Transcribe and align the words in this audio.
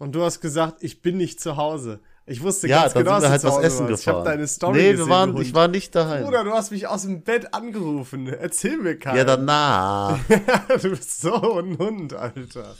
Und 0.00 0.14
du 0.14 0.22
hast 0.22 0.40
gesagt, 0.40 0.84
ich 0.84 1.02
bin 1.02 1.16
nicht 1.16 1.40
zu 1.40 1.56
Hause. 1.56 1.98
Ich 2.24 2.40
wusste 2.40 2.68
Ja, 2.68 2.82
ganz 2.82 2.94
genau, 2.94 3.18
dass 3.20 3.30
halt 3.30 3.42
du 3.42 3.48
zu 3.48 3.48
was 3.48 3.56
Hause 3.56 3.66
essen 3.66 3.88
warst. 3.88 4.02
Ich 4.02 4.08
habe 4.08 4.24
deine 4.24 4.46
Story 4.46 4.78
nee, 4.78 4.90
gesehen. 4.92 5.06
wir 5.06 5.12
waren, 5.12 5.32
Hund. 5.32 5.44
ich 5.44 5.54
war 5.54 5.66
nicht 5.66 5.92
daheim. 5.92 6.22
Bruder, 6.22 6.44
du 6.44 6.52
hast 6.52 6.70
mich 6.70 6.86
aus 6.86 7.02
dem 7.02 7.22
Bett 7.22 7.52
angerufen. 7.52 8.28
Erzähl 8.28 8.76
mir 8.76 8.96
keinen. 8.96 9.16
ja, 9.16 9.24
danach. 9.24 10.20
du 10.82 10.90
bist 10.90 11.20
so 11.20 11.58
ein 11.58 11.76
Hund, 11.78 12.14
Alter. 12.14 12.76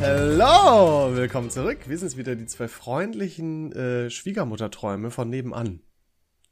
Hallo, 0.00 1.16
willkommen 1.16 1.50
zurück. 1.50 1.78
Wir 1.86 1.98
sind 1.98 2.16
wieder 2.16 2.36
die 2.36 2.46
zwei 2.46 2.68
freundlichen 2.68 3.72
äh, 3.72 4.08
Schwiegermutterträume 4.08 5.10
von 5.10 5.28
nebenan. 5.28 5.80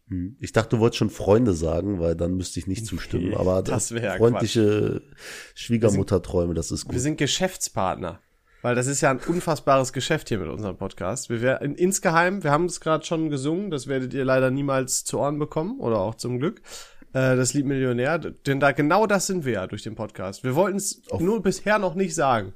Hm. 0.09 0.36
Ich 0.41 0.52
dachte, 0.52 0.77
du 0.77 0.80
wolltest 0.80 0.98
schon 0.98 1.11
Freunde 1.11 1.55
sagen, 1.55 1.99
weil 2.00 2.14
dann 2.14 2.35
müsste 2.35 2.61
ich 2.61 2.67
nicht 2.67 2.86
zustimmen. 2.86 3.31
Nee, 3.31 3.36
Aber 3.36 3.62
das 3.62 3.93
wär 3.93 4.03
ja 4.03 4.17
freundliche 4.17 5.03
Schwiegermutterträume, 5.54 6.54
das 6.54 6.71
ist 6.71 6.86
Wir 6.86 6.93
gut. 6.93 7.00
sind 7.00 7.17
Geschäftspartner. 7.18 8.21
Weil 8.62 8.75
das 8.75 8.86
ist 8.86 9.03
ja 9.03 9.11
ein 9.11 9.21
unfassbares 9.26 9.93
Geschäft 9.93 10.31
hier 10.31 10.39
mit 10.39 10.48
unserem 10.48 10.79
Podcast. 10.79 11.29
Wir 11.29 11.43
werden 11.43 11.75
insgeheim, 11.75 12.43
wir 12.43 12.50
haben 12.50 12.64
es 12.64 12.81
gerade 12.81 13.04
schon 13.04 13.29
gesungen, 13.29 13.71
das 13.71 13.89
werdet 13.89 14.14
ihr 14.14 14.25
leider 14.25 14.50
niemals 14.50 15.04
zu 15.04 15.18
Ohren 15.18 15.39
bekommen 15.39 15.81
oder 15.81 15.98
auch 15.98 16.14
zum 16.14 16.39
Glück. 16.39 16.62
Äh, 17.12 17.36
das 17.36 17.53
Lied 17.53 17.67
Millionär, 17.67 18.18
denn 18.18 18.61
da 18.61 18.73
genau 18.73 19.07
das 19.07 19.26
sind 19.26 19.45
wir 19.45 19.53
ja 19.53 19.67
durch 19.67 19.82
den 19.82 19.95
Podcast. 19.95 20.45
Wir 20.45 20.54
wollten 20.54 20.79
es 20.79 21.03
nur 21.18 21.43
bisher 21.43 21.79
noch 21.79 21.95
nicht 21.95 22.14
sagen. 22.14 22.54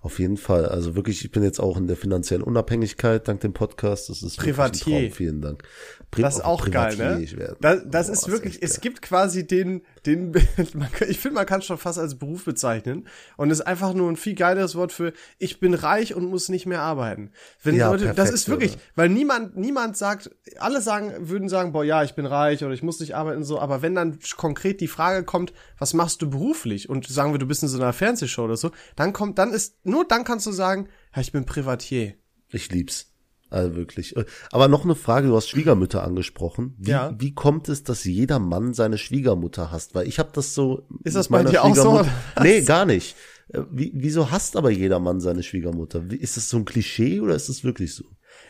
Auf 0.00 0.18
jeden 0.18 0.36
Fall. 0.36 0.66
Also 0.66 0.94
wirklich, 0.94 1.24
ich 1.24 1.30
bin 1.30 1.42
jetzt 1.42 1.60
auch 1.60 1.76
in 1.76 1.86
der 1.86 1.96
finanziellen 1.96 2.42
Unabhängigkeit 2.42 3.26
dank 3.28 3.40
dem 3.40 3.52
Podcast. 3.52 4.08
Das 4.08 4.22
ist 4.22 4.36
Privatier. 4.36 4.96
Ein 4.96 5.02
Traum. 5.04 5.12
Vielen 5.12 5.40
Dank. 5.40 5.62
Pri 6.10 6.22
Das 6.22 6.36
ist 6.36 6.44
auch 6.44 6.68
geil, 6.70 6.94
Privatier 6.94 7.16
ne? 7.16 7.22
ich 7.22 7.36
werden. 7.36 7.56
Das, 7.60 7.82
das 7.86 8.06
Boah, 8.06 8.12
ist 8.12 8.28
wirklich, 8.30 8.54
echt 8.54 8.64
es 8.64 8.72
geil. 8.74 8.80
gibt 8.82 9.02
quasi 9.02 9.46
den, 9.46 9.82
den, 10.06 10.34
ich 11.08 11.18
finde, 11.18 11.34
man 11.36 11.46
kann 11.46 11.60
es 11.60 11.66
schon 11.66 11.78
fast 11.78 11.98
als 11.98 12.18
Beruf 12.18 12.44
bezeichnen. 12.44 13.06
Und 13.36 13.50
es 13.50 13.60
ist 13.60 13.66
einfach 13.66 13.94
nur 13.94 14.10
ein 14.10 14.16
viel 14.16 14.34
geileres 14.34 14.74
Wort 14.74 14.92
für, 14.92 15.12
ich 15.38 15.60
bin 15.60 15.74
reich 15.74 16.14
und 16.14 16.24
muss 16.26 16.48
nicht 16.48 16.66
mehr 16.66 16.80
arbeiten. 16.80 17.30
Wenn 17.62 17.76
Ja, 17.76 17.90
Leute, 17.90 18.12
das 18.14 18.30
ist 18.30 18.48
wirklich, 18.48 18.72
oder? 18.72 18.82
weil 18.96 19.08
niemand, 19.08 19.56
niemand 19.56 19.96
sagt, 19.96 20.30
alle 20.58 20.80
sagen, 20.80 21.28
würden 21.28 21.48
sagen, 21.48 21.72
boah, 21.72 21.84
ja, 21.84 22.02
ich 22.02 22.14
bin 22.14 22.26
reich 22.26 22.64
oder 22.64 22.74
ich 22.74 22.82
muss 22.82 23.00
nicht 23.00 23.14
arbeiten 23.14 23.44
so, 23.44 23.60
aber 23.60 23.82
wenn 23.82 23.94
dann 23.94 24.18
konkret 24.36 24.80
die 24.80 24.88
Frage 24.88 25.24
kommt, 25.24 25.52
was 25.78 25.94
machst 25.94 26.22
du 26.22 26.30
beruflich? 26.30 26.88
Und 26.88 27.06
sagen 27.06 27.32
wir, 27.32 27.38
du 27.38 27.46
bist 27.46 27.62
in 27.62 27.68
so 27.68 27.78
einer 27.78 27.92
Fernsehshow 27.92 28.44
oder 28.44 28.56
so, 28.56 28.72
dann 28.96 29.12
kommt, 29.12 29.38
dann 29.38 29.52
ist, 29.52 29.76
nur 29.84 30.06
dann 30.06 30.24
kannst 30.24 30.46
du 30.46 30.52
sagen, 30.52 30.88
ja, 31.14 31.20
ich 31.20 31.32
bin 31.32 31.44
Privatier. 31.44 32.14
Ich 32.48 32.70
lieb's. 32.70 33.11
Also 33.52 33.76
wirklich. 33.76 34.14
Aber 34.50 34.66
noch 34.68 34.84
eine 34.84 34.94
Frage, 34.94 35.28
du 35.28 35.36
hast 35.36 35.48
Schwiegermütter 35.48 36.02
angesprochen. 36.02 36.74
Wie, 36.78 36.90
Ja. 36.90 37.14
wie 37.18 37.34
kommt 37.34 37.68
es, 37.68 37.84
dass 37.84 38.04
jeder 38.04 38.38
Mann 38.38 38.72
seine 38.72 38.96
Schwiegermutter 38.98 39.70
hasst? 39.70 39.94
Weil 39.94 40.08
ich 40.08 40.18
habe 40.18 40.30
das 40.32 40.54
so. 40.54 40.86
Ist 41.04 41.16
das 41.16 41.28
bei 41.28 41.44
dir 41.44 41.62
auch 41.62 41.74
so? 41.76 42.04
Nee, 42.42 42.62
gar 42.62 42.86
nicht. 42.86 43.14
Äh, 43.48 43.60
Wie, 43.70 43.92
wieso 43.94 44.30
hasst 44.30 44.56
aber 44.56 44.70
jeder 44.70 44.98
Mann 45.00 45.20
seine 45.20 45.42
Schwiegermutter? 45.42 46.10
Wie, 46.10 46.16
ist 46.16 46.36
das 46.36 46.48
so 46.48 46.56
ein 46.56 46.64
Klischee 46.64 47.20
oder 47.20 47.34
ist 47.34 47.48
das 47.50 47.62
wirklich 47.62 47.94
so? 47.94 48.04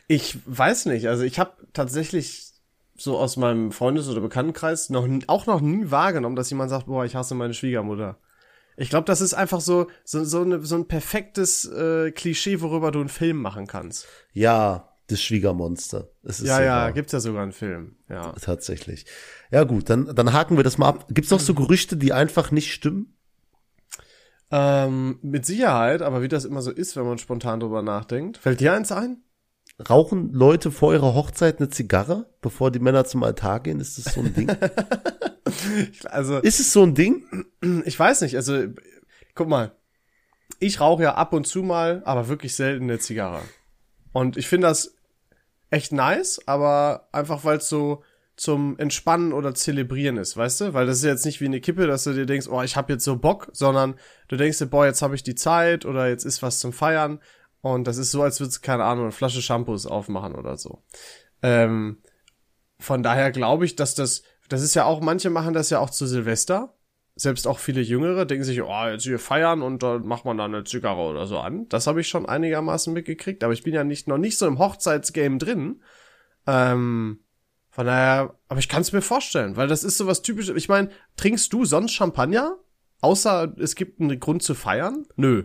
Ich 0.06 0.38
weiß 0.46 0.86
nicht. 0.86 1.08
Also 1.08 1.24
ich 1.24 1.38
habe 1.40 1.52
tatsächlich 1.72 2.52
so 2.96 3.18
aus 3.18 3.36
meinem 3.36 3.72
Freundes- 3.72 4.08
oder 4.08 4.20
Bekanntenkreis 4.20 4.88
noch 4.90 5.08
auch 5.26 5.46
noch 5.46 5.60
nie 5.60 5.90
wahrgenommen, 5.90 6.36
dass 6.36 6.50
jemand 6.50 6.70
sagt, 6.70 6.86
boah, 6.86 7.04
ich 7.04 7.16
hasse 7.16 7.34
meine 7.34 7.54
Schwiegermutter. 7.54 8.18
Ich 8.76 8.88
glaube, 8.90 9.04
das 9.06 9.20
ist 9.20 9.34
einfach 9.34 9.60
so 9.60 9.88
so 10.04 10.24
so, 10.24 10.42
eine, 10.42 10.64
so 10.64 10.76
ein 10.76 10.86
perfektes 10.86 11.64
äh, 11.66 12.10
Klischee, 12.12 12.60
worüber 12.60 12.90
du 12.90 13.00
einen 13.00 13.08
Film 13.08 13.38
machen 13.38 13.66
kannst. 13.66 14.06
Ja, 14.32 14.91
das 15.12 15.22
Schwiegermonster. 15.22 16.08
Es 16.22 16.40
ist 16.40 16.48
ja, 16.48 16.56
so 16.56 16.62
ja, 16.62 16.90
gibt's 16.90 17.12
ja 17.12 17.20
sogar 17.20 17.42
einen 17.42 17.52
Film. 17.52 17.96
Ja. 18.08 18.32
Tatsächlich. 18.32 19.06
Ja 19.50 19.64
gut, 19.64 19.90
dann, 19.90 20.14
dann 20.14 20.32
haken 20.32 20.56
wir 20.56 20.64
das 20.64 20.78
mal 20.78 20.88
ab. 20.88 21.06
Gibt's 21.10 21.30
noch 21.30 21.40
so 21.40 21.54
Gerüchte, 21.54 21.96
die 21.96 22.12
einfach 22.12 22.50
nicht 22.50 22.72
stimmen? 22.72 23.16
Ähm, 24.50 25.18
mit 25.22 25.46
Sicherheit, 25.46 26.02
aber 26.02 26.20
wie 26.22 26.28
das 26.28 26.44
immer 26.44 26.60
so 26.60 26.70
ist, 26.70 26.96
wenn 26.96 27.06
man 27.06 27.18
spontan 27.18 27.60
drüber 27.60 27.82
nachdenkt, 27.82 28.36
fällt 28.36 28.60
dir 28.60 28.74
eins 28.74 28.92
ein? 28.92 29.22
Rauchen 29.88 30.32
Leute 30.32 30.70
vor 30.70 30.92
ihrer 30.92 31.14
Hochzeit 31.14 31.58
eine 31.58 31.70
Zigarre, 31.70 32.26
bevor 32.42 32.70
die 32.70 32.78
Männer 32.78 33.04
zum 33.04 33.22
Altar 33.22 33.60
gehen? 33.60 33.80
Ist 33.80 33.98
das 33.98 34.14
so 34.14 34.20
ein 34.20 34.34
Ding? 34.34 34.48
Also 36.06 36.38
ist 36.38 36.60
es 36.60 36.72
so 36.72 36.82
ein 36.82 36.94
Ding? 36.94 37.24
ich 37.84 37.98
weiß 37.98 38.22
nicht. 38.22 38.36
Also 38.36 38.64
guck 39.34 39.48
mal, 39.48 39.72
ich 40.58 40.80
rauche 40.80 41.02
ja 41.02 41.14
ab 41.14 41.32
und 41.32 41.46
zu 41.46 41.62
mal, 41.62 42.02
aber 42.04 42.28
wirklich 42.28 42.54
selten 42.54 42.84
eine 42.84 42.98
Zigarre. 42.98 43.42
Und 44.12 44.36
ich 44.36 44.48
finde 44.48 44.68
das 44.68 44.94
echt 45.72 45.92
nice, 45.92 46.40
aber 46.46 47.08
einfach 47.12 47.44
weil 47.44 47.58
es 47.58 47.68
so 47.68 48.02
zum 48.36 48.78
Entspannen 48.78 49.32
oder 49.32 49.54
Zelebrieren 49.54 50.16
ist, 50.16 50.36
weißt 50.36 50.60
du? 50.60 50.74
Weil 50.74 50.86
das 50.86 50.98
ist 50.98 51.04
jetzt 51.04 51.24
nicht 51.24 51.40
wie 51.40 51.46
eine 51.46 51.60
Kippe, 51.60 51.86
dass 51.86 52.04
du 52.04 52.12
dir 52.12 52.26
denkst, 52.26 52.48
oh, 52.48 52.62
ich 52.62 52.76
hab 52.76 52.90
jetzt 52.90 53.04
so 53.04 53.16
Bock, 53.16 53.48
sondern 53.52 53.94
du 54.28 54.36
denkst 54.36 54.58
dir, 54.58 54.66
boah, 54.66 54.86
jetzt 54.86 55.02
habe 55.02 55.14
ich 55.14 55.22
die 55.22 55.34
Zeit 55.34 55.84
oder 55.84 56.08
jetzt 56.08 56.24
ist 56.24 56.42
was 56.42 56.58
zum 56.58 56.72
Feiern. 56.72 57.20
Und 57.60 57.86
das 57.86 57.98
ist 57.98 58.10
so, 58.10 58.22
als 58.22 58.40
würdest 58.40 58.58
du, 58.58 58.60
keine 58.62 58.84
Ahnung, 58.84 59.04
eine 59.04 59.12
Flasche 59.12 59.42
Shampoos 59.42 59.86
aufmachen 59.86 60.34
oder 60.34 60.56
so. 60.56 60.82
Ähm, 61.42 62.02
von 62.78 63.02
daher 63.02 63.30
glaube 63.30 63.64
ich, 63.64 63.76
dass 63.76 63.94
das, 63.94 64.22
das 64.48 64.62
ist 64.62 64.74
ja 64.74 64.84
auch, 64.84 65.00
manche 65.00 65.30
machen 65.30 65.54
das 65.54 65.70
ja 65.70 65.78
auch 65.78 65.90
zu 65.90 66.06
Silvester. 66.06 66.74
Selbst 67.14 67.46
auch 67.46 67.58
viele 67.58 67.82
Jüngere 67.82 68.24
denken 68.24 68.44
sich, 68.44 68.62
oh, 68.62 68.86
jetzt 68.86 69.02
hier 69.04 69.18
feiern 69.18 69.60
und 69.60 69.82
dann 69.82 70.06
macht 70.06 70.24
man 70.24 70.38
da 70.38 70.46
eine 70.46 70.64
Zigarre 70.64 71.02
oder 71.02 71.26
so 71.26 71.38
an. 71.38 71.68
Das 71.68 71.86
habe 71.86 72.00
ich 72.00 72.08
schon 72.08 72.26
einigermaßen 72.26 72.92
mitgekriegt, 72.92 73.44
aber 73.44 73.52
ich 73.52 73.62
bin 73.62 73.74
ja 73.74 73.84
nicht, 73.84 74.08
noch 74.08 74.18
nicht 74.18 74.38
so 74.38 74.46
im 74.46 74.58
Hochzeitsgame 74.58 75.36
drin. 75.36 75.82
Ähm, 76.46 77.20
von 77.70 77.86
daher, 77.86 78.34
aber 78.48 78.60
ich 78.60 78.68
kann 78.68 78.82
es 78.82 78.92
mir 78.92 79.02
vorstellen, 79.02 79.56
weil 79.56 79.68
das 79.68 79.84
ist 79.84 79.98
so 79.98 80.06
was 80.06 80.22
typisches. 80.22 80.56
Ich 80.56 80.68
meine, 80.68 80.90
trinkst 81.16 81.52
du 81.52 81.64
sonst 81.64 81.92
Champagner? 81.92 82.56
Außer 83.00 83.54
es 83.58 83.74
gibt 83.74 84.00
einen 84.00 84.18
Grund 84.20 84.42
zu 84.42 84.54
feiern? 84.54 85.06
Nö. 85.16 85.44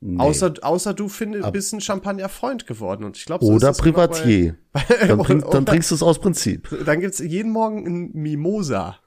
Nee. 0.00 0.20
Außer, 0.20 0.54
außer 0.62 0.94
du 0.94 1.08
find, 1.08 1.52
bist 1.52 1.72
ein 1.72 1.80
Champagner-Freund 1.80 2.66
geworden 2.66 3.04
und 3.04 3.16
ich 3.16 3.24
glaube, 3.24 3.44
Oder 3.44 3.72
Privatier. 3.72 4.56
Dann, 5.00 5.22
trink, 5.24 5.50
dann 5.50 5.66
trinkst 5.66 5.90
du 5.90 5.96
es 5.96 6.02
aus 6.04 6.20
Prinzip. 6.20 6.68
Dann 6.86 7.00
gibt's 7.00 7.18
jeden 7.18 7.50
Morgen 7.50 7.84
ein 7.84 8.12
Mimosa. 8.12 8.98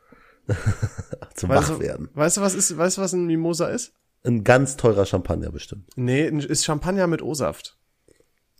Zum 1.35 1.49
Weißt 1.49 1.69
du, 1.69 1.73
Wachwerden. 1.75 2.09
weißt 2.13 2.37
du, 2.37 2.41
was 2.41 2.53
ist, 2.55 2.77
weißt 2.77 2.97
du, 2.97 3.01
was 3.01 3.13
ein 3.13 3.25
Mimosa 3.25 3.67
ist? 3.67 3.93
Ein 4.23 4.43
ganz 4.43 4.77
teurer 4.77 5.05
Champagner 5.05 5.51
bestimmt. 5.51 5.85
Nee, 5.95 6.27
ist 6.27 6.63
Champagner 6.65 7.07
mit 7.07 7.21
O-Saft. 7.21 7.77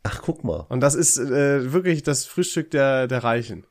Ach, 0.03 0.21
guck 0.23 0.43
mal. 0.43 0.65
Und 0.69 0.79
das 0.81 0.95
ist 0.95 1.17
äh, 1.19 1.71
wirklich 1.73 2.01
das 2.01 2.25
Frühstück 2.25 2.71
der, 2.71 3.07
der 3.07 3.23
Reichen. 3.23 3.65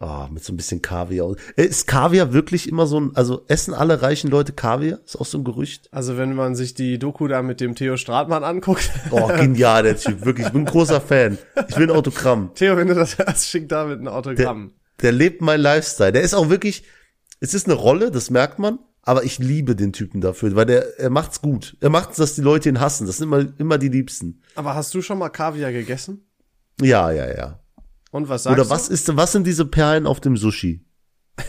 Ah, 0.00 0.28
mit 0.30 0.44
so 0.44 0.52
ein 0.52 0.56
bisschen 0.56 0.80
Kaviar. 0.80 1.34
Äh, 1.56 1.64
Ist 1.64 1.88
Kaviar 1.88 2.32
wirklich 2.32 2.68
immer 2.68 2.86
so 2.86 3.00
ein, 3.00 3.10
also 3.16 3.42
essen 3.48 3.74
alle 3.74 4.00
reichen 4.00 4.30
Leute 4.30 4.52
Kaviar? 4.52 5.00
Ist 5.04 5.16
auch 5.16 5.26
so 5.26 5.38
ein 5.38 5.42
Gerücht? 5.44 5.88
Also 5.90 6.16
wenn 6.16 6.34
man 6.36 6.54
sich 6.54 6.74
die 6.74 7.00
Doku 7.00 7.26
da 7.26 7.42
mit 7.42 7.60
dem 7.60 7.74
Theo 7.74 7.96
Stratmann 7.96 8.44
anguckt. 8.44 8.88
Oh, 9.10 9.26
genial, 9.36 9.82
der 9.82 9.96
Typ. 9.96 10.24
Wirklich, 10.24 10.46
ich 10.46 10.52
bin 10.52 10.62
ein 10.62 10.66
großer 10.66 11.00
Fan. 11.00 11.36
Ich 11.68 11.76
will 11.76 11.90
ein 11.90 11.96
Autogramm. 11.96 12.52
Theo, 12.54 12.76
wenn 12.76 12.86
du 12.86 12.94
das 12.94 13.18
hörst, 13.18 13.48
schick 13.48 13.68
David 13.68 13.98
ein 13.98 14.06
Autogramm. 14.06 14.70
Der 15.02 15.10
lebt 15.10 15.40
mein 15.42 15.60
Lifestyle. 15.60 16.12
Der 16.12 16.22
ist 16.22 16.34
auch 16.34 16.48
wirklich, 16.48 16.84
es 17.40 17.54
ist 17.54 17.66
eine 17.66 17.74
Rolle, 17.74 18.10
das 18.10 18.30
merkt 18.30 18.58
man, 18.58 18.78
aber 19.02 19.24
ich 19.24 19.38
liebe 19.38 19.74
den 19.76 19.92
Typen 19.92 20.20
dafür, 20.20 20.54
weil 20.54 20.66
der, 20.66 20.98
er 20.98 21.10
macht's 21.10 21.40
gut. 21.40 21.76
Er 21.80 21.90
macht's, 21.90 22.16
dass 22.16 22.34
die 22.34 22.42
Leute 22.42 22.68
ihn 22.68 22.80
hassen. 22.80 23.06
Das 23.06 23.18
sind 23.18 23.28
immer, 23.28 23.46
immer 23.58 23.78
die 23.78 23.88
Liebsten. 23.88 24.42
Aber 24.54 24.74
hast 24.74 24.92
du 24.94 25.02
schon 25.02 25.18
mal 25.18 25.30
Kaviar 25.30 25.72
gegessen? 25.72 26.26
Ja, 26.80 27.10
ja, 27.10 27.26
ja. 27.34 27.60
Und 28.10 28.28
was 28.28 28.44
sagst 28.44 28.58
Oder 28.58 28.70
was 28.70 28.88
du? 28.88 28.94
ist, 28.94 29.16
was 29.16 29.32
sind 29.32 29.46
diese 29.46 29.66
Perlen 29.66 30.06
auf 30.06 30.20
dem 30.20 30.36
Sushi? 30.36 30.84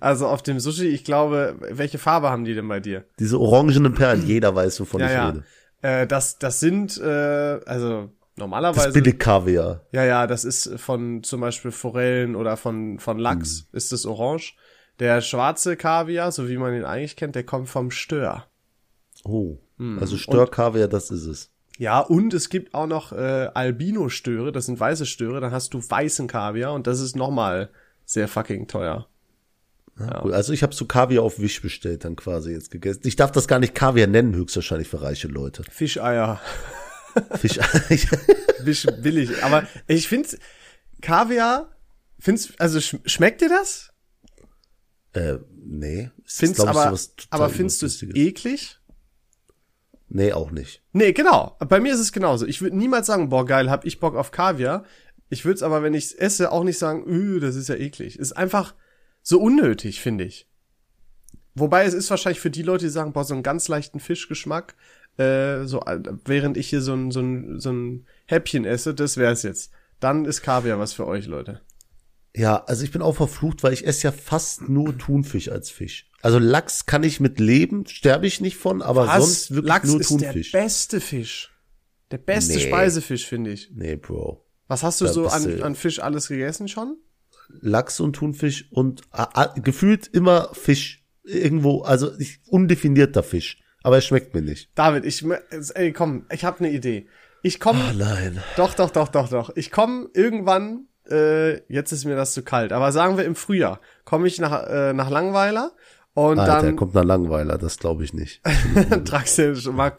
Also 0.00 0.26
auf 0.26 0.42
dem 0.42 0.60
Sushi, 0.60 0.86
ich 0.86 1.04
glaube, 1.04 1.56
welche 1.60 1.98
Farbe 1.98 2.30
haben 2.30 2.44
die 2.44 2.54
denn 2.54 2.68
bei 2.68 2.80
dir? 2.80 3.04
Diese 3.18 3.38
orangenen 3.38 3.94
Perlen, 3.94 4.26
jeder 4.26 4.54
weiß, 4.54 4.80
wovon 4.80 5.00
ja, 5.00 5.06
ich 5.06 5.12
ja. 5.12 5.28
rede. 5.28 5.44
Äh, 5.82 6.06
das, 6.06 6.38
das 6.38 6.60
sind, 6.60 6.98
äh, 6.98 7.60
also 7.64 8.10
Das 8.36 8.40
normalerweise. 8.40 8.92
billig 8.92 9.18
Kaviar. 9.18 9.82
Ja, 9.92 10.04
ja, 10.04 10.26
das 10.26 10.44
ist 10.44 10.78
von 10.80 11.22
zum 11.22 11.40
Beispiel 11.40 11.70
Forellen 11.70 12.34
oder 12.34 12.56
von, 12.56 12.98
von 12.98 13.18
Lachs, 13.18 13.68
Mhm. 13.70 13.76
ist 13.76 13.92
es 13.92 14.06
orange. 14.06 14.56
Der 14.98 15.20
schwarze 15.20 15.76
Kaviar, 15.76 16.30
so 16.32 16.48
wie 16.48 16.56
man 16.56 16.74
ihn 16.74 16.84
eigentlich 16.84 17.16
kennt, 17.16 17.34
der 17.34 17.44
kommt 17.44 17.68
vom 17.68 17.90
Stör. 17.90 18.46
Oh. 19.24 19.58
Mhm. 19.76 19.98
Also 19.98 20.16
Störkaviar, 20.16 20.88
das 20.88 21.10
ist 21.10 21.26
es. 21.26 21.50
Ja, 21.78 21.98
und 22.00 22.32
es 22.34 22.48
gibt 22.50 22.74
auch 22.74 22.86
noch 22.86 23.10
äh, 23.12 23.48
Albino-Störe, 23.52 24.52
das 24.52 24.66
sind 24.66 24.78
weiße 24.78 25.06
Störe, 25.06 25.40
dann 25.40 25.50
hast 25.50 25.74
du 25.74 25.78
weißen 25.78 26.28
Kaviar 26.28 26.72
und 26.72 26.86
das 26.86 27.00
ist 27.00 27.16
nochmal 27.16 27.70
sehr 28.04 28.28
fucking 28.28 28.68
teuer. 28.68 29.08
Cool. 29.98 30.34
Also 30.34 30.52
ich 30.52 30.62
habe 30.64 30.74
so 30.74 30.86
Kaviar 30.86 31.22
auf 31.22 31.38
Wisch 31.38 31.62
bestellt, 31.62 32.04
dann 32.04 32.16
quasi 32.16 32.50
jetzt 32.52 32.70
gegessen. 32.72 33.02
Ich 33.04 33.14
darf 33.16 33.30
das 33.30 33.46
gar 33.46 33.60
nicht 33.60 33.74
Kaviar 33.76 34.08
nennen, 34.08 34.34
höchstwahrscheinlich 34.34 34.88
für 34.88 35.02
reiche 35.02 35.28
Leute. 35.28 35.62
Fischeier, 35.70 36.40
Fisch. 37.36 37.58
Fisch 38.64 38.86
billig. 39.00 39.42
Aber 39.42 39.66
ich 39.86 40.08
find's, 40.08 40.36
Kaviar, 41.00 41.76
find's, 42.18 42.52
also 42.58 42.80
sch 42.80 42.96
schmeckt 43.06 43.40
dir 43.40 43.48
das? 43.48 43.90
äh, 45.14 45.38
nee. 45.64 46.10
Findest 46.24 46.60
ich, 46.62 46.68
aber, 46.68 46.98
aber 47.30 47.48
findest 47.50 47.82
du 47.82 47.86
es 47.86 48.02
eklig? 48.02 48.80
Nee, 50.08 50.32
auch 50.32 50.50
nicht. 50.50 50.82
Nee, 50.92 51.12
genau. 51.12 51.56
Bei 51.60 51.80
mir 51.80 51.94
ist 51.94 52.00
es 52.00 52.12
genauso. 52.12 52.46
Ich 52.46 52.60
würde 52.62 52.76
niemals 52.76 53.06
sagen, 53.06 53.28
boah, 53.30 53.46
geil, 53.46 53.70
hab 53.70 53.84
ich 53.84 54.00
Bock 54.00 54.14
auf 54.16 54.30
Kaviar. 54.30 54.84
Ich 55.28 55.44
würde 55.44 55.56
es 55.56 55.62
aber, 55.62 55.82
wenn 55.82 55.94
ich 55.94 56.20
esse, 56.20 56.52
auch 56.52 56.64
nicht 56.64 56.78
sagen, 56.78 57.04
"Üh, 57.06 57.40
das 57.40 57.56
ist 57.56 57.68
ja 57.68 57.74
eklig. 57.74 58.18
Ist 58.18 58.32
einfach 58.32 58.74
so 59.22 59.40
unnötig, 59.40 60.00
finde 60.00 60.24
ich. 60.24 60.48
Wobei 61.54 61.84
es 61.84 61.94
ist 61.94 62.10
wahrscheinlich 62.10 62.40
für 62.40 62.50
die 62.50 62.62
Leute, 62.62 62.84
die 62.84 62.90
sagen, 62.90 63.12
boah, 63.12 63.24
so 63.24 63.34
einen 63.34 63.42
ganz 63.42 63.68
leichten 63.68 64.00
Fischgeschmack, 64.00 64.74
äh, 65.18 65.64
so 65.64 65.80
äh, 65.82 66.00
während 66.24 66.56
ich 66.56 66.68
hier 66.68 66.80
so 66.80 66.94
ein, 66.94 67.10
so 67.10 67.20
ein, 67.20 67.60
so 67.60 67.72
ein 67.72 68.06
Häppchen 68.26 68.64
esse, 68.64 68.94
das 68.94 69.16
wär's 69.16 69.42
jetzt. 69.42 69.70
Dann 70.00 70.24
ist 70.24 70.42
Kaviar 70.42 70.78
was 70.78 70.92
für 70.92 71.06
euch, 71.06 71.26
Leute. 71.26 71.60
Ja, 72.36 72.64
also 72.64 72.84
ich 72.84 72.90
bin 72.90 73.00
auch 73.00 73.14
verflucht, 73.14 73.62
weil 73.62 73.72
ich 73.72 73.86
esse 73.86 74.08
ja 74.08 74.12
fast 74.12 74.68
nur 74.68 74.98
Thunfisch 74.98 75.48
als 75.50 75.70
Fisch. 75.70 76.10
Also 76.20 76.38
Lachs 76.38 76.86
kann 76.86 77.04
ich 77.04 77.20
mit 77.20 77.38
leben, 77.38 77.86
sterbe 77.86 78.26
ich 78.26 78.40
nicht 78.40 78.56
von, 78.56 78.82
aber 78.82 79.06
Was? 79.06 79.24
sonst 79.24 79.50
wirklich 79.52 79.68
Lachs 79.68 79.88
nur 79.88 80.00
ist 80.00 80.08
Thunfisch. 80.08 80.50
der 80.50 80.58
beste 80.58 81.00
Fisch. 81.00 81.50
Der 82.10 82.18
beste 82.18 82.54
Nee. 82.54 82.60
Speisefisch, 82.66 83.26
finde 83.26 83.52
ich. 83.52 83.70
nee, 83.74 83.96
Bro. 83.96 84.44
Was 84.66 84.82
hast 84.82 85.00
du 85.00 85.04
Da 85.04 85.12
so 85.12 85.28
an, 85.28 85.62
an 85.62 85.74
Fisch 85.74 86.00
alles 86.00 86.28
gegessen 86.28 86.68
schon? 86.68 86.96
Lachs 87.60 88.00
und 88.00 88.14
Thunfisch 88.16 88.66
und 88.72 89.02
ah, 89.10 89.28
ah, 89.34 89.54
gefühlt 89.60 90.06
immer 90.08 90.50
Fisch 90.54 91.04
irgendwo, 91.22 91.82
also 91.82 92.18
ich, 92.18 92.40
undefinierter 92.46 93.22
Fisch, 93.22 93.62
aber 93.84 93.98
es 93.98 94.04
schmeckt 94.06 94.34
mir 94.34 94.42
nicht. 94.42 94.70
David, 94.74 95.04
ich, 95.04 95.24
ey, 95.74 95.92
komm, 95.92 96.26
ich 96.32 96.44
habe 96.44 96.58
eine 96.58 96.70
Idee. 96.70 97.06
Ich 97.42 97.60
komme, 97.60 97.80
Ah, 97.90 97.92
nein. 97.96 98.42
doch, 98.56 98.74
doch, 98.74 98.90
doch, 98.90 99.08
doch, 99.08 99.28
doch. 99.28 99.50
Ich 99.54 99.70
komme 99.70 100.08
irgendwann, 100.14 100.86
äh, 101.08 101.60
jetzt 101.72 101.92
ist 101.92 102.04
mir 102.06 102.16
das 102.16 102.32
zu 102.32 102.42
kalt, 102.42 102.72
aber 102.72 102.90
sagen 102.90 103.16
wir 103.18 103.24
im 103.24 103.36
Frühjahr, 103.36 103.80
komme 104.04 104.26
ich 104.26 104.40
nach, 104.40 104.66
äh, 104.66 104.92
nach 104.94 105.10
Langweiler 105.10 105.72
und 106.14 106.38
Alter, 106.38 106.62
dann 106.66 106.76
kommt 106.76 106.94
nach 106.94 107.04
Langweiler, 107.04 107.58
das 107.58 107.78
glaube 107.78 108.02
ich 108.04 108.14
nicht. 108.14 108.40
tragst 109.04 109.36
du 109.38 109.54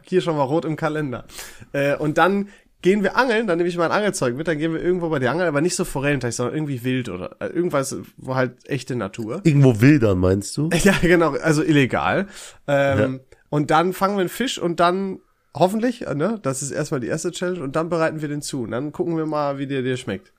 hier 0.05 0.21
schon 0.21 0.35
mal 0.37 0.43
rot 0.43 0.65
im 0.65 0.75
Kalender. 0.75 1.25
Äh, 1.71 1.95
und 1.97 2.17
dann 2.17 2.49
gehen 2.81 3.03
wir 3.03 3.17
angeln, 3.17 3.47
dann 3.47 3.57
nehme 3.57 3.67
ich 3.69 3.77
mein 3.77 3.91
Angelzeug 3.91 4.35
mit, 4.35 4.47
dann 4.47 4.57
gehen 4.59 4.71
wir 4.73 4.81
irgendwo 4.81 5.09
bei 5.09 5.19
dir 5.19 5.31
angeln, 5.31 5.47
aber 5.47 5.59
nicht 5.61 5.75
so 5.75 5.85
Forellenteich, 5.85 6.35
sondern 6.35 6.55
irgendwie 6.55 6.83
wild 6.83 7.09
oder 7.09 7.35
äh, 7.39 7.47
irgendwas, 7.47 7.95
wo 8.17 8.35
halt 8.35 8.53
echte 8.69 8.95
Natur. 8.95 9.41
Irgendwo 9.43 9.81
wildern, 9.81 10.19
meinst 10.19 10.55
du? 10.57 10.69
Ja, 10.83 10.93
genau, 11.01 11.31
also 11.31 11.63
illegal. 11.63 12.27
Ähm, 12.67 13.21
Und 13.49 13.71
dann 13.71 13.93
fangen 13.93 14.15
wir 14.15 14.21
einen 14.21 14.29
Fisch 14.29 14.57
und 14.59 14.79
dann 14.79 15.19
hoffentlich, 15.55 16.07
äh, 16.07 16.15
ne, 16.15 16.39
das 16.41 16.61
ist 16.61 16.71
erstmal 16.71 16.99
die 16.99 17.07
erste 17.07 17.31
Challenge 17.31 17.63
und 17.63 17.75
dann 17.75 17.89
bereiten 17.89 18.21
wir 18.21 18.27
den 18.27 18.41
zu. 18.41 18.63
Und 18.63 18.71
dann 18.71 18.91
gucken 18.91 19.17
wir 19.17 19.25
mal, 19.25 19.57
wie 19.57 19.67
der 19.67 19.81
dir 19.81 19.97
schmeckt. 19.97 20.33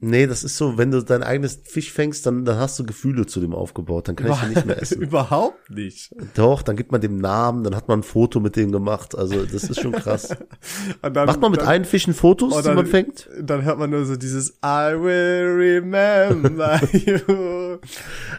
Nee, 0.00 0.28
das 0.28 0.44
ist 0.44 0.56
so, 0.56 0.78
wenn 0.78 0.92
du 0.92 1.02
dein 1.02 1.24
eigenes 1.24 1.60
Fisch 1.64 1.90
fängst, 1.92 2.24
dann, 2.24 2.44
dann 2.44 2.56
hast 2.56 2.78
du 2.78 2.86
Gefühle 2.86 3.26
zu 3.26 3.40
dem 3.40 3.52
aufgebaut, 3.52 4.06
dann 4.06 4.14
kann 4.14 4.30
ich 4.30 4.38
den 4.38 4.50
nicht 4.50 4.64
mehr 4.64 4.80
essen. 4.80 5.02
Überhaupt 5.02 5.70
nicht. 5.70 6.14
Doch, 6.34 6.62
dann 6.62 6.76
gibt 6.76 6.92
man 6.92 7.00
dem 7.00 7.18
Namen, 7.18 7.64
dann 7.64 7.74
hat 7.74 7.88
man 7.88 8.00
ein 8.00 8.02
Foto 8.04 8.38
mit 8.38 8.54
dem 8.54 8.70
gemacht, 8.70 9.18
also 9.18 9.44
das 9.44 9.64
ist 9.64 9.80
schon 9.80 9.90
krass. 9.90 10.28
Dann, 11.02 11.26
Macht 11.26 11.40
man 11.40 11.50
mit 11.50 11.62
dann, 11.62 11.68
allen 11.68 11.84
Fischen 11.84 12.14
Fotos, 12.14 12.54
oh, 12.54 12.62
die 12.62 12.74
man 12.74 12.86
fängt? 12.86 13.28
Dann 13.40 13.62
hört 13.64 13.78
man 13.78 13.90
nur 13.90 14.04
so 14.04 14.14
dieses 14.16 14.50
I 14.64 14.92
will 14.94 15.56
remember 15.56 16.80
you. 16.92 17.78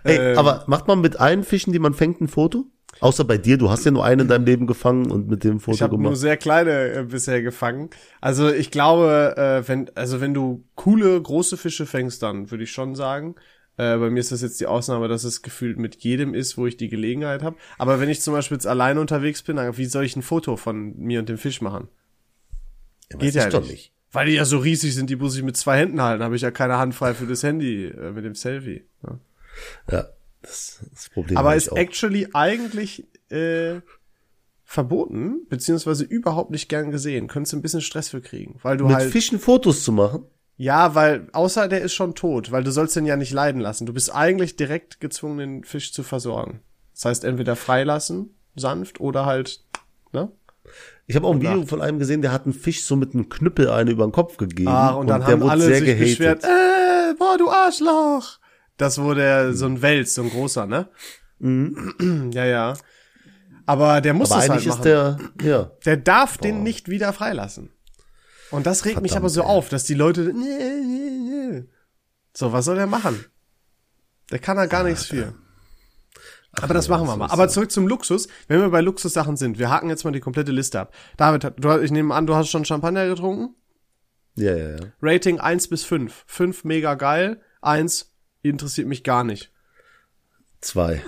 Ey, 0.03 0.17
Ähm, 0.17 0.37
aber 0.37 0.63
macht 0.67 0.87
man 0.87 1.01
mit 1.01 1.19
allen 1.19 1.43
Fischen, 1.43 1.73
die 1.73 1.79
man 1.79 1.93
fängt, 1.93 2.21
ein 2.21 2.27
Foto? 2.29 2.67
Außer 3.01 3.23
bei 3.23 3.37
dir, 3.37 3.57
du 3.57 3.69
hast 3.69 3.85
ja 3.85 3.91
nur 3.91 4.03
einen 4.03 4.21
in 4.21 4.27
deinem 4.27 4.45
Leben 4.45 4.67
gefangen 4.67 5.09
und 5.11 5.29
mit 5.29 5.43
dem 5.43 5.57
Ich 5.57 5.63
Foto 5.63 5.81
habe 5.81 5.95
nur 5.95 6.03
gemacht. 6.03 6.17
sehr 6.17 6.37
kleine 6.37 6.91
äh, 6.93 7.03
bisher 7.03 7.41
gefangen. 7.41 7.89
Also 8.21 8.49
ich 8.51 8.71
glaube, 8.71 9.35
äh, 9.37 9.67
wenn 9.67 9.89
also 9.95 10.19
wenn 10.21 10.33
du 10.33 10.65
coole 10.75 11.21
große 11.21 11.55
Fische 11.57 11.85
fängst, 11.85 12.21
dann 12.23 12.51
würde 12.51 12.63
ich 12.63 12.71
schon 12.71 12.95
sagen. 12.95 13.35
Äh, 13.77 13.97
bei 13.97 14.09
mir 14.09 14.19
ist 14.19 14.33
das 14.33 14.41
jetzt 14.41 14.59
die 14.59 14.65
Ausnahme, 14.67 15.07
dass 15.07 15.23
es 15.23 15.41
gefühlt 15.41 15.77
mit 15.79 15.95
jedem 16.03 16.33
ist, 16.33 16.57
wo 16.57 16.65
ich 16.67 16.75
die 16.75 16.89
Gelegenheit 16.89 17.43
habe. 17.43 17.55
Aber 17.77 18.01
wenn 18.01 18.09
ich 18.09 18.19
zum 18.21 18.33
Beispiel 18.33 18.55
jetzt 18.55 18.67
alleine 18.67 18.99
unterwegs 18.99 19.41
bin, 19.43 19.55
dann, 19.55 19.77
wie 19.77 19.85
soll 19.85 20.03
ich 20.03 20.17
ein 20.17 20.21
Foto 20.21 20.57
von 20.57 20.97
mir 20.97 21.19
und 21.21 21.29
dem 21.29 21.37
Fisch 21.37 21.61
machen? 21.61 21.87
Ja, 23.11 23.17
Geht 23.19 23.35
ja 23.35 23.47
ich 23.47 23.53
doch 23.53 23.65
nicht. 23.65 23.93
Weil 24.11 24.25
die 24.25 24.33
ja 24.33 24.43
so 24.43 24.57
riesig 24.57 24.93
sind, 24.95 25.09
die 25.09 25.15
muss 25.15 25.37
ich 25.37 25.43
mit 25.43 25.55
zwei 25.55 25.77
Händen 25.77 26.01
halten. 26.01 26.23
Habe 26.23 26.35
ich 26.35 26.41
ja 26.41 26.51
keine 26.51 26.77
Hand 26.77 26.95
frei 26.95 27.13
für 27.13 27.25
das 27.27 27.43
Handy 27.43 27.85
äh, 27.85 28.11
mit 28.11 28.25
dem 28.25 28.35
Selfie. 28.35 28.83
Ja. 29.03 29.19
Ja, 29.91 30.05
das, 30.41 30.79
das 30.93 31.09
Problem 31.09 31.37
Aber 31.37 31.55
ist 31.55 31.67
actually 31.69 32.27
eigentlich 32.33 33.07
äh, 33.29 33.81
verboten, 34.63 35.47
beziehungsweise 35.49 36.03
überhaupt 36.03 36.51
nicht 36.51 36.69
gern 36.69 36.91
gesehen. 36.91 37.27
Könntest 37.27 37.53
du 37.53 37.57
ein 37.57 37.61
bisschen 37.61 37.81
Stress 37.81 38.09
für 38.09 38.21
kriegen, 38.21 38.59
weil 38.61 38.77
du 38.77 38.85
Mit 38.87 38.95
halt 38.95 39.11
Fischen 39.11 39.39
Fotos 39.39 39.83
zu 39.83 39.91
machen? 39.91 40.25
ja, 40.57 40.93
weil 40.93 41.29
außer 41.31 41.69
der 41.69 41.81
ist 41.81 41.93
schon 41.93 42.15
tot, 42.15 42.51
weil 42.51 42.65
du 42.65 42.71
sollst 42.71 42.93
den 42.95 43.05
ja 43.05 43.15
nicht 43.15 43.31
leiden 43.31 43.61
lassen. 43.61 43.85
Du 43.85 43.93
bist 43.93 44.13
eigentlich 44.13 44.57
direkt 44.57 44.99
gezwungen, 44.99 45.37
den 45.37 45.63
Fisch 45.63 45.93
zu 45.93 46.03
versorgen. 46.03 46.59
Das 46.93 47.05
heißt 47.05 47.23
entweder 47.23 47.55
freilassen, 47.55 48.35
sanft 48.55 48.99
oder 48.99 49.25
halt, 49.25 49.63
ne? 50.11 50.31
Ich 51.07 51.15
habe 51.15 51.25
auch 51.25 51.31
ein 51.31 51.37
Und 51.37 51.43
Video 51.43 51.65
von 51.65 51.81
einem 51.81 51.97
gesehen, 51.97 52.21
der 52.21 52.33
hat 52.33 52.43
einen 52.43 52.53
Fisch 52.53 52.83
so 52.83 52.97
mit 52.97 53.13
einem 53.13 53.29
Knüppel 53.29 53.69
eine 53.69 53.89
über 53.89 54.05
den 54.05 54.11
Kopf 54.11 54.35
gegeben. 54.35 54.67
Ah, 54.67 54.91
und 54.91 55.07
dann 55.07 55.21
der 55.21 55.29
haben 55.29 55.49
alle 55.49 55.63
sehr 55.63 55.77
sich 55.77 55.85
gehatet. 55.85 56.07
beschwert, 56.07 56.43
äh, 56.43 57.13
boah, 57.17 57.37
du 57.37 57.49
Arschloch. 57.49 58.39
Das 58.79 58.97
wurde 58.97 59.53
so 59.53 59.65
ein 59.65 59.81
Wels, 59.81 60.15
so 60.15 60.23
ein 60.23 60.29
großer, 60.29 60.65
ne? 60.65 60.87
ja, 62.31 62.45
ja. 62.45 62.73
Aber 63.65 63.99
der 64.01 64.13
muss 64.13 64.29
Mhm. 64.29 64.33
Aber 64.33 64.41
das 64.41 64.49
halt 64.49 64.51
eigentlich 64.51 64.67
machen. 64.69 64.79
ist 64.79 64.85
der, 64.85 65.19
ja. 65.43 65.71
Der 65.85 65.97
darf 65.97 66.37
den 66.37 66.63
nicht 66.63 66.87
wieder 66.89 67.11
freilassen. 67.13 67.71
Und 68.51 68.65
das 68.65 68.85
regt 68.85 69.01
mich 69.01 69.11
Verdammt, 69.11 69.25
aber 69.25 69.29
so 69.29 69.41
ey. 69.41 69.47
auf, 69.47 69.69
dass 69.69 69.83
die 69.83 69.93
Leute. 69.95 70.33
Nee, 70.33 70.81
nee, 70.81 71.51
nee. 71.51 71.63
So, 72.33 72.53
was 72.53 72.65
soll 72.65 72.77
der 72.77 72.87
machen? 72.87 73.23
Der 74.31 74.39
kann 74.39 74.55
da 74.55 74.65
gar 74.65 74.83
nichts 74.83 75.05
für. 75.05 75.35
Aber 76.53 76.73
das 76.73 76.87
machen 76.87 77.05
wir 77.05 77.17
mal. 77.17 77.29
Aber 77.29 77.49
zurück 77.49 77.71
zum 77.71 77.85
Luxus. 77.85 78.27
Wenn 78.47 78.61
wir 78.61 78.69
bei 78.69 78.81
Luxussachen 78.81 79.35
sind, 79.35 79.59
wir 79.59 79.69
haken 79.69 79.89
jetzt 79.89 80.05
mal 80.05 80.11
die 80.11 80.19
komplette 80.21 80.53
Liste 80.53 80.79
ab. 80.79 80.93
David, 81.17 81.51
du, 81.57 81.79
ich 81.81 81.91
nehme 81.91 82.15
an, 82.15 82.25
du 82.25 82.33
hast 82.35 82.49
schon 82.49 82.63
Champagner 82.65 83.07
getrunken? 83.07 83.55
Ja, 84.35 84.55
ja, 84.55 84.69
ja. 84.71 84.77
Rating 85.01 85.39
1 85.39 85.67
bis 85.67 85.83
5. 85.83 86.23
5 86.27 86.63
mega 86.63 86.95
geil, 86.95 87.41
1 87.61 88.08
interessiert 88.41 88.87
mich 88.87 89.03
gar 89.03 89.23
nicht. 89.23 89.51
Zwei. 90.61 91.01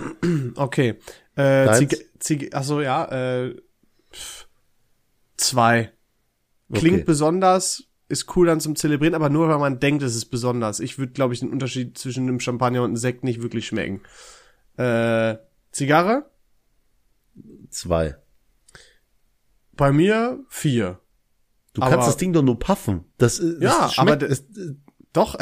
Okay. 0.56 0.98
Äh, 1.34 1.64
Deins? 1.66 1.78
Ziga 1.78 1.96
Ziga 2.18 2.48
ach 2.58 2.64
so, 2.64 2.80
ja, 2.80 3.04
äh, 3.44 3.56
pff, 4.12 4.46
zwei. 5.36 5.92
Klingt 6.72 6.96
Okay. 6.98 7.04
besonders, 7.04 7.84
ist 8.08 8.34
cool 8.36 8.46
dann 8.46 8.60
zum 8.60 8.76
Zelebrieren, 8.76 9.14
aber 9.14 9.28
nur, 9.28 9.48
weil 9.48 9.58
man 9.58 9.78
denkt, 9.80 10.02
es 10.02 10.14
ist 10.16 10.26
besonders. 10.26 10.80
Ich 10.80 10.98
würde, 10.98 11.12
glaube 11.12 11.34
ich, 11.34 11.40
den 11.40 11.50
Unterschied 11.50 11.98
zwischen 11.98 12.28
einem 12.28 12.40
Champagner 12.40 12.80
und 12.80 12.86
einem 12.90 12.96
Sekt 12.96 13.24
nicht 13.24 13.42
wirklich 13.42 13.66
schmecken. 13.66 14.00
Äh, 14.76 15.36
Zigarre? 15.70 16.30
Zwei. 17.70 18.16
Bei 19.72 19.92
mir 19.92 20.44
vier. 20.48 20.98
Du 21.74 21.82
Aber- 21.82 21.90
kannst 21.90 22.08
das 22.08 22.16
Ding 22.18 22.32
doch 22.32 22.42
nur 22.42 22.58
puffen. 22.58 23.04
Das, 23.18 23.38
äh, 23.38 23.54
das 23.54 23.62
Ja, 23.62 23.88
schmeckt, 23.88 24.22
aber 24.22 24.30
es, 24.30 24.44
Doch, 25.12 25.36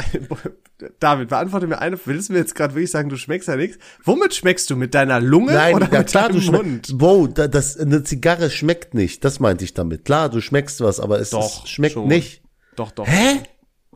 David, 0.99 1.29
beantworte 1.29 1.67
mir 1.67 1.79
eine. 1.79 1.97
Willst 2.05 2.29
du 2.29 2.33
mir 2.33 2.39
jetzt 2.39 2.55
gerade 2.55 2.73
wirklich 2.73 2.91
sagen, 2.91 3.07
du 3.09 3.15
schmeckst 3.15 3.47
ja 3.47 3.55
nichts? 3.55 3.77
Womit 4.03 4.33
schmeckst 4.33 4.69
du? 4.69 4.75
Mit 4.75 4.93
deiner 4.93 5.21
Lunge 5.21 5.53
Nein, 5.53 5.75
oder 5.75 5.89
ja 5.91 5.99
mit 5.99 6.07
klar, 6.09 6.27
du 6.29 6.39
deinem 6.39 6.41
schmeckst. 6.41 6.93
Mund? 6.93 7.37
Da, 7.37 7.47
das, 7.47 7.77
eine 7.77 8.03
Zigarre 8.03 8.49
schmeckt 8.49 8.93
nicht. 8.93 9.23
Das 9.23 9.39
meinte 9.39 9.63
ich 9.63 9.73
damit. 9.73 10.03
Klar, 10.03 10.29
du 10.29 10.41
schmeckst 10.41 10.81
was, 10.81 10.99
aber 10.99 11.19
es, 11.19 11.29
Doch, 11.29 11.63
es 11.63 11.69
schmeckt 11.69 11.93
schon. 11.93 12.07
nicht. 12.07 12.41
Doch, 12.75 12.91
doch. 12.91 13.07
Hä? 13.07 13.41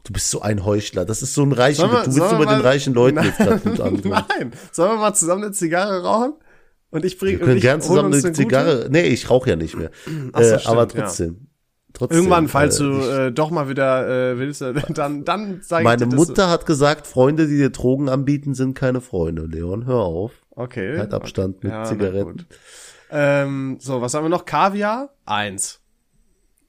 Du 0.04 0.14
bist 0.14 0.30
so 0.30 0.42
ein 0.42 0.64
Heuchler. 0.64 1.04
Das 1.04 1.22
ist 1.24 1.34
so 1.34 1.42
ein 1.42 1.52
reichen. 1.52 1.90
Wir- 1.90 2.04
Du 2.04 2.16
willst 2.16 2.30
bei 2.38 2.46
den 2.46 2.62
reichen 2.62 2.94
Leuten 2.94 3.24
jetzt 3.24 3.38
gerade 3.38 3.60
gut 3.60 3.82
antworten. 3.82 4.10
Nein. 4.40 4.54
Sollen 4.72 4.92
wir 4.92 4.98
mal 4.98 5.14
zusammen 5.16 5.44
eine 5.44 5.52
Zigarre 5.52 6.04
rauchen? 6.04 6.34
Und 6.92 7.04
ich 7.04 7.18
bringe 7.18 7.40
Wir 7.40 7.46
können 7.48 7.60
gern 7.60 7.82
hol 7.82 7.88
zusammen 7.88 8.14
eine 8.14 8.22
gute? 8.22 8.34
Zigarre. 8.34 8.88
Nee, 8.92 9.02
ich 9.08 9.30
rauche 9.30 9.50
ja 9.50 9.56
nicht 9.56 9.76
mehr. 9.76 9.90
Ach 10.32 10.42
so, 10.42 10.48
äh, 10.52 10.60
stimmt, 10.60 10.68
aber 10.78 10.96
ja. 10.96 11.30
Trotzdem. 11.96 12.18
Irgendwann, 12.18 12.48
falls 12.48 12.80
äh, 12.80 12.84
du 12.84 13.00
ich, 13.00 13.10
äh, 13.10 13.32
doch 13.32 13.50
mal 13.52 13.68
wieder 13.70 14.32
äh, 14.32 14.38
willst, 14.38 14.62
äh, 14.62 14.74
dann 14.94 15.26
dann 15.26 15.60
sag 15.64 15.80
ich 15.80 15.84
Meine 15.84 16.06
dir 16.06 16.16
das 16.16 16.16
Mutter 16.28 16.50
hat 16.50 16.66
gesagt, 16.66 17.08
Freunde, 17.08 17.48
die 17.48 17.58
dir 17.58 17.70
Drogen 17.72 18.10
anbieten, 18.10 18.54
sind 18.54 18.76
keine 18.76 19.02
Freunde. 19.02 19.44
Leon, 19.46 19.86
hör 19.86 20.00
auf. 20.02 20.32
Okay. 20.52 20.98
Halt 20.98 21.14
Abstand 21.14 21.64
mit 21.64 21.72
Ja, 21.72 21.84
Zigaretten. 21.84 22.46
Ähm, 23.12 23.78
so, 23.80 24.02
was 24.02 24.14
haben 24.14 24.26
wir 24.26 24.30
noch? 24.30 24.46
Kaviar? 24.46 25.10
Eins. 25.26 25.80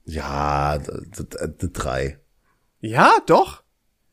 Ja, 0.05 0.77
d- 0.77 1.69
drei. 1.73 2.19
Ja, 2.79 3.17
doch. 3.25 3.63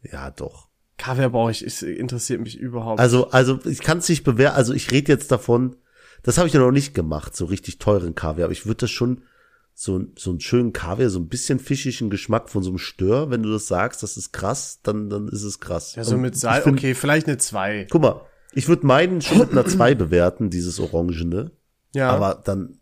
Ja, 0.03 0.31
doch. 0.31 0.69
Kaviar 0.97 1.31
brauche 1.31 1.51
ich, 1.51 1.63
es 1.63 1.83
interessiert 1.83 2.41
mich 2.41 2.59
überhaupt. 2.59 3.01
Also, 3.01 3.31
also 3.31 3.59
ich 3.65 3.81
kann 3.81 3.99
es 3.99 4.09
nicht 4.09 4.25
bewerten. 4.25 4.57
Also 4.57 4.73
ich 4.73 4.91
rede 4.91 5.13
jetzt 5.13 5.31
davon, 5.31 5.77
das 6.23 6.39
habe 6.39 6.49
ich 6.49 6.55
ja 6.55 6.61
noch 6.61 6.71
nicht 6.71 6.95
gemacht, 6.95 7.37
so 7.37 7.45
richtig 7.45 7.79
teuren 7.79 8.15
Kaviar. 8.15 8.45
Aber 8.47 8.53
ich 8.53 8.67
würde 8.67 8.79
das 8.83 8.91
schon 8.91 9.23
so, 9.75 10.01
so 10.17 10.31
einen 10.31 10.41
schönen 10.41 10.73
Kaviar, 10.73 11.11
so 11.11 11.19
ein 11.19 11.29
bisschen 11.29 11.59
fischigen 11.59 12.09
Geschmack 12.09 12.49
von 12.49 12.63
so 12.63 12.71
einem 12.71 12.79
Stör, 12.79 13.31
wenn 13.31 13.43
du 13.43 13.51
das 13.51 13.67
sagst, 13.67 14.03
das 14.03 14.17
ist 14.17 14.33
krass, 14.33 14.81
dann, 14.83 15.11
dann 15.11 15.29
ist 15.29 15.43
es 15.43 15.59
krass. 15.59 15.97
ja, 15.97 16.05
so 16.05 16.17
mit 16.17 16.39
Salz, 16.39 16.67
okay, 16.67 16.95
vielleicht 16.95 17.27
eine 17.27 17.39
zwei. 17.39 17.87
Guck 17.91 18.03
mal, 18.03 18.21
ich 18.55 18.69
würde 18.69 18.87
meinen 18.87 19.21
schon 19.21 19.39
mit 19.39 19.51
einer 19.51 19.67
2 19.67 19.95
bewerten, 19.95 20.49
dieses 20.49 20.79
Orangene. 20.79 21.51
Ja. 21.93 22.11
Aber 22.11 22.41
dann 22.43 22.79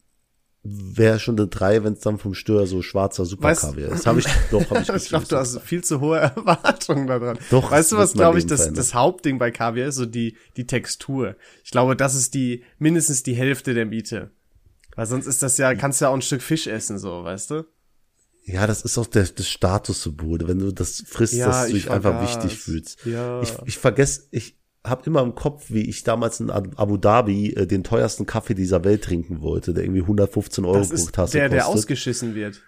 wäre 0.63 1.19
schon 1.19 1.39
eine 1.39 1.49
3, 1.49 1.83
wenn 1.83 1.95
es 1.95 2.01
dann 2.01 2.19
vom 2.19 2.35
Stör 2.35 2.67
so 2.67 2.83
schwarzer 2.83 3.25
Superkaviar 3.25 3.93
ist. 3.93 4.07
Habe 4.07 4.21
ich 4.21 4.27
doch, 4.51 4.69
habe 4.71 4.81
ich 4.81 4.89
ich 4.89 5.09
glaube, 5.09 5.27
du 5.27 5.37
hast 5.37 5.59
viel 5.61 5.83
zu 5.83 6.01
hohe 6.01 6.19
Erwartungen 6.37 7.07
daran. 7.07 7.39
Doch, 7.51 7.71
weißt 7.71 7.93
du, 7.93 7.97
was 7.97 8.13
glaube 8.13 8.39
ich 8.39 8.47
das, 8.47 8.73
das 8.73 8.95
Hauptding 8.95 9.39
bei 9.39 9.51
Kaviar 9.51 9.89
ist? 9.89 9.97
So 9.97 10.07
die, 10.07 10.37
die 10.57 10.67
Textur. 10.67 11.37
Ich 11.65 11.71
glaube, 11.71 11.97
das 11.97 12.15
ist 12.15 12.35
die, 12.35 12.63
mindestens 12.79 13.23
die 13.23 13.35
Hälfte 13.35 13.75
der 13.75 13.87
Miete. 13.87 14.31
Weil 14.97 15.07
sonst 15.07 15.27
ist 15.27 15.43
das 15.43 15.57
ja, 15.59 15.75
kannst 15.75 16.01
du 16.01 16.05
ja 16.05 16.11
auch 16.11 16.15
ein 16.15 16.23
Stück 16.23 16.43
Fisch 16.43 16.67
essen, 16.67 16.99
so, 16.99 17.25
weißt 17.25 17.51
du? 17.51 17.65
Ja, 18.45 18.67
das 18.67 18.83
ist 18.83 18.99
auch 18.99 19.07
der, 19.07 19.25
das 19.25 19.49
Statussymbol. 19.49 20.41
Wenn 20.49 20.59
du 20.59 20.73
das 20.73 21.03
frisst, 21.07 21.35
Ja, 21.35 21.47
dass 21.47 21.63
du 21.63 21.67
ich 21.69 21.85
dich 21.85 21.91
einfach 21.91 22.13
vergaß. 22.19 22.37
wichtig 22.45 22.59
fühlst. 22.59 23.05
Ja. 23.05 23.41
Ich, 23.43 23.53
ich 23.67 23.79
vergesse, 23.79 24.23
ich 24.33 24.59
habe 24.85 25.03
immer 25.07 25.23
im 25.23 25.37
Kopf, 25.37 25.67
wie 25.69 25.89
ich 25.89 26.03
damals 26.03 26.41
in 26.41 26.51
Ab- 26.51 26.75
Abu 26.77 26.97
Dhabi 26.97 27.53
äh, 27.55 27.67
den 27.69 27.85
teuersten 27.85 28.27
Kaffee 28.27 28.55
dieser 28.55 28.83
Welt 28.83 29.05
trinken 29.05 29.41
wollte, 29.41 29.73
der 29.75 29.85
irgendwie 29.85 30.01
115 30.03 30.65
Euro 30.65 30.85
pro 30.85 31.07
Tasse 31.07 31.39
der, 31.39 31.49
der 31.49 31.61
kostet. 31.61 31.79
ausgeschissen 31.79 32.35
wird. 32.35 32.61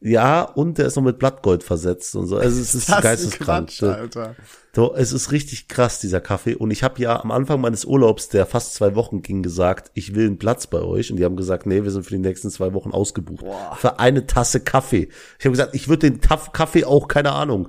Ja, 0.00 0.42
und 0.42 0.78
der 0.78 0.86
ist 0.86 0.96
noch 0.96 1.02
mit 1.02 1.18
Blattgold 1.18 1.62
versetzt 1.64 2.14
und 2.14 2.26
so. 2.26 2.36
Also 2.36 2.60
es 2.60 2.74
ist 2.74 2.88
Das 2.88 3.02
geisteskrank. 3.02 3.68
Quatsch, 3.68 3.82
Alter. 3.82 4.36
So, 4.74 4.94
es 4.94 5.10
ist 5.12 5.32
richtig 5.32 5.66
krass, 5.66 5.98
dieser 5.98 6.20
Kaffee. 6.20 6.54
Und 6.54 6.70
ich 6.70 6.84
habe 6.84 7.00
ja 7.02 7.20
am 7.20 7.32
Anfang 7.32 7.60
meines 7.60 7.84
Urlaubs, 7.84 8.28
der 8.28 8.46
fast 8.46 8.74
zwei 8.74 8.94
Wochen 8.94 9.22
ging, 9.22 9.42
gesagt, 9.42 9.90
ich 9.94 10.14
will 10.14 10.26
einen 10.26 10.38
Platz 10.38 10.68
bei 10.68 10.80
euch. 10.82 11.10
Und 11.10 11.16
die 11.16 11.24
haben 11.24 11.34
gesagt, 11.36 11.66
nee, 11.66 11.82
wir 11.82 11.90
sind 11.90 12.04
für 12.04 12.10
die 12.14 12.20
nächsten 12.20 12.48
zwei 12.50 12.74
Wochen 12.74 12.92
ausgebucht. 12.92 13.44
Boah. 13.44 13.76
Für 13.76 13.98
eine 13.98 14.26
Tasse 14.28 14.60
Kaffee. 14.60 15.08
Ich 15.40 15.44
habe 15.44 15.52
gesagt, 15.52 15.74
ich 15.74 15.88
würde 15.88 16.08
den 16.10 16.20
Taf 16.20 16.52
Kaffee 16.52 16.84
auch, 16.84 17.08
keine 17.08 17.32
Ahnung, 17.32 17.68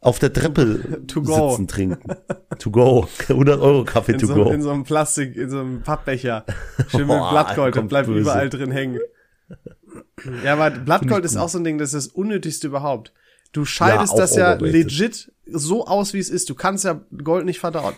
auf 0.00 0.18
der 0.18 0.30
Treppe 0.32 1.04
To 1.06 1.22
go. 1.22 1.50
sitzen 1.52 1.68
trinken. 1.68 2.16
To 2.58 2.70
go. 2.70 3.08
100 3.28 3.58
Euro 3.60 3.84
Kaffee 3.84 4.12
In 4.12 4.18
to 4.18 4.26
so, 4.26 4.34
go. 4.34 4.50
in 4.50 4.60
so 4.60 4.70
einem 4.72 4.84
Plastik, 4.84 5.36
in 5.36 5.48
so 5.48 5.60
einem 5.60 5.80
Pappbecher. 5.82 6.44
Schön 6.90 7.06
mit 7.06 7.16
Blattgold, 7.30 7.74
kommt 7.74 7.88
bleibt 7.88 8.08
böse. 8.08 8.20
überall 8.20 8.50
drin 8.50 8.72
hängen. 8.72 9.00
Ja, 10.44 10.52
aber 10.54 10.70
Blattgold 10.70 11.24
ist 11.24 11.36
auch 11.36 11.48
so 11.48 11.58
ein 11.58 11.64
Ding, 11.64 11.78
das 11.78 11.92
ist 11.94 12.06
das 12.08 12.14
Unnötigste 12.14 12.66
überhaupt. 12.68 13.12
Du 13.52 13.64
scheidest 13.64 14.12
auch 14.14 14.16
das 14.18 14.34
ja 14.36 14.54
legit 14.54 15.32
so 15.46 15.86
aus, 15.86 16.14
wie 16.14 16.18
es 16.18 16.30
ist. 16.30 16.48
Du 16.48 16.54
kannst 16.54 16.84
ja 16.84 17.00
Gold 17.22 17.44
nicht 17.44 17.60
verdauen. 17.60 17.94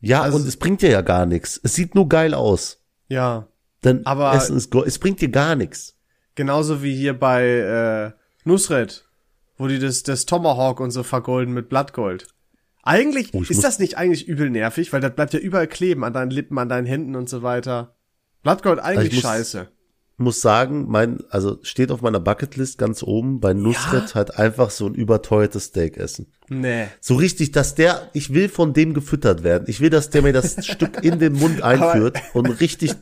ja, 0.00 0.22
also- 0.22 0.36
und 0.38 0.46
es 0.46 0.56
bringt 0.56 0.82
dir 0.82 0.90
ja 0.90 1.00
gar 1.00 1.26
nichts. 1.26 1.58
Es 1.62 1.74
sieht 1.74 1.94
nur 1.94 2.08
geil 2.08 2.34
aus. 2.34 2.80
Ja. 3.08 3.48
Denn 3.84 4.04
Aber- 4.06 4.34
Essen 4.34 4.56
ist 4.56 4.70
Gold. 4.70 4.86
Es 4.86 4.98
bringt 4.98 5.20
dir 5.20 5.30
gar 5.30 5.56
nichts. 5.56 5.96
Genauso 6.34 6.82
wie 6.82 6.94
hier 6.94 7.18
bei 7.18 7.44
äh, 7.44 8.12
Nusret, 8.44 9.08
wo 9.56 9.66
die 9.66 9.78
das, 9.80 10.04
das 10.04 10.24
Tomahawk 10.26 10.78
und 10.80 10.90
so 10.92 11.02
vergolden 11.02 11.52
mit 11.54 11.68
Blattgold. 11.68 12.28
Eigentlich 12.84 13.34
Oh, 13.34 13.42
ist 13.42 13.64
das 13.64 13.78
nicht 13.80 13.96
eigentlich 13.98 14.28
übel 14.28 14.48
nervig, 14.50 14.92
weil 14.92 15.00
das 15.00 15.14
bleibt 15.14 15.32
ja 15.34 15.40
überall 15.40 15.66
kleben, 15.66 16.04
an 16.04 16.12
deinen 16.12 16.30
Lippen, 16.30 16.56
an 16.58 16.68
deinen 16.68 16.86
Händen 16.86 17.16
und 17.16 17.28
so 17.28 17.42
weiter. 17.42 17.96
Blattgold 18.44 18.78
eigentlich 18.78 19.14
muss- 19.14 19.22
scheiße. 19.22 19.68
Muss 20.18 20.40
sagen, 20.40 20.86
mein, 20.88 21.20
also 21.30 21.58
steht 21.62 21.92
auf 21.92 22.02
meiner 22.02 22.18
Bucketlist 22.18 22.76
ganz 22.76 23.04
oben, 23.04 23.38
bei 23.38 23.54
Nusret 23.54 24.16
halt 24.16 24.36
einfach 24.36 24.70
so 24.70 24.86
ein 24.86 24.94
überteuertes 24.94 25.66
Steak 25.66 25.96
essen. 25.96 26.26
Nee. 26.48 26.86
So 27.00 27.14
richtig, 27.14 27.52
dass 27.52 27.76
der, 27.76 28.10
ich 28.14 28.34
will 28.34 28.48
von 28.48 28.72
dem 28.72 28.94
gefüttert 28.94 29.44
werden. 29.44 29.64
Ich 29.68 29.80
will, 29.80 29.90
dass 29.90 30.10
der 30.10 30.22
mir 30.22 30.32
das 30.32 30.66
Stück 30.66 31.04
in 31.04 31.20
den 31.20 31.34
Mund 31.34 31.62
einführt 31.62 32.18
und 32.34 32.46
richtig 32.60 32.94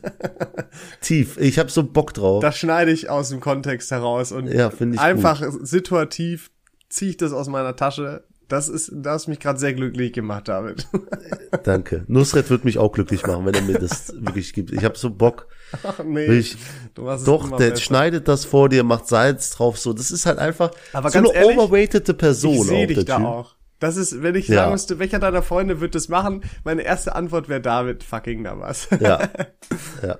tief. 1.01 1.37
Ich 1.37 1.57
habe 1.57 1.71
so 1.71 1.83
Bock 1.83 2.13
drauf. 2.13 2.41
Das 2.41 2.57
schneide 2.57 2.91
ich 2.91 3.09
aus 3.09 3.29
dem 3.29 3.39
Kontext 3.39 3.89
heraus 3.89 4.31
und 4.31 4.47
Ja, 4.47 4.71
einfach 4.97 5.43
situativ 5.61 6.51
ziehe 6.89 7.11
ich 7.11 7.17
das 7.17 7.33
aus 7.33 7.47
meiner 7.47 7.75
Tasche. 7.75 8.23
Das 8.47 8.69
ist, 8.69 8.91
das 8.93 9.23
hat 9.23 9.27
mich 9.27 9.39
gerade 9.39 9.59
sehr 9.59 9.73
glücklich 9.73 10.13
gemacht, 10.13 10.47
David. 10.47 10.87
Danke. 11.63 12.05
Nusret 12.07 12.49
wird 12.49 12.63
mich 12.63 12.77
auch 12.77 12.93
glücklich 12.93 13.25
machen, 13.27 13.45
wenn 13.45 13.53
er 13.53 13.61
mir 13.61 13.77
das 13.77 14.13
wirklich 14.15 14.53
gibt. 14.53 14.71
Ich 14.71 14.85
habe 14.85 14.97
so 14.97 15.09
Bock. 15.09 15.47
Ach 15.83 15.99
nee. 16.05 16.25
Ich, 16.27 16.55
doch, 16.95 17.57
der 17.57 17.71
besser. 17.71 17.81
schneidet 17.81 18.27
das 18.29 18.45
vor 18.45 18.69
dir, 18.69 18.83
macht 18.85 19.07
Salz 19.07 19.49
drauf, 19.49 19.77
so. 19.77 19.91
Das 19.91 20.11
ist 20.11 20.25
halt 20.25 20.39
einfach 20.39 20.71
Aber 20.93 21.09
so 21.09 21.15
ganz 21.19 21.29
eine 21.31 21.37
ehrlich, 21.39 21.57
overratede 21.57 22.13
Person 22.13 22.53
Ich 22.55 22.63
sehe 22.63 22.83
auch, 22.85 22.87
dich 22.87 23.05
da 23.05 23.17
Typ. 23.17 23.25
auch. 23.25 23.55
Das 23.79 23.97
ist, 23.97 24.23
wenn 24.23 24.35
ich 24.35 24.47
Ja. 24.47 24.55
sagen 24.55 24.71
müsste, 24.71 24.97
welcher 24.97 25.19
deiner 25.19 25.43
Freunde 25.43 25.81
wird 25.81 25.93
das 25.93 26.07
machen, 26.07 26.41
meine 26.63 26.83
erste 26.83 27.15
Antwort 27.15 27.49
wäre 27.49 27.61
David 27.61 28.03
fucking 28.03 28.41
Navas. 28.43 28.87
Ja. 29.01 29.29
ja. 30.01 30.17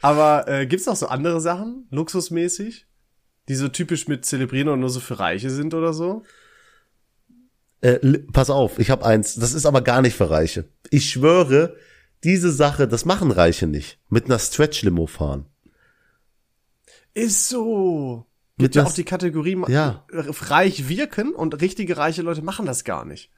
Aber 0.00 0.48
äh, 0.48 0.66
gibt's 0.66 0.86
noch 0.86 0.96
so 0.96 1.06
andere 1.08 1.40
Sachen, 1.40 1.86
luxusmäßig, 1.90 2.86
die 3.48 3.54
so 3.54 3.68
typisch 3.68 4.08
mit 4.08 4.24
zelebrieren 4.24 4.68
und 4.68 4.80
nur 4.80 4.88
so 4.90 5.00
für 5.00 5.18
Reiche 5.18 5.50
sind 5.50 5.74
oder 5.74 5.92
so? 5.92 6.22
Äh, 7.80 8.18
pass 8.32 8.50
auf, 8.50 8.78
ich 8.78 8.90
habe 8.90 9.04
eins. 9.04 9.34
Das 9.34 9.52
ist 9.52 9.66
aber 9.66 9.82
gar 9.82 10.02
nicht 10.02 10.16
für 10.16 10.30
Reiche. 10.30 10.68
Ich 10.90 11.10
schwöre, 11.10 11.76
diese 12.24 12.50
Sache, 12.50 12.88
das 12.88 13.04
machen 13.04 13.30
Reiche 13.30 13.66
nicht. 13.66 13.98
Mit 14.08 14.24
einer 14.26 14.38
Stretch-Limo 14.38 15.06
fahren. 15.06 15.46
Ist 17.14 17.48
so. 17.48 18.26
Mit 18.56 18.64
Gibt 18.66 18.74
ja 18.76 18.82
das- 18.82 18.92
auch 18.92 18.94
die 18.96 19.04
Kategorie 19.04 19.56
Ja. 19.68 20.04
reich 20.10 20.88
wirken 20.88 21.34
und 21.34 21.60
richtige 21.60 21.96
reiche 21.98 22.22
Leute 22.22 22.42
machen 22.42 22.64
das 22.66 22.84
gar 22.84 23.04
nicht. 23.04 23.30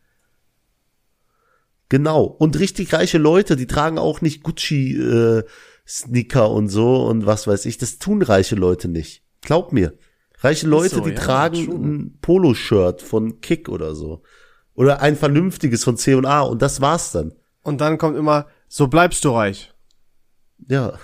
Genau. 1.88 2.22
Und 2.24 2.58
richtig 2.58 2.92
reiche 2.92 3.18
Leute, 3.18 3.56
die 3.56 3.66
tragen 3.66 3.98
auch 3.98 4.20
nicht 4.20 4.42
Gucci 4.42 4.94
äh, 4.96 5.42
Sneaker 5.86 6.50
und 6.50 6.68
so 6.68 7.06
und 7.06 7.24
was 7.26 7.46
weiß 7.46 7.64
ich. 7.66 7.78
Das 7.78 7.98
tun 7.98 8.22
reiche 8.22 8.56
Leute 8.56 8.88
nicht. 8.88 9.22
Glaub 9.40 9.72
mir. 9.72 9.94
Reiche 10.40 10.66
Leute, 10.66 10.96
so, 10.96 11.00
die 11.00 11.10
ja, 11.10 11.16
tragen 11.16 11.56
ein 11.68 12.18
Poloshirt 12.20 13.02
von 13.02 13.40
Kick 13.40 13.68
oder 13.68 13.94
so. 13.94 14.22
Oder 14.74 15.00
ein 15.02 15.16
vernünftiges 15.16 15.82
von 15.82 15.96
C&A 15.96 16.40
und 16.42 16.62
das 16.62 16.80
war's 16.80 17.10
dann. 17.12 17.34
Und 17.62 17.80
dann 17.80 17.98
kommt 17.98 18.16
immer, 18.16 18.46
so 18.68 18.86
bleibst 18.86 19.24
du 19.24 19.30
reich. 19.30 19.72
Ja, 20.68 20.98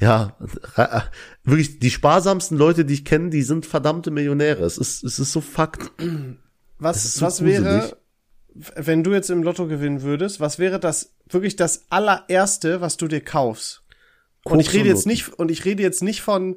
ja, 0.00 0.36
ra- 0.74 1.04
wirklich 1.44 1.78
die 1.78 1.90
sparsamsten 1.90 2.56
Leute, 2.58 2.84
die 2.84 2.94
ich 2.94 3.04
kenne, 3.04 3.30
die 3.30 3.42
sind 3.42 3.66
verdammte 3.66 4.10
Millionäre. 4.10 4.64
Es 4.64 4.78
ist, 4.78 5.04
es 5.04 5.18
ist 5.18 5.32
so 5.32 5.40
Fakt. 5.40 5.90
Was, 6.78 7.14
so 7.14 7.26
was 7.26 7.44
wäre, 7.44 7.62
gruselig. 7.80 7.94
wenn 8.76 9.04
du 9.04 9.12
jetzt 9.12 9.30
im 9.30 9.42
Lotto 9.42 9.66
gewinnen 9.66 10.02
würdest, 10.02 10.40
was 10.40 10.58
wäre 10.58 10.80
das 10.80 11.14
wirklich 11.28 11.56
das 11.56 11.86
allererste, 11.90 12.80
was 12.80 12.96
du 12.96 13.06
dir 13.08 13.20
kaufst? 13.20 13.82
Und 14.44 14.60
ich 14.60 14.72
rede 14.72 14.88
jetzt 14.88 15.06
nicht, 15.06 15.28
und 15.28 15.50
ich 15.50 15.64
rede 15.64 15.82
jetzt 15.82 16.02
nicht 16.02 16.22
von, 16.22 16.56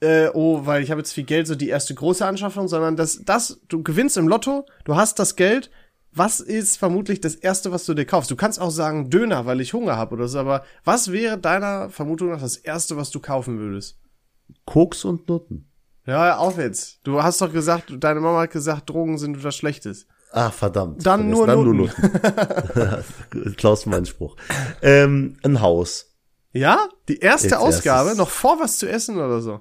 äh, 0.00 0.28
oh, 0.34 0.66
weil 0.66 0.82
ich 0.82 0.90
habe 0.90 1.00
jetzt 1.00 1.12
viel 1.12 1.24
Geld, 1.24 1.46
so 1.46 1.54
die 1.54 1.68
erste 1.68 1.94
große 1.94 2.24
Anschaffung, 2.26 2.68
sondern 2.68 2.96
das, 2.96 3.20
das, 3.24 3.60
du 3.68 3.82
gewinnst 3.82 4.16
im 4.16 4.28
Lotto, 4.28 4.66
du 4.84 4.96
hast 4.96 5.18
das 5.18 5.36
Geld, 5.36 5.70
was 6.12 6.40
ist 6.40 6.78
vermutlich 6.78 7.20
das 7.20 7.34
erste, 7.34 7.72
was 7.72 7.84
du 7.84 7.92
dir 7.94 8.06
kaufst? 8.06 8.30
Du 8.30 8.36
kannst 8.36 8.60
auch 8.60 8.70
sagen 8.70 9.10
Döner, 9.10 9.44
weil 9.46 9.60
ich 9.60 9.72
Hunger 9.74 9.96
habe 9.96 10.14
oder 10.14 10.28
so, 10.28 10.38
aber 10.38 10.64
was 10.84 11.12
wäre 11.12 11.36
deiner 11.38 11.90
Vermutung 11.90 12.30
nach 12.30 12.40
das 12.40 12.56
erste, 12.56 12.96
was 12.96 13.10
du 13.10 13.20
kaufen 13.20 13.58
würdest? 13.58 13.98
Koks 14.64 15.04
und 15.04 15.28
Nutten. 15.28 15.68
Ja, 16.06 16.36
auf 16.36 16.56
jetzt. 16.56 17.00
Du 17.02 17.22
hast 17.22 17.40
doch 17.40 17.52
gesagt, 17.52 17.92
deine 17.98 18.20
Mama 18.20 18.40
hat 18.42 18.50
gesagt, 18.52 18.88
Drogen 18.88 19.18
sind 19.18 19.42
was 19.44 19.56
Schlechtes. 19.56 20.06
Ah, 20.30 20.50
verdammt. 20.50 21.04
Dann 21.04 21.28
nur 21.30 21.46
Dann 21.46 21.64
Nutten. 21.64 21.76
nur 21.76 21.88
Nutten. 21.88 23.54
Klaus 23.56 23.86
mein 23.86 24.06
Spruch. 24.06 24.36
Ähm, 24.82 25.36
ein 25.42 25.60
Haus. 25.60 26.14
Ja? 26.52 26.88
Die 27.08 27.18
erste 27.18 27.48
Jetzt 27.48 27.56
Ausgabe, 27.58 28.08
erstes- 28.10 28.18
noch 28.18 28.30
vor 28.30 28.58
was 28.60 28.78
zu 28.78 28.88
essen 28.88 29.16
oder 29.16 29.40
so. 29.40 29.60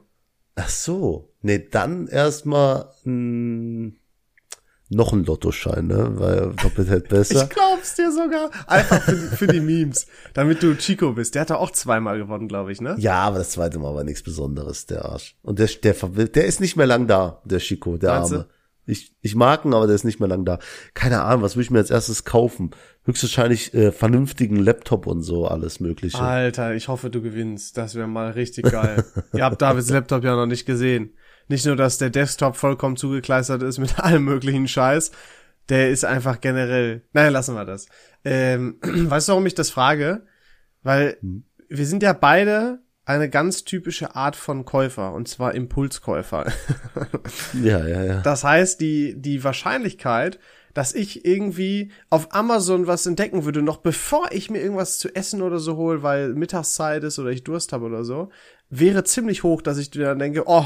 Ach 0.56 0.70
so. 0.70 1.34
Nee, 1.42 1.68
dann 1.70 2.08
erstmal 2.08 2.90
noch 3.04 5.14
ein 5.14 5.26
Lottoschein, 5.26 5.88
ne? 5.88 6.12
Weil 6.16 6.54
doppelt 6.62 6.90
hält 6.90 7.08
besser. 7.10 7.44
Ich 7.44 7.50
glaub's 7.50 7.96
dir 7.96 8.12
sogar. 8.12 8.50
Einfach 8.68 9.02
für 9.02 9.16
die, 9.16 9.36
für 9.36 9.48
die 9.48 9.60
Memes. 9.60 10.08
Damit 10.34 10.64
du 10.64 10.76
Chico 10.78 11.14
bist. 11.14 11.36
Der 11.36 11.42
hat 11.42 11.52
auch 11.52 11.72
zweimal 11.72 12.18
gewonnen, 12.18 12.48
glaube 12.48 12.72
ich, 12.72 12.82
ne? 12.82 12.96
Ja, 12.98 13.24
aber 13.24 13.40
das 13.40 13.52
zweite 13.52 13.80
Mal 13.80 13.94
war 13.94 14.04
nichts 14.04 14.24
Besonderes, 14.24 14.86
der 14.86 15.06
Arsch. 15.06 15.36
Und 15.42 15.60
der, 15.60 15.68
der, 15.68 15.94
der 15.94 16.46
ist 16.46 16.62
nicht 16.62 16.76
mehr 16.76 16.88
lang 16.88 17.08
da, 17.08 17.42
der 17.46 17.60
Chico, 17.60 17.98
der 17.98 18.12
Meinst 18.12 18.32
du? 18.32 18.36
Arme. 18.38 18.48
Ich, 18.88 19.16
ich 19.22 19.36
mag 19.36 19.66
ihn, 19.66 19.74
aber 19.74 19.88
der 19.88 19.96
ist 19.96 20.04
nicht 20.04 20.20
mehr 20.20 20.30
lang 20.30 20.46
da. 20.46 20.60
Keine 20.94 21.24
Ahnung, 21.24 21.42
was 21.42 21.56
will 21.56 21.64
ich 21.64 21.72
mir 21.72 21.80
als 21.80 21.90
erstes 21.90 22.24
kaufen? 22.24 22.70
Höchstwahrscheinlich 23.06 23.74
äh, 23.74 23.92
vernünftigen 23.92 24.58
Laptop 24.58 25.06
und 25.06 25.22
so, 25.22 25.48
alles 25.48 25.80
mögliche. 25.80 26.20
Alter, 26.20 26.74
ich 26.74 26.88
hoffe, 26.88 27.10
du 27.10 27.22
gewinnst. 27.22 27.78
Das 27.78 27.96
wäre 27.96 28.08
mal 28.08 28.32
richtig 28.32 28.66
geil. 28.66 29.04
Ihr 29.34 29.44
habt 29.44 29.62
Davids 29.62 29.90
Laptop 29.90 30.24
ja 30.24 30.36
noch 30.36 30.48
nicht 30.48 30.66
gesehen. 30.66 31.14
Nicht 31.48 31.66
nur, 31.66 31.76
dass 31.76 32.00
der 32.00 32.10
Desktop 32.10 32.56
vollkommen 32.56 32.98
zugekleistert 32.98 33.62
ist 33.62 33.78
mit 33.78 34.00
allem 34.04 34.24
möglichen 34.24 34.68
Scheiß. 34.68 35.12
Der 35.70 35.90
ist 35.90 36.04
einfach 36.04 36.42
generell. 36.42 37.04
Naja, 37.14 37.30
lassen 37.30 37.56
wir 37.56 37.66
das. 37.66 37.88
Ähm, 38.24 38.80
weißt 38.82 39.28
du, 39.28 39.34
warum 39.34 39.46
ich 39.46 39.56
das 39.56 39.70
frage? 39.70 40.26
Weil 40.82 41.18
wir 41.70 41.86
sind 41.86 42.04
ja 42.04 42.14
beide 42.14 42.80
eine 43.06 43.30
ganz 43.30 43.64
typische 43.64 44.16
Art 44.16 44.36
von 44.36 44.66
Käufer, 44.66 45.14
und 45.14 45.28
zwar 45.28 45.54
Impulskäufer. 45.54 46.52
Ja, 47.62 47.86
ja, 47.88 48.04
ja. 48.04 48.22
Das 48.22 48.44
heißt, 48.44 48.80
die, 48.82 49.20
die 49.20 49.44
Wahrscheinlichkeit, 49.44 50.40
dass 50.76 50.94
ich 50.94 51.26
irgendwie 51.26 51.92
auf 52.12 52.36
Amazon 52.36 52.86
was 52.86 53.08
entdecken 53.08 53.46
würde, 53.46 53.64
noch 53.64 53.78
bevor 53.78 54.28
ich 54.32 54.52
mir 54.52 54.62
irgendwas 54.62 55.00
zu 55.00 55.16
essen 55.16 55.42
oder 55.42 55.58
so 55.58 55.78
hole, 55.78 56.04
weil 56.04 56.34
Mittagszeit 56.34 57.04
ist 57.04 57.18
oder 57.18 57.30
ich 57.32 57.44
Durst 57.44 57.74
habe 57.74 57.86
oder 57.86 58.04
so, 58.04 58.30
wäre 58.70 59.04
ziemlich 59.06 59.42
hoch, 59.44 59.64
dass 59.64 59.78
ich 59.80 59.90
dann 59.90 60.20
denke, 60.20 60.44
oh, 60.46 60.66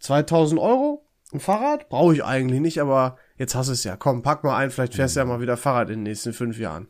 2000 0.00 0.60
Euro? 0.60 1.06
Ein 1.32 1.40
Fahrrad? 1.40 1.88
Brauche 1.88 2.14
ich 2.14 2.24
eigentlich 2.24 2.60
nicht, 2.60 2.80
aber 2.80 3.16
jetzt 3.38 3.54
hast 3.54 3.68
du 3.68 3.72
es 3.72 3.84
ja. 3.84 3.96
Komm, 3.96 4.22
pack 4.22 4.44
mal 4.44 4.56
ein, 4.56 4.70
vielleicht 4.70 4.94
fährst 4.94 5.14
du 5.16 5.20
ja 5.20 5.24
mal 5.24 5.40
wieder 5.40 5.56
Fahrrad 5.56 5.88
in 5.88 5.96
den 6.00 6.02
nächsten 6.02 6.32
fünf 6.32 6.58
Jahren. 6.58 6.88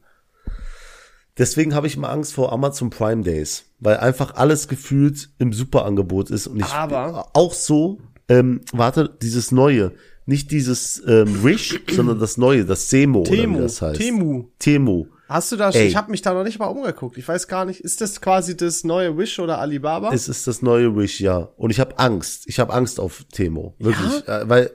Deswegen 1.37 1.75
habe 1.75 1.87
ich 1.87 1.97
immer 1.97 2.11
Angst 2.11 2.33
vor 2.33 2.53
Amazon 2.53 2.91
Prime 2.91 3.23
Days, 3.23 3.65
weil 3.81 3.97
einfach 3.99 4.37
alles 4.37 4.69
gefühlt 4.69 5.31
im 5.39 5.53
Superangebot 5.53 6.31
ist 6.31 6.47
und 6.47 6.61
ich 6.61 6.73
Aber- 6.73 7.29
auch 7.35 7.53
so, 7.53 7.99
ähm, 8.29 8.61
warte, 8.73 9.11
dieses 9.21 9.51
neue, 9.53 9.93
nicht 10.27 10.51
dieses 10.51 11.03
ähm, 11.07 11.45
Wish, 11.45 11.81
sondern 11.91 12.19
das 12.19 12.37
neue, 12.37 12.65
das 12.65 12.89
Semo 12.91 13.21
oder 13.21 13.31
wie 13.33 13.37
Temu, 13.37 13.61
das 13.61 13.83
heißt. 13.83 14.01
Temu. 14.01 14.45
Temu. 14.59 15.07
Hast 15.29 15.53
du 15.53 15.57
da, 15.57 15.71
Ey. 15.71 15.87
ich 15.87 15.97
habe 15.97 16.11
mich 16.11 16.23
da 16.23 16.35
noch 16.35 16.45
nicht 16.45 16.59
mal 16.59 16.67
umgeguckt. 16.67 17.17
Ich 17.19 17.27
weiß 17.27 17.49
gar 17.49 17.65
nicht, 17.65 17.81
ist 17.81 18.01
das 18.01 18.21
quasi 18.21 18.57
das 18.57 18.85
neue 18.85 19.17
Wish 19.17 19.39
oder 19.39 19.59
Alibaba? 19.59 20.13
Es 20.13 20.29
ist 20.29 20.47
das 20.47 20.61
neue 20.63 20.95
Wish, 20.97 21.21
ja. 21.21 21.49
Und 21.57 21.71
ich 21.71 21.81
habe 21.81 21.99
Angst. 21.99 22.45
Ich 22.47 22.59
habe 22.61 22.73
Angst 22.73 23.01
auf 23.01 23.25
Temo. 23.33 23.75
Wirklich. 23.79 24.29
Äh, 24.29 24.49
weil 24.49 24.71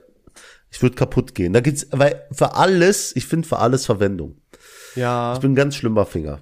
ich 0.70 0.82
würde 0.82 0.96
kaputt 0.96 1.34
gehen. 1.34 1.52
Da 1.52 1.60
gibt's, 1.60 1.86
weil 1.92 2.22
für 2.32 2.54
alles, 2.54 3.14
ich 3.16 3.26
finde 3.26 3.46
für 3.48 3.58
alles 3.58 3.86
Verwendung. 3.86 4.40
ja, 4.96 5.34
Ich 5.34 5.40
bin 5.40 5.52
ein 5.52 5.56
ganz 5.56 5.76
schlimmer 5.76 6.04
Finger. 6.06 6.40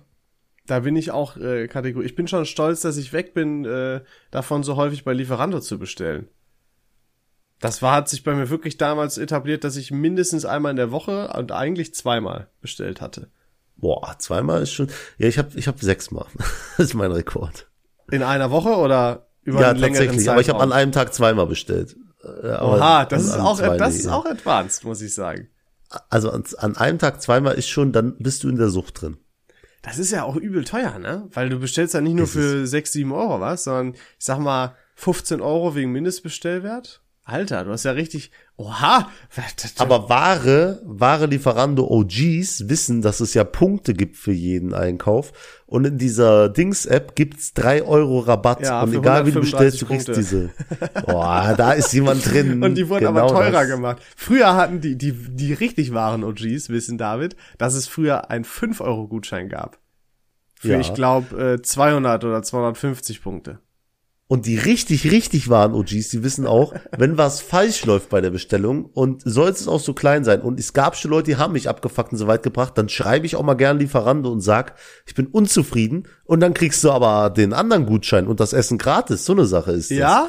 da 0.66 0.80
bin 0.80 0.96
ich 0.96 1.10
auch 1.10 1.36
äh, 1.36 1.66
Kategorie. 1.68 2.06
Ich 2.06 2.14
bin 2.14 2.28
schon 2.28 2.44
stolz, 2.46 2.80
dass 2.82 2.96
ich 2.96 3.12
weg 3.12 3.32
bin, 3.34 3.64
äh, 3.64 4.00
davon 4.30 4.62
so 4.62 4.76
häufig 4.76 5.04
bei 5.04 5.12
Lieferando 5.12 5.60
zu 5.60 5.78
bestellen. 5.78 6.28
Das 7.60 7.82
war, 7.82 7.94
hat 7.94 8.08
sich 8.08 8.22
bei 8.22 8.34
mir 8.34 8.50
wirklich 8.50 8.76
damals 8.76 9.18
etabliert, 9.18 9.64
dass 9.64 9.76
ich 9.76 9.90
mindestens 9.90 10.44
einmal 10.44 10.70
in 10.70 10.76
der 10.76 10.90
Woche 10.92 11.28
und 11.36 11.50
eigentlich 11.50 11.94
zweimal 11.94 12.48
bestellt 12.60 13.00
hatte. 13.00 13.28
Boah, 13.76 14.16
zweimal 14.18 14.62
ist 14.62 14.72
schon. 14.72 14.88
Ja, 15.18 15.28
ich 15.28 15.38
habe 15.38 15.50
ich 15.56 15.68
hab 15.68 15.80
sechsmal. 15.80 16.26
das 16.76 16.88
ist 16.88 16.94
mein 16.94 17.12
Rekord. 17.12 17.68
In 18.10 18.22
einer 18.22 18.50
Woche 18.50 18.76
oder 18.76 19.28
über 19.42 19.60
ja, 19.60 19.70
einen 19.70 19.78
längeren 19.78 20.06
tatsächlich. 20.06 20.30
Aber 20.30 20.40
ich 20.40 20.48
habe 20.48 20.58
Zeitraum? 20.58 20.72
an 20.72 20.78
einem 20.78 20.92
Tag 20.92 21.14
zweimal 21.14 21.46
bestellt. 21.46 21.96
Äh, 22.22 22.48
aber 22.48 22.76
Oha, 22.76 23.04
das 23.04 23.24
ist 23.24 23.36
auch, 23.36 23.58
zwei 23.58 23.76
das 23.76 23.94
ist 23.94 24.06
ja. 24.06 24.12
auch 24.12 24.26
advanced, 24.26 24.84
muss 24.84 25.00
ich 25.00 25.14
sagen. 25.14 25.48
Also 26.10 26.30
an, 26.30 26.44
an 26.58 26.76
einem 26.76 26.98
Tag 26.98 27.22
zweimal 27.22 27.54
ist 27.54 27.68
schon, 27.68 27.92
dann 27.92 28.16
bist 28.18 28.44
du 28.44 28.48
in 28.48 28.56
der 28.56 28.68
Sucht 28.68 29.02
drin. 29.02 29.16
Das 29.82 29.98
ist 29.98 30.10
ja 30.10 30.24
auch 30.24 30.36
übel 30.36 30.64
teuer, 30.64 30.98
ne? 30.98 31.28
Weil 31.32 31.48
du 31.48 31.58
bestellst 31.58 31.94
ja 31.94 32.00
nicht 32.00 32.14
nur 32.14 32.26
für 32.26 32.66
6, 32.66 32.92
7 32.92 33.12
Euro 33.12 33.40
was, 33.40 33.64
sondern 33.64 33.94
ich 33.94 34.24
sag 34.24 34.38
mal 34.38 34.74
15 34.96 35.40
Euro 35.40 35.74
wegen 35.76 35.92
Mindestbestellwert. 35.92 37.00
Alter, 37.30 37.64
du 37.64 37.72
hast 37.72 37.84
ja 37.84 37.90
richtig, 37.90 38.30
oha. 38.56 39.10
Aber 39.76 40.08
wahre, 40.08 40.80
wahre 40.86 41.26
Lieferando 41.26 41.84
OGs 41.86 42.70
wissen, 42.70 43.02
dass 43.02 43.20
es 43.20 43.34
ja 43.34 43.44
Punkte 43.44 43.92
gibt 43.92 44.16
für 44.16 44.32
jeden 44.32 44.72
Einkauf. 44.72 45.32
Und 45.66 45.84
in 45.84 45.98
dieser 45.98 46.48
Dings-App 46.48 47.14
gibt's 47.16 47.52
drei 47.52 47.82
Euro 47.82 48.20
Rabatt. 48.20 48.62
Ja, 48.62 48.80
und 48.80 48.94
egal 48.94 49.26
wie 49.26 49.32
du 49.32 49.40
135 49.40 49.40
bestellst, 49.40 49.82
du 49.82 49.86
kriegst 49.86 50.08
diese. 50.16 50.50
Boah, 51.04 51.54
da 51.54 51.72
ist 51.72 51.92
jemand 51.92 52.24
drin. 52.24 52.62
Und 52.64 52.76
die 52.76 52.88
wurden 52.88 53.00
Genau 53.04 53.10
aber 53.26 53.28
teurer 53.28 53.50
das. 53.52 53.68
gemacht. 53.68 54.02
Früher 54.16 54.54
hatten 54.56 54.80
die, 54.80 54.96
die, 54.96 55.12
die 55.12 55.52
richtig 55.52 55.92
wahren 55.92 56.24
OGs, 56.24 56.70
wissen 56.70 56.96
David, 56.96 57.36
dass 57.58 57.74
es 57.74 57.86
früher 57.88 58.30
einen 58.30 58.46
5-Euro-Gutschein 58.46 59.50
gab. 59.50 59.78
Für, 60.54 60.68
Ja. 60.72 60.80
ich 60.80 60.94
glaube, 60.94 61.56
äh, 61.58 61.62
200 61.62 62.24
oder 62.24 62.42
250 62.42 63.22
Punkte. 63.22 63.58
Und 64.30 64.44
die 64.44 64.58
richtig, 64.58 65.10
richtig 65.10 65.48
wahren 65.48 65.72
OGs, 65.72 66.10
die 66.10 66.22
wissen 66.22 66.46
auch, 66.46 66.74
wenn 66.96 67.16
was 67.16 67.40
falsch 67.40 67.86
läuft 67.86 68.10
bei 68.10 68.20
der 68.20 68.28
Bestellung 68.28 68.84
und 68.84 69.22
soll 69.24 69.48
es 69.48 69.66
auch 69.66 69.80
so 69.80 69.94
klein 69.94 70.22
sein 70.22 70.42
und 70.42 70.60
es 70.60 70.74
gab 70.74 70.96
schon 70.96 71.12
Leute, 71.12 71.30
die 71.30 71.36
haben 71.36 71.54
mich 71.54 71.66
abgefuckt 71.66 72.12
und 72.12 72.18
so 72.18 72.26
weit 72.26 72.42
gebracht, 72.42 72.76
dann 72.76 72.90
schreibe 72.90 73.24
ich 73.24 73.36
auch 73.36 73.42
mal 73.42 73.54
gern 73.54 73.78
Lieferando 73.78 74.30
und 74.30 74.42
sag, 74.42 74.74
ich 75.06 75.14
bin 75.14 75.28
unzufrieden 75.28 76.06
und 76.24 76.40
dann 76.40 76.52
kriegst 76.52 76.84
du 76.84 76.90
aber 76.90 77.30
den 77.30 77.54
anderen 77.54 77.86
Gutschein 77.86 78.26
und 78.26 78.38
das 78.38 78.52
Essen 78.52 78.76
gratis. 78.76 79.24
So 79.24 79.32
eine 79.32 79.46
Sache 79.46 79.72
ist 79.72 79.90
das. 79.90 79.96
Ja? 79.96 80.28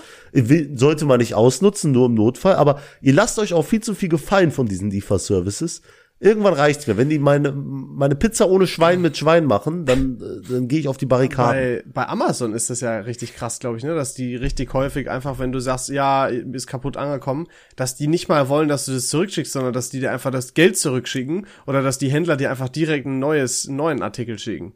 Sollte 0.75 1.03
man 1.03 1.19
nicht 1.19 1.35
ausnutzen, 1.35 1.91
nur 1.91 2.05
im 2.05 2.13
Notfall, 2.13 2.55
aber 2.55 2.79
ihr 3.01 3.13
lasst 3.13 3.37
euch 3.37 3.53
auch 3.53 3.65
viel 3.65 3.81
zu 3.81 3.95
viel 3.95 4.09
gefallen 4.09 4.51
von 4.51 4.65
diesen 4.65 4.91
Lieferservices. 4.91 5.81
Irgendwann 6.21 6.53
reicht's 6.53 6.85
mir. 6.85 6.97
Wenn 6.97 7.07
die 7.07 7.17
meine, 7.17 7.53
meine 7.53 8.15
Pizza 8.15 8.49
ohne 8.49 8.67
Schwein 8.67 9.01
mit 9.01 9.15
Schwein 9.15 9.45
machen, 9.45 9.85
dann, 9.85 10.21
dann 10.49 10.67
gehe 10.67 10.79
ich 10.79 10.89
auf 10.89 10.97
die 10.97 11.05
Barrikaden. 11.05 11.53
Bei, 11.53 11.83
bei 11.93 12.07
Amazon 12.09 12.53
ist 12.53 12.69
das 12.69 12.81
ja 12.81 12.99
richtig 12.99 13.35
krass, 13.35 13.59
glaube 13.59 13.77
ich, 13.77 13.83
ne, 13.85 13.95
dass 13.95 14.15
die 14.15 14.35
richtig 14.35 14.73
häufig 14.73 15.09
einfach, 15.09 15.39
wenn 15.39 15.53
du 15.53 15.59
sagst, 15.61 15.87
ja, 15.87 16.27
ist 16.27 16.67
kaputt 16.67 16.97
angekommen, 16.97 17.47
dass 17.77 17.95
die 17.95 18.07
nicht 18.07 18.27
mal 18.27 18.49
wollen, 18.49 18.67
dass 18.67 18.85
du 18.85 18.91
das 18.91 19.07
zurückschickst, 19.07 19.53
sondern 19.53 19.71
dass 19.71 19.89
die 19.89 20.01
dir 20.01 20.11
einfach 20.11 20.31
das 20.31 20.53
Geld 20.53 20.77
zurückschicken 20.77 21.47
oder 21.65 21.81
dass 21.81 21.97
die 21.99 22.11
Händler 22.11 22.35
dir 22.35 22.51
einfach 22.51 22.67
direkt 22.69 23.05
ein 23.05 23.19
neues, 23.19 23.67
einen 23.67 23.77
neuen 23.77 24.01
Artikel 24.01 24.37
schicken. 24.39 24.73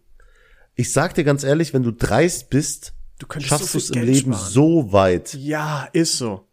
Ich 0.76 0.94
sag 0.94 1.14
dir 1.14 1.26
ganz 1.26 1.44
ehrlich, 1.44 1.74
wenn 1.74 1.84
du 1.84 1.92
dreist 1.92 2.50
bist, 2.50 2.94
Du 3.20 3.28
schaffst 3.40 3.68
so 3.74 3.78
du 3.80 3.84
es 3.84 3.90
im 3.90 3.94
Geld 3.96 4.08
Leben 4.08 4.34
sparen. 4.34 4.50
so 4.52 4.92
weit. 4.94 5.34
Ja, 5.36 5.88
ist 5.94 6.18
so. 6.18 6.48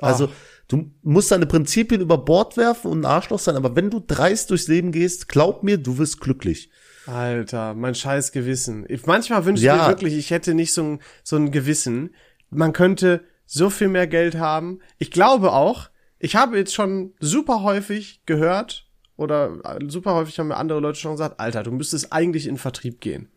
Also 0.00 0.26
Ah. 0.26 0.30
Du 0.68 0.90
musst 1.02 1.30
deine 1.30 1.46
Prinzipien 1.46 2.00
über 2.00 2.18
Bord 2.18 2.56
werfen 2.56 2.90
und 2.90 3.00
ein 3.00 3.04
Arschloch 3.06 3.38
sein, 3.38 3.56
aber 3.56 3.74
wenn 3.76 3.90
du 3.90 4.00
dreist 4.06 4.50
durchs 4.50 4.68
Leben 4.68 4.92
gehst, 4.92 5.28
glaub 5.28 5.62
mir, 5.62 5.78
du 5.78 5.98
wirst 5.98 6.20
glücklich. 6.20 6.70
Alter, 7.06 7.74
mein 7.74 7.94
scheiß 7.94 8.32
Gewissen. 8.32 8.84
Ich, 8.88 9.06
manchmal 9.06 9.44
wünsche 9.46 9.60
ich 9.62 9.66
Ja. 9.66 9.76
mir 9.76 9.88
wirklich, 9.88 10.14
ich 10.16 10.30
hätte 10.30 10.52
nicht 10.54 10.72
so 10.74 10.82
ein, 10.82 10.98
so 11.24 11.36
ein 11.36 11.50
Gewissen. 11.50 12.14
Man 12.50 12.72
könnte 12.74 13.24
so 13.46 13.70
viel 13.70 13.88
mehr 13.88 14.06
Geld 14.06 14.34
haben. 14.36 14.80
Ich 14.98 15.10
glaube 15.10 15.52
auch, 15.52 15.88
ich 16.18 16.36
habe 16.36 16.58
jetzt 16.58 16.74
schon 16.74 17.14
super 17.18 17.62
häufig 17.62 18.20
gehört, 18.26 18.84
oder 19.16 19.58
äh, 19.64 19.78
super 19.88 20.14
häufig 20.14 20.38
haben 20.38 20.48
mir 20.48 20.56
andere 20.58 20.80
Leute 20.80 20.98
schon 21.00 21.12
gesagt, 21.12 21.40
Alter, 21.40 21.62
du 21.62 21.70
müsstest 21.72 22.12
eigentlich 22.12 22.46
in 22.46 22.58
Vertrieb 22.58 23.00
gehen. 23.00 23.28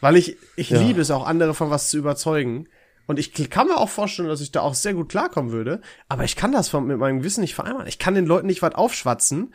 Weil 0.00 0.16
ich, 0.16 0.36
ich 0.56 0.68
Ja. 0.70 0.80
liebe 0.80 1.00
es 1.00 1.10
auch, 1.10 1.26
andere 1.26 1.54
von 1.54 1.70
was 1.70 1.88
zu 1.88 1.96
überzeugen. 1.96 2.68
Und 3.06 3.18
ich 3.18 3.32
kann 3.50 3.68
mir 3.68 3.76
auch 3.76 3.88
vorstellen, 3.88 4.28
dass 4.28 4.40
ich 4.40 4.52
da 4.52 4.60
auch 4.60 4.74
sehr 4.74 4.94
gut 4.94 5.08
klarkommen 5.08 5.52
würde. 5.52 5.80
Aber 6.08 6.24
ich 6.24 6.36
kann 6.36 6.52
das 6.52 6.68
von, 6.68 6.86
mit 6.86 6.98
meinem 6.98 7.22
Wissen 7.22 7.42
nicht 7.42 7.54
vereinbaren. 7.54 7.86
Ich 7.86 7.98
kann 7.98 8.14
den 8.14 8.26
Leuten 8.26 8.46
nicht 8.46 8.62
was 8.62 8.74
aufschwatzen, 8.74 9.52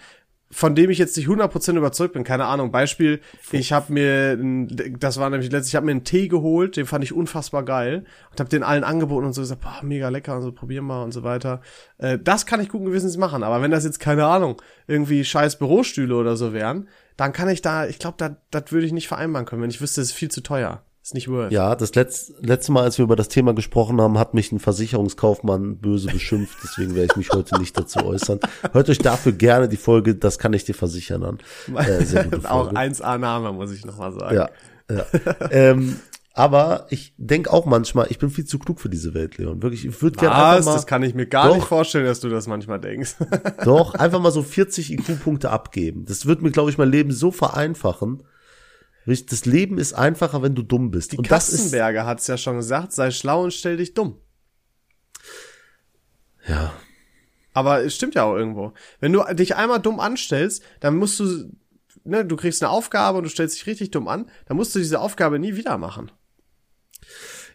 von 0.52 0.74
dem 0.74 0.90
ich 0.90 0.98
jetzt 0.98 1.16
nicht 1.16 1.28
100% 1.28 1.76
überzeugt 1.76 2.14
bin. 2.14 2.24
Keine 2.24 2.46
Ahnung. 2.46 2.72
Beispiel, 2.72 3.22
ich 3.52 3.72
habe 3.72 3.94
mir, 3.94 4.38
das 4.98 5.20
war 5.20 5.30
nämlich 5.30 5.52
letztes, 5.52 5.70
ich 5.70 5.76
habe 5.76 5.86
mir 5.86 5.92
einen 5.92 6.04
Tee 6.04 6.28
geholt, 6.28 6.76
den 6.76 6.86
fand 6.86 7.04
ich 7.04 7.14
unfassbar 7.14 7.64
geil. 7.64 8.06
Und 8.32 8.40
habe 8.40 8.50
den 8.50 8.64
allen 8.64 8.84
angeboten 8.84 9.28
und 9.28 9.34
so 9.34 9.42
gesagt, 9.42 9.62
boah, 9.62 9.80
mega 9.84 10.10
lecker 10.10 10.36
und 10.36 10.42
so, 10.42 10.52
probier 10.52 10.82
mal 10.82 11.04
und 11.04 11.12
so 11.12 11.24
weiter. 11.24 11.62
Äh, 11.98 12.18
das 12.20 12.46
kann 12.46 12.62
ich 12.62 12.70
guten 12.70 12.86
Gewissens 12.86 13.18
machen. 13.18 13.44
Aber 13.44 13.62
wenn 13.62 13.72
das 13.72 13.84
jetzt, 13.84 14.00
keine 14.00 14.26
Ahnung, 14.26 14.62
irgendwie 14.88 15.24
scheiß 15.24 15.58
Bürostühle 15.60 16.16
oder 16.16 16.36
so 16.36 16.54
wären, 16.54 16.88
dann 17.18 17.34
kann 17.34 17.50
ich 17.50 17.62
da, 17.62 17.86
ich 17.86 18.00
glaube, 18.00 18.16
da, 18.18 18.38
das 18.50 18.72
würde 18.72 18.88
ich 18.88 18.94
nicht 18.94 19.08
vereinbaren 19.08 19.46
können, 19.46 19.62
wenn 19.62 19.70
ich 19.70 19.82
wüsste, 19.82 20.02
es 20.02 20.10
ist 20.10 20.14
viel 20.14 20.32
zu 20.32 20.42
teuer. 20.42 20.84
Ist 21.10 21.15
nicht 21.15 21.28
worth. 21.28 21.52
Ja, 21.52 21.76
das 21.76 21.95
letz, 21.95 22.32
letzte 22.39 22.72
Mal, 22.72 22.84
als 22.84 23.00
wir 23.00 23.04
über 23.04 23.15
das 23.15 23.30
Thema 23.30 23.56
gesprochen 23.56 24.00
haben, 24.00 24.19
hat 24.19 24.36
mich 24.36 24.52
ein 24.52 24.60
Versicherungskaufmann 24.60 25.78
böse 25.78 26.06
beschimpft, 26.06 26.60
deswegen 26.63 26.93
werde 26.93 27.08
ich 27.10 27.15
mich 27.15 27.32
heute 27.32 27.58
nicht 27.58 27.76
dazu 27.76 28.06
äußern. 28.06 28.39
Hört 28.74 28.89
euch 28.91 29.00
dafür 29.00 29.32
gerne 29.32 29.67
die 29.67 29.78
Folge, 29.78 30.13
das 30.13 30.38
kann 30.38 30.54
ich 30.54 30.65
dir 30.65 30.76
versichern 30.76 31.24
an. 31.24 31.39
Äh, 31.76 32.04
auch 32.48 32.65
Folge. 32.65 32.80
1A-Name, 32.80 33.54
muss 33.54 33.72
ich 33.72 33.88
nochmal 33.88 34.13
sagen. 34.13 34.36
Ja, 34.36 34.50
ja. 34.88 35.06
ähm, 35.50 36.00
aber 36.36 36.86
ich 36.91 37.15
denke 37.17 37.52
auch 37.52 37.65
manchmal, 37.65 38.06
ich 38.12 38.19
bin 38.19 38.30
viel 38.30 38.45
zu 38.45 38.60
klug 38.60 38.80
für 38.80 38.89
diese 38.89 39.15
Welt, 39.15 39.39
Leon. 39.39 39.63
Wirklich, 39.63 39.88
ich 39.88 40.00
würde 40.04 40.19
gerne 40.19 40.36
einfach 40.36 40.65
mal, 40.65 40.74
Das 40.76 40.86
kann 40.86 41.02
ich 41.02 41.15
mir 41.15 41.26
gar 41.26 41.48
Doch. 41.48 41.56
nicht 41.56 41.65
vorstellen, 41.65 42.06
dass 42.06 42.19
du 42.19 42.30
das 42.30 42.45
manchmal 42.45 42.80
denkst. 42.80 43.15
doch, 43.65 43.95
einfach 43.95 44.22
mal 44.22 44.30
so 44.30 44.43
40 44.43 44.93
IQ-Punkte 44.93 45.50
abgeben. 45.50 46.06
Das 46.06 46.28
wird 46.28 46.43
mir, 46.43 46.52
glaube 46.52 46.69
ich, 46.69 46.78
mein 46.78 46.91
Leben 46.91 47.10
so 47.10 47.32
vereinfachen. 47.32 48.22
Das 49.10 49.45
Leben 49.45 49.78
ist 49.78 49.93
einfacher, 49.93 50.41
wenn 50.41 50.56
du 50.56 50.62
dumm 50.62 50.91
bist. 50.91 51.12
Die 51.13 51.17
Und 51.17 51.32
das 51.32 51.50
ist, 51.50 51.58
Kassenberger 51.58 52.06
hat's 52.06 52.28
ja 52.28 52.38
schon 52.38 52.58
gesagt, 52.58 52.91
sei 52.93 53.12
schlau 53.12 53.43
und 53.43 53.54
stell 53.54 53.78
dich 53.78 53.93
dumm. 53.93 54.17
ja, 56.48 56.74
Aber 57.54 57.84
es 57.84 57.95
stimmt 57.95 58.15
ja 58.15 58.24
auch 58.24 58.36
irgendwo. 58.36 58.74
Wenn 59.00 59.13
du 59.13 59.24
dich 59.34 59.56
einmal 59.56 59.80
dumm 59.80 60.00
anstellst, 60.00 60.63
dann 60.80 60.95
musst 60.98 61.19
du, 61.19 61.52
ne, 62.04 62.26
du 62.26 62.36
kriegst 62.36 62.63
eine 62.63 62.69
Aufgabe 62.72 63.17
und 63.17 63.24
du 63.26 63.30
stellst 63.30 63.56
dich 63.56 63.67
richtig 63.67 63.91
dumm 63.91 64.08
an, 64.08 64.30
dann 64.45 64.58
musst 64.58 64.74
du 64.76 64.80
diese 64.80 65.00
Aufgabe 65.00 65.39
nie 65.39 65.56
wieder 65.56 65.78
machen. 65.78 66.12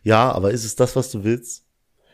ja, 0.03 0.31
aber 0.33 0.51
ist 0.51 0.65
es 0.65 0.77
das, 0.77 0.97
was 0.97 1.11
du 1.11 1.25
willst? 1.25 1.65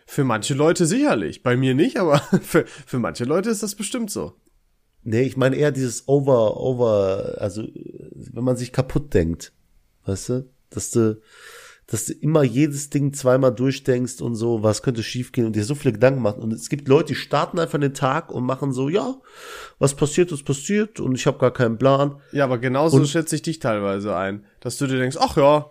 Für 0.07 0.25
manche 0.25 0.55
Leute 0.55 0.87
sicherlich. 0.87 1.43
Bei 1.43 1.57
mir 1.57 1.75
nicht, 1.75 1.97
aber 1.97 2.19
für, 2.43 2.67
für 2.67 2.99
manche 2.99 3.25
Leute 3.25 3.51
ist 3.51 3.63
das 3.63 3.75
bestimmt 3.75 4.11
so. 4.11 4.35
Nee, 5.03 5.23
ich 5.23 5.37
meine 5.37 5.57
eher 5.57 5.73
dieses 5.73 6.07
Over, 6.09 6.59
Over, 6.61 7.37
also 7.39 7.63
wenn 8.15 8.45
man 8.45 8.57
sich 8.57 8.73
kaputt 8.73 9.15
denkt, 9.15 9.53
weißt 10.05 10.29
du, 10.29 10.51
dass 10.71 10.91
du, 10.91 11.21
dass 11.87 12.07
du 12.07 12.13
immer 12.13 12.43
jedes 12.45 12.91
Ding 12.91 13.13
zweimal 13.15 13.53
durchdenkst 13.55 14.21
und 14.21 14.35
so, 14.37 14.63
was 14.63 14.83
könnte 14.83 15.03
schiefgehen 15.03 15.47
und 15.47 15.57
dir 15.57 15.65
so 15.65 15.75
viele 15.75 15.93
Gedanken 15.95 16.21
machen. 16.23 16.43
Und 16.43 16.53
es 16.53 16.69
gibt 16.69 16.87
Leute, 16.87 17.09
die 17.09 17.15
starten 17.17 17.59
einfach 17.59 17.81
den 17.81 17.95
Tag 17.95 18.31
und 18.31 18.45
machen 18.45 18.73
so, 18.73 18.89
ja, 18.89 19.17
was 19.79 19.95
passiert, 19.95 20.31
ist 20.33 20.45
passiert 20.45 21.01
und 21.01 21.15
ich 21.15 21.27
habe 21.27 21.39
gar 21.39 21.53
keinen 21.53 21.79
Plan. 21.79 22.21
Ja, 22.33 22.45
aber 22.45 22.59
genauso 22.59 22.99
Und- 22.99 23.09
schätze 23.09 23.35
ich 23.37 23.43
dich 23.43 23.59
teilweise 23.59 24.15
ein, 24.15 24.45
dass 24.61 24.77
du 24.77 24.87
dir 24.87 24.99
denkst, 24.99 25.17
ach 25.19 25.37
ja, 25.37 25.71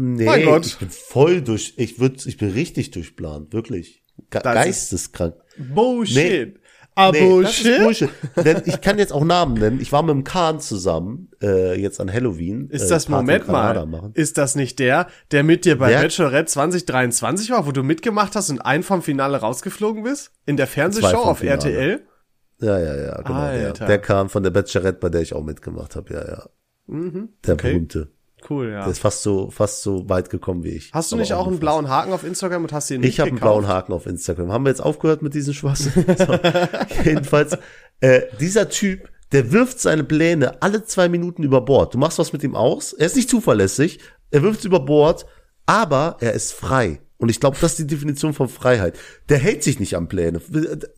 Nee, 0.00 0.26
Mein 0.26 0.44
Gott. 0.44 0.64
ich 0.64 0.76
bin 0.78 0.90
voll 0.90 1.42
durch, 1.42 1.74
ich 1.76 1.98
würd, 1.98 2.24
ich 2.24 2.36
bin 2.36 2.50
richtig 2.52 2.92
durchplant, 2.92 3.52
wirklich. 3.52 4.04
Ge 4.30 4.40
Das 4.40 4.54
ist- 4.54 4.64
geisteskrank. 4.64 5.34
Bullshit. 5.74 6.54
Ah, 6.98 7.10
Nee, 7.12 7.42
das 7.42 7.60
ist 7.60 7.78
Bullshit? 7.78 8.10
Denn 8.36 8.62
ich 8.64 8.80
kann 8.80 8.98
jetzt 8.98 9.12
auch 9.12 9.24
Namen 9.24 9.54
nennen. 9.54 9.80
Ich 9.80 9.92
war 9.92 10.02
mit 10.02 10.10
dem 10.10 10.24
Kahn 10.24 10.58
zusammen, 10.60 11.30
äh, 11.42 11.80
jetzt 11.80 12.00
an 12.00 12.12
Halloween. 12.12 12.68
Ist 12.70 12.86
äh, 12.86 12.88
das, 12.88 13.06
Party 13.06 13.24
Moment 13.26 13.48
mal, 13.48 13.86
Machen. 13.86 14.10
ist 14.14 14.36
das 14.36 14.56
nicht 14.56 14.78
der, 14.80 15.06
der 15.30 15.44
mit 15.44 15.64
dir 15.64 15.78
bei 15.78 15.90
Der- 15.90 16.00
Bachelorette 16.02 16.46
2023 16.46 17.50
war, 17.50 17.66
wo 17.66 17.72
du 17.72 17.82
mitgemacht 17.82 18.34
hast 18.34 18.50
und 18.50 18.60
ein 18.60 18.82
vom 18.82 19.02
Finale 19.02 19.38
rausgeflogen 19.38 20.02
bist? 20.02 20.32
In 20.46 20.56
der 20.56 20.66
Fernsehshow 20.66 21.16
auf 21.18 21.38
Finale. 21.38 21.56
RTL? 21.56 22.00
Ja, 22.60 22.78
ja, 22.78 22.96
ja, 22.96 23.22
genau. 23.22 23.50
Der, 23.52 23.72
der 23.86 23.98
Kahn 24.00 24.28
von 24.28 24.42
der 24.42 24.50
Bachelorette, 24.50 24.98
bei 24.98 25.08
der 25.08 25.20
ich 25.20 25.32
auch 25.34 25.44
mitgemacht 25.44 25.94
habe, 25.94 26.12
ja, 26.14 26.20
ja. 26.26 26.48
Der 26.88 26.94
Mhm. 26.96 27.28
okay. 27.46 27.54
berühmte. 27.72 28.10
Cool, 28.48 28.70
ja. 28.70 28.82
Der 28.82 28.88
ist 28.88 28.98
fast 28.98 29.22
so, 29.22 29.50
fast 29.50 29.82
so 29.82 30.08
weit 30.08 30.30
gekommen 30.30 30.64
wie 30.64 30.70
ich. 30.70 30.90
Hast 30.92 31.12
du 31.12 31.16
nicht 31.16 31.32
auch 31.34 31.46
einen 31.46 31.52
nur 31.52 31.60
blauen 31.60 31.88
Haken 31.88 32.12
auf 32.12 32.24
Instagram 32.24 32.62
und 32.62 32.72
hast 32.72 32.90
fast. 32.90 32.98
nicht 32.98 33.08
Ich 33.08 33.20
habe 33.20 33.30
einen 33.30 33.38
blauen 33.38 33.66
Haken 33.68 33.92
auf 33.92 34.06
Instagram. 34.06 34.52
Haben 34.52 34.64
wir 34.64 34.70
jetzt 34.70 34.82
aufgehört 34.82 35.22
mit 35.22 35.34
diesem 35.34 35.54
Schwachsinn? 35.54 36.04
so. 36.18 36.38
Jedenfalls, 37.04 37.56
äh, 38.00 38.22
dieser 38.40 38.68
Typ 38.68 39.08
Der 39.32 39.52
wirft 39.52 39.80
seine 39.80 40.04
Pläne 40.04 40.62
alle 40.62 40.84
zwei 40.84 41.08
Minuten 41.08 41.42
über 41.42 41.60
Bord. 41.60 41.92
Du 41.92 41.98
machst 41.98 42.18
was 42.18 42.32
mit 42.32 42.42
ihm 42.42 42.54
aus. 42.54 42.94
Er 42.94 43.06
ist 43.06 43.16
nicht 43.16 43.28
zuverlässig. 43.28 44.00
Er 44.30 44.42
wirft 44.42 44.64
über 44.64 44.80
Bord, 44.80 45.26
aber 45.66 46.16
er 46.20 46.32
ist 46.32 46.52
frei. 46.52 47.00
Und 47.20 47.30
ich 47.30 47.40
glaube, 47.40 47.56
das 47.60 47.72
ist 47.72 47.78
die 47.80 47.86
Definition 47.88 48.32
von 48.32 48.48
Freiheit. 48.48 48.96
Der 49.28 49.38
hält 49.38 49.64
sich 49.64 49.80
nicht 49.80 49.96
an 49.96 50.06
Pläne. 50.08 50.40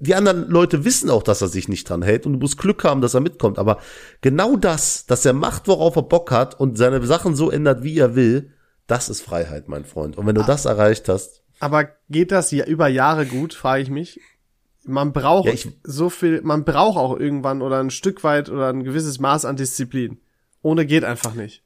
Die 0.00 0.14
anderen 0.14 0.48
Leute 0.50 0.85
wissen 0.85 1.09
auch, 1.09 1.22
dass 1.22 1.40
er 1.40 1.48
sich 1.48 1.66
nicht 1.68 1.88
dran 1.88 2.02
hält 2.02 2.26
und 2.26 2.35
du 2.35 2.38
musst 2.38 2.59
Glück 2.59 2.85
haben, 2.85 3.00
dass 3.00 3.14
er 3.14 3.20
mitkommt. 3.20 3.59
Aber 3.59 3.78
genau 4.20 4.56
das, 4.56 5.06
dass 5.06 5.24
er 5.24 5.33
macht, 5.33 5.66
worauf 5.66 5.96
er 5.96 6.02
Bock 6.02 6.30
hat 6.30 6.61
und 6.61 6.76
seine 6.76 7.02
Sachen 7.06 7.35
so 7.35 7.50
ändert, 7.50 7.83
wie 7.83 7.96
er 7.98 8.16
will, 8.16 8.52
das 8.87 9.09
ist 9.09 9.22
Freiheit, 9.22 9.68
mein 9.68 9.85
Freund. 9.87 10.18
Und 10.18 10.26
wenn 10.26 10.35
du 10.35 10.42
das 10.42 10.66
erreicht 10.66 11.09
hast. 11.09 11.42
Aber 11.59 11.88
geht 12.11 12.33
das 12.33 12.50
ja 12.50 12.66
über 12.66 12.88
Jahre 12.88 13.24
gut, 13.24 13.54
frage 13.54 13.83
ich 13.83 13.88
mich. 13.90 14.20
Man 14.85 15.12
braucht 15.14 15.46
Ja, 15.46 15.54
ich- 15.54 15.68
so 15.85 16.11
viel, 16.11 16.42
man 16.42 16.64
braucht 16.64 16.98
auch 16.98 17.18
irgendwann 17.18 17.62
oder 17.62 17.80
ein 17.80 17.90
Stück 17.90 18.24
weit 18.24 18.50
oder 18.50 18.68
ein 18.68 18.85
gewisses 18.85 19.20
Maß 19.20 19.44
an 19.46 19.56
Disziplin. 19.56 20.18
Ohne 20.62 20.85
geht 20.85 21.04
einfach 21.04 21.35
nicht. 21.35 21.62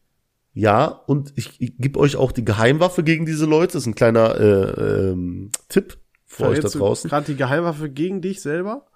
Ja, 0.54 0.86
und 0.86 1.32
ich, 1.36 1.60
ich 1.60 1.76
gebe 1.78 1.98
euch 1.98 2.16
auch 2.16 2.30
die 2.32 2.44
Geheimwaffe 2.44 3.02
gegen 3.02 3.26
diese 3.26 3.44
Leute. 3.44 3.72
Das 3.72 3.82
ist 3.82 3.86
ein 3.88 3.96
kleiner 3.96 4.38
äh, 4.38 5.10
ähm, 5.10 5.50
Tipp 5.68 5.98
für 6.26 6.46
euch 6.46 6.60
da 6.60 6.68
draußen. 6.68 7.10
Gerade 7.10 7.26
die 7.26 7.36
Geheimwaffe 7.36 7.90
gegen 7.90 8.20
dich 8.22 8.40
selber? 8.40 8.86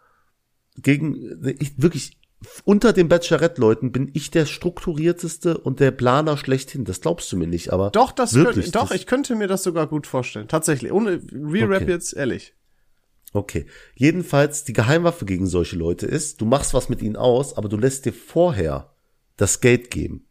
Gegen 0.81 1.57
ich 1.59 1.83
wirklich 1.83 2.17
unter 2.65 2.93
den 2.93 3.09
Bachelorette-Leuten 3.09 3.91
bin 3.91 4.11
ich 4.15 4.31
der 4.31 4.47
strukturierteste 4.47 5.59
und 5.59 5.81
der 5.81 5.91
Planer 5.91 6.37
schlechthin. 6.37 6.85
Das 6.85 7.01
glaubst 7.01 7.33
du 7.33 7.37
mir 7.37 7.49
nicht, 7.49 7.73
aber 7.73 7.91
Doch, 7.91 8.13
das 8.13 8.35
wirklich, 8.35 8.67
könnte, 8.67 8.71
doch, 8.79 8.89
das- 8.91 8.97
ich 8.97 9.07
könnte 9.07 9.35
mir 9.35 9.49
das 9.49 9.65
sogar 9.65 9.89
gut 9.89 10.07
vorstellen. 10.07 10.47
Tatsächlich. 10.47 10.93
Ohne 10.93 11.21
Real 11.33 11.67
Rap 11.67 11.83
Okay. 11.83 11.91
jetzt, 11.91 12.13
ehrlich. 12.13 12.55
Okay. 13.33 13.67
Jedenfalls, 13.97 14.63
die 14.63 14.73
Geheimwaffe 14.73 15.25
gegen 15.25 15.49
solche 15.49 15.75
Leute 15.77 16.07
ist, 16.07 16.41
du 16.41 16.47
machst 16.47 16.73
was 16.75 16.89
mit 16.89 17.03
ihnen 17.03 17.17
aus, 17.17 17.57
aber 17.57 17.69
du 17.69 17.77
lässt 17.77 18.05
dir 18.05 18.13
vorher 18.13 18.93
das 19.37 19.61
Geld 19.61 19.91
geben. 19.91 20.25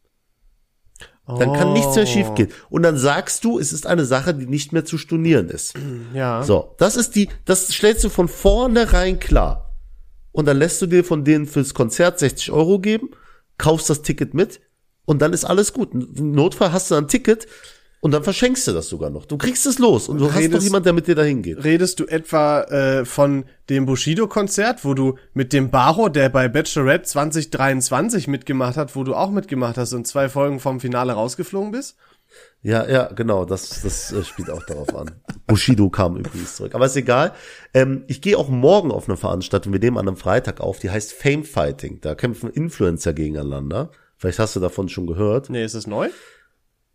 Dann 1.27 1.51
kann 1.53 1.73
nichts 1.73 1.93
mehr 1.95 2.05
Oh. 2.05 2.07
schiefgehen. 2.07 2.49
Und 2.69 2.83
dann 2.83 2.97
sagst 2.97 3.43
du, 3.43 3.59
es 3.59 3.73
ist 3.73 3.85
eine 3.85 4.05
Sache, 4.05 4.33
die 4.33 4.45
nicht 4.47 4.71
mehr 4.71 4.85
zu 4.85 4.97
stornieren 4.97 5.49
ist. 5.49 5.73
Ja. 6.13 6.41
So, 6.43 6.73
das 6.77 6.95
ist 6.95 7.15
die, 7.15 7.27
das 7.43 7.67
stellst 7.67 8.03
du 8.05 8.09
von 8.09 8.27
vornherein 8.29 9.19
klar. 9.19 9.75
Und 10.31 10.45
dann 10.45 10.57
lässt 10.57 10.81
du 10.81 10.85
dir 10.87 11.03
von 11.03 11.25
denen 11.25 11.45
fürs 11.45 11.73
Konzert 11.73 12.19
60 12.19 12.51
Euro 12.51 12.79
geben, 12.79 13.09
kaufst 13.57 13.89
das 13.89 14.03
Ticket 14.03 14.33
mit 14.33 14.61
und 15.05 15.21
dann 15.21 15.33
ist 15.33 15.43
alles 15.45 15.73
gut. 15.73 15.93
Im 15.93 16.31
Notfall 16.31 16.71
hast 16.71 16.91
du 16.91 16.95
ein 16.95 17.07
Ticket 17.07 17.47
und 17.99 18.11
dann 18.11 18.23
verschenkst 18.23 18.67
du 18.67 18.73
das 18.73 18.87
sogar 18.89 19.09
noch. 19.09 19.25
Du 19.25 19.37
kriegst 19.37 19.65
es 19.65 19.79
los 19.79 20.07
und 20.07 20.19
du 20.19 20.25
hast 20.27 20.35
doch 20.35 20.41
Redest- 20.41 20.63
jemand, 20.63 20.85
der 20.85 20.93
mit 20.93 21.07
dir 21.07 21.15
dahin 21.15 21.41
geht. 21.41 21.63
Redest 21.63 21.99
du 21.99 22.05
etwa 22.05 22.61
äh, 22.63 23.05
von 23.05 23.45
dem 23.69 23.85
Bushido-Konzert, 23.85 24.85
wo 24.85 24.93
du 24.93 25.15
mit 25.33 25.51
dem 25.51 25.71
Baro, 25.71 26.07
der 26.09 26.29
bei 26.29 26.47
Bachelorette 26.47 27.03
2023 27.51 28.27
mitgemacht 28.27 28.77
hat, 28.77 28.95
wo 28.95 29.03
du 29.03 29.15
auch 29.15 29.31
mitgemacht 29.31 29.77
hast 29.77 29.93
und 29.93 30.05
zwei 30.07 30.29
Folgen 30.29 30.59
vom 30.59 30.79
Finale 30.79 31.13
rausgeflogen 31.13 31.71
bist? 31.71 31.95
Ja, 32.61 32.87
ja, 32.87 33.05
genau, 33.13 33.45
das, 33.45 33.81
das 33.81 34.11
äh, 34.11 34.23
spielt 34.23 34.49
auch 34.49 34.63
darauf 34.65 34.93
an. 34.95 35.11
Bushido 35.47 35.89
kam 35.89 36.17
übrigens 36.17 36.55
zurück. 36.57 36.75
Aber 36.75 36.85
ist 36.85 36.95
egal. 36.97 37.31
Ähm, 37.73 38.03
ich 38.07 38.21
gehe 38.21 38.37
auch 38.37 38.49
morgen 38.49 38.91
auf 38.91 39.07
eine 39.07 39.17
Veranstaltung, 39.17 39.71
wir 39.73 39.79
nehmen 39.79 39.97
an 39.97 40.07
einem 40.07 40.17
Freitag 40.17 40.59
auf, 40.59 40.79
die 40.79 40.89
heißt 40.89 41.13
Fame 41.13 41.43
Fighting. 41.43 41.99
Da 42.01 42.15
kämpfen 42.15 42.49
Influencer 42.49 43.13
gegeneinander. 43.13 43.91
Vielleicht 44.17 44.39
hast 44.39 44.55
du 44.55 44.59
davon 44.59 44.89
schon 44.89 45.07
gehört. 45.07 45.49
Nee, 45.49 45.63
ist 45.63 45.75
das 45.75 45.87
neu? 45.87 46.09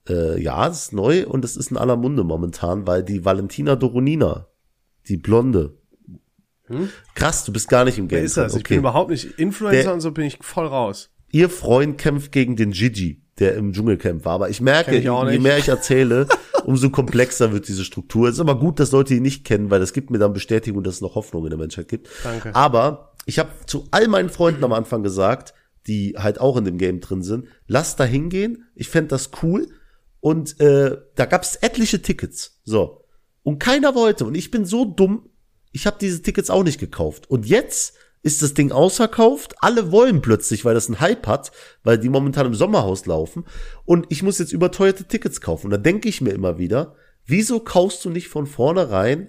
Äh, 0.08 0.40
ja, 0.42 0.68
das 0.68 0.84
ist 0.84 0.92
neu 0.92 1.26
und 1.26 1.44
es 1.44 1.56
ist 1.56 1.70
in 1.70 1.76
aller 1.76 1.96
Munde 1.96 2.24
momentan, 2.24 2.86
weil 2.86 3.02
die 3.02 3.24
Valentina 3.24 3.76
Doronina, 3.76 4.48
die 5.08 5.16
Blonde. 5.16 5.78
Krass, 7.14 7.44
du 7.44 7.52
bist 7.52 7.68
gar 7.68 7.84
nicht 7.84 7.98
im 7.98 8.08
Game. 8.08 8.20
Wer 8.20 8.24
ist 8.24 8.36
das? 8.36 8.52
drin. 8.52 8.60
Ich 8.62 8.68
bin 8.68 8.78
überhaupt 8.78 9.10
nicht 9.10 9.38
Influencer 9.38 9.82
Der- 9.82 9.94
und 9.94 10.00
so 10.00 10.10
bin 10.12 10.24
ich 10.24 10.38
voll 10.40 10.66
raus. 10.66 11.10
Ihr 11.30 11.50
Freund 11.50 11.98
kämpft 11.98 12.32
gegen 12.32 12.56
den 12.56 12.72
Gigi, 12.72 13.22
der 13.38 13.54
im 13.56 13.72
Dschungelcamp 13.72 14.24
war. 14.24 14.34
Aber 14.34 14.50
ich 14.50 14.60
merke, 14.60 14.96
ich 14.96 15.04
je 15.04 15.38
mehr 15.38 15.58
ich 15.58 15.68
erzähle, 15.68 16.28
umso 16.64 16.90
komplexer 16.90 17.52
wird 17.52 17.68
diese 17.68 17.84
Struktur. 17.84 18.28
Es 18.28 18.34
ist 18.34 18.40
aber 18.40 18.58
gut, 18.58 18.80
dass 18.80 18.92
Leute 18.92 19.14
ihn 19.14 19.22
nicht 19.22 19.44
kennen, 19.44 19.70
weil 19.70 19.80
das 19.80 19.92
gibt 19.92 20.10
mir 20.10 20.18
dann 20.18 20.32
Bestätigung, 20.32 20.82
dass 20.82 20.96
es 20.96 21.00
noch 21.00 21.14
Hoffnung 21.14 21.44
in 21.44 21.50
der 21.50 21.58
Menschheit 21.58 21.88
gibt. 21.88 22.08
Danke. 22.22 22.54
Aber 22.54 23.14
ich 23.26 23.38
habe 23.38 23.50
zu 23.66 23.86
all 23.90 24.08
meinen 24.08 24.28
Freunden 24.28 24.64
am 24.64 24.72
Anfang 24.72 25.02
gesagt, 25.02 25.54
die 25.86 26.14
halt 26.16 26.40
auch 26.40 26.56
in 26.56 26.64
dem 26.64 26.78
Game 26.78 27.00
drin 27.00 27.22
sind, 27.22 27.46
lasst 27.66 27.98
da 27.98 28.04
hingehen. 28.04 28.64
Ich 28.74 28.88
fänd 28.88 29.10
das 29.10 29.30
cool. 29.42 29.68
Und 30.22 30.60
äh, 30.60 30.96
da 31.16 31.24
gab's 31.26 31.56
etliche 31.56 32.00
Tickets. 32.00 32.60
So. 32.62 33.04
Und 33.42 33.58
keiner 33.58 33.96
wollte. 33.96 34.24
Und 34.24 34.36
ich 34.36 34.52
bin 34.52 34.64
so 34.64 34.84
dumm, 34.84 35.28
ich 35.72 35.84
habe 35.84 35.96
diese 36.00 36.22
Tickets 36.22 36.48
auch 36.48 36.62
nicht 36.62 36.78
gekauft. 36.78 37.28
Und 37.28 37.44
jetzt 37.44 37.94
ist 38.22 38.40
das 38.40 38.54
Ding 38.54 38.70
ausverkauft. 38.70 39.56
Alle 39.58 39.90
wollen 39.90 40.22
plötzlich, 40.22 40.64
weil 40.64 40.74
das 40.74 40.86
einen 40.86 41.00
Hype 41.00 41.26
hat, 41.26 41.50
weil 41.82 41.98
die 41.98 42.08
momentan 42.08 42.46
im 42.46 42.54
Sommerhaus 42.54 43.04
laufen. 43.06 43.44
Und 43.84 44.06
ich 44.10 44.22
muss 44.22 44.38
jetzt 44.38 44.52
überteuerte 44.52 45.08
Tickets 45.08 45.40
kaufen. 45.40 45.66
Und 45.66 45.70
da 45.72 45.76
denke 45.76 46.08
ich 46.08 46.20
mir 46.20 46.30
immer 46.30 46.56
wieder, 46.56 46.94
wieso 47.26 47.58
kaufst 47.58 48.04
du 48.04 48.10
nicht 48.10 48.28
von 48.28 48.46
vornherein 48.46 49.28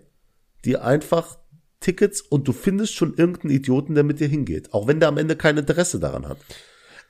dir 0.63 0.85
einfach 0.85 1.39
Tickets 1.79 2.21
und 2.21 2.47
du 2.47 2.53
findest 2.53 2.93
schon 2.93 3.15
irgendeinen 3.15 3.55
Idioten, 3.55 3.95
der 3.95 4.03
mit 4.03 4.19
dir 4.19 4.27
hingeht. 4.27 4.75
Auch 4.75 4.85
wenn 4.85 4.99
der 4.99 5.09
am 5.09 5.17
Ende 5.17 5.35
kein 5.35 5.57
Interesse 5.57 5.99
daran 5.99 6.29
hat. 6.29 6.37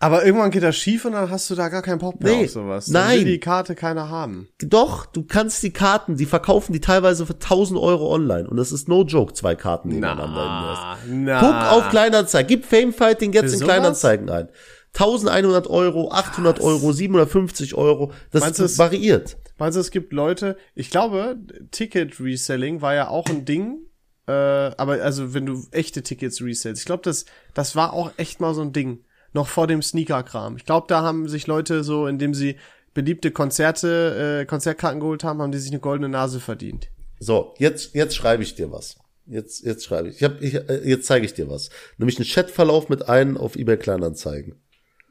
Aber 0.03 0.25
irgendwann 0.25 0.51
geht 0.51 0.63
das 0.63 0.75
schief 0.75 1.05
und 1.05 1.13
dann 1.13 1.29
hast 1.29 1.49
du 1.49 1.55
da 1.55 1.69
gar 1.69 1.81
keinen 1.81 1.99
Bock 1.99 2.19
mehr 2.21 2.35
Nee, 2.35 2.45
auf 2.45 2.51
sowas. 2.51 2.85
Dann 2.87 3.07
nein. 3.07 3.17
will 3.19 3.25
die 3.25 3.39
Karte 3.39 3.75
keiner 3.75 4.09
haben. 4.09 4.47
Doch, 4.59 5.05
du 5.05 5.23
kannst 5.23 5.63
die 5.63 5.71
Karten, 5.71 6.17
die 6.17 6.25
verkaufen 6.25 6.73
die 6.73 6.81
teilweise 6.81 7.25
für 7.25 7.33
1000 7.33 7.79
Euro 7.79 8.13
online. 8.13 8.47
Und 8.49 8.57
das 8.57 8.71
ist 8.71 8.87
no 8.87 9.03
joke, 9.03 9.33
zwei 9.33 9.55
Karten 9.55 9.89
nebeneinander. 9.89 10.97
Nest. 11.05 11.13
na. 11.25 11.39
Guck 11.39 11.71
auf 11.77 11.89
Kleinanzeigen. 11.89 12.47
Gib 12.47 12.65
Fame 12.65 12.93
Fighting 12.93 13.33
jetzt 13.33 13.45
Für 13.47 13.53
in 13.53 13.59
sowas? 13.59 13.67
Kleinanzeigen 13.73 14.29
ein. 14.29 14.49
1100 14.95 15.67
Euro, 15.67 16.11
800 16.11 16.59
Euro, 16.61 16.91
750 16.91 17.73
Euro. 17.75 18.11
Das 18.31 18.41
Meinst 18.41 18.59
du, 18.59 18.63
es- 18.65 18.77
variiert. 18.77 19.37
Meinst 19.57 19.75
du, 19.75 19.79
es 19.81 19.91
gibt 19.91 20.13
Leute, 20.13 20.57
ich 20.75 20.89
glaube, 20.89 21.37
Ticket-Reselling 21.71 22.81
war 22.81 22.93
ja 22.95 23.07
auch 23.07 23.27
ein 23.27 23.45
Ding, 23.45 23.79
äh, 24.27 24.31
aber 24.31 25.01
also 25.03 25.33
wenn 25.33 25.45
du 25.45 25.63
echte 25.71 26.01
Tickets 26.03 26.41
resellst, 26.41 26.81
ich 26.81 26.85
glaube, 26.85 27.03
das, 27.03 27.25
das 27.53 27.75
war 27.75 27.93
auch 27.93 28.11
echt 28.17 28.39
mal 28.41 28.53
so 28.53 28.61
ein 28.61 28.73
Ding, 28.73 29.03
noch 29.33 29.47
vor 29.47 29.67
dem 29.67 29.81
Sneaker-Kram. 29.81 30.57
Ich 30.57 30.65
glaube, 30.65 30.87
da 30.87 31.01
haben 31.01 31.27
sich 31.27 31.47
Leute 31.47 31.83
so, 31.83 32.07
indem 32.07 32.33
sie 32.33 32.57
beliebte 32.93 33.31
Konzerte, 33.31 34.41
äh, 34.41 34.45
Konzertkarten 34.45 34.99
geholt 34.99 35.23
haben, 35.23 35.41
haben 35.41 35.51
die 35.51 35.57
sich 35.57 35.71
eine 35.71 35.79
goldene 35.79 36.09
Nase 36.09 36.39
verdient. 36.39 36.89
So, 37.19 37.53
jetzt, 37.57 37.95
jetzt 37.95 38.15
schreibe 38.15 38.43
ich 38.43 38.55
dir 38.55 38.71
was. 38.71 38.97
Jetzt, 39.25 39.63
jetzt 39.65 39.85
schreibe 39.85 40.09
ich. 40.09 40.17
ich, 40.17 40.23
hab, 40.23 40.41
ich 40.41 40.53
äh, 40.55 40.81
jetzt 40.87 41.05
zeige 41.07 41.25
ich 41.25 41.33
dir 41.33 41.49
was. 41.49 41.69
Nämlich 41.97 42.17
einen 42.17 42.27
Chatverlauf 42.27 42.89
mit 42.89 43.07
einem 43.09 43.37
auf 43.37 43.55
eBay 43.55 43.77
Kleinanzeigen. 43.77 44.55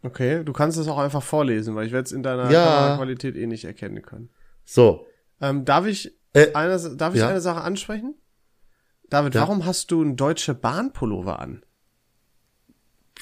Okay, 0.03 0.45
du 0.45 0.53
kannst 0.53 0.79
es 0.79 0.89
auch 0.89 0.99
einfach 0.99 1.23
vorlesen, 1.23 1.75
weil 1.75 1.87
ich 1.87 1.93
werde 1.93 2.07
es 2.07 2.13
in 2.13 2.23
deiner 2.23 2.51
Ja. 2.51 2.65
Kameraqualität 2.65 3.37
eh 3.37 3.47
nicht 3.47 3.65
erkennen 3.65 4.03
können. 4.03 4.31
So, 4.65 5.07
Ähm, 5.41 5.65
darf 5.65 5.87
ich 5.87 6.13
Äh, 6.35 6.53
eine, 6.55 6.79
darf 6.97 7.15
ich 7.15 7.21
ja. 7.21 7.29
eine 7.29 7.41
Sache 7.41 7.63
ansprechen? 7.63 8.15
David, 9.11 9.35
Ja. 9.35 9.43
warum 9.43 9.65
hast 9.67 9.91
du 9.91 10.01
einen 10.03 10.17
Deutsche 10.17 10.55
Bahn-Pullover 10.55 11.39
an? 11.41 11.63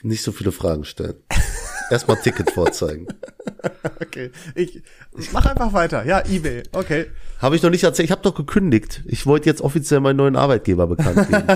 Nicht 0.02 0.22
so 0.22 0.32
viele 0.32 0.52
Fragen 0.52 0.84
stellen. 0.84 1.16
Erstmal 1.90 2.20
Ticket 2.20 2.50
vorzeigen. 2.50 3.06
Okay, 4.00 4.30
ich 4.54 4.82
mach 5.32 5.44
einfach 5.44 5.72
weiter. 5.72 6.04
Ja, 6.06 6.20
eBay. 6.26 6.62
Okay. 6.72 7.06
Habe 7.38 7.56
ich 7.56 7.62
noch 7.62 7.70
nicht 7.70 7.84
erzählt. 7.84 8.06
Ich 8.06 8.10
habe 8.10 8.22
doch 8.22 8.34
gekündigt. 8.34 9.02
Ich 9.06 9.26
wollte 9.26 9.48
jetzt 9.48 9.60
offiziell 9.60 10.00
meinen 10.00 10.16
neuen 10.16 10.36
Arbeitgeber 10.36 10.86
bekannt 10.86 11.28
geben. 11.28 11.46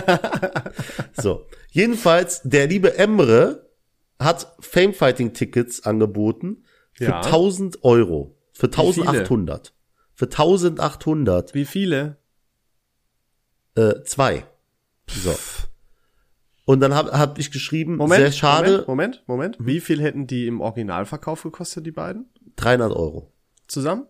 so. 1.21 1.47
Jedenfalls, 1.71 2.43
der 2.45 2.67
liebe 2.67 2.97
Emre 2.99 3.71
hat 4.19 4.55
Famefighting-Tickets 4.61 5.85
angeboten 5.85 6.65
für 6.93 7.05
Ja. 7.05 7.21
1000 7.23 7.83
Euro. 7.85 8.37
Für 8.53 8.69
viele? 8.69 9.09
1800. 9.09 9.75
Für 10.15 10.27
1800. 10.27 11.55
Wie 11.55 11.65
viele? 11.65 12.19
Äh, 13.77 14.03
zwei. 14.05 14.47
So. 15.09 15.35
Und 16.67 16.81
dann 16.81 16.95
habe 16.95 17.11
hab 17.13 17.39
ich 17.39 17.51
geschrieben, 17.51 17.97
Moment. 17.97 18.21
sehr 18.23 18.33
schade, 18.33 18.85
Moment, 18.87 19.23
Moment, 19.27 19.57
Moment. 19.57 19.57
Wie 19.61 19.81
viel 19.81 20.01
hätten 20.01 20.27
die 20.27 20.47
im 20.47 20.61
Originalverkauf 20.61 21.43
gekostet, 21.43 21.85
die 21.85 21.91
beiden? 21.93 22.27
300 22.57 22.91
Euro. 22.93 23.33
Zusammen? 23.67 24.07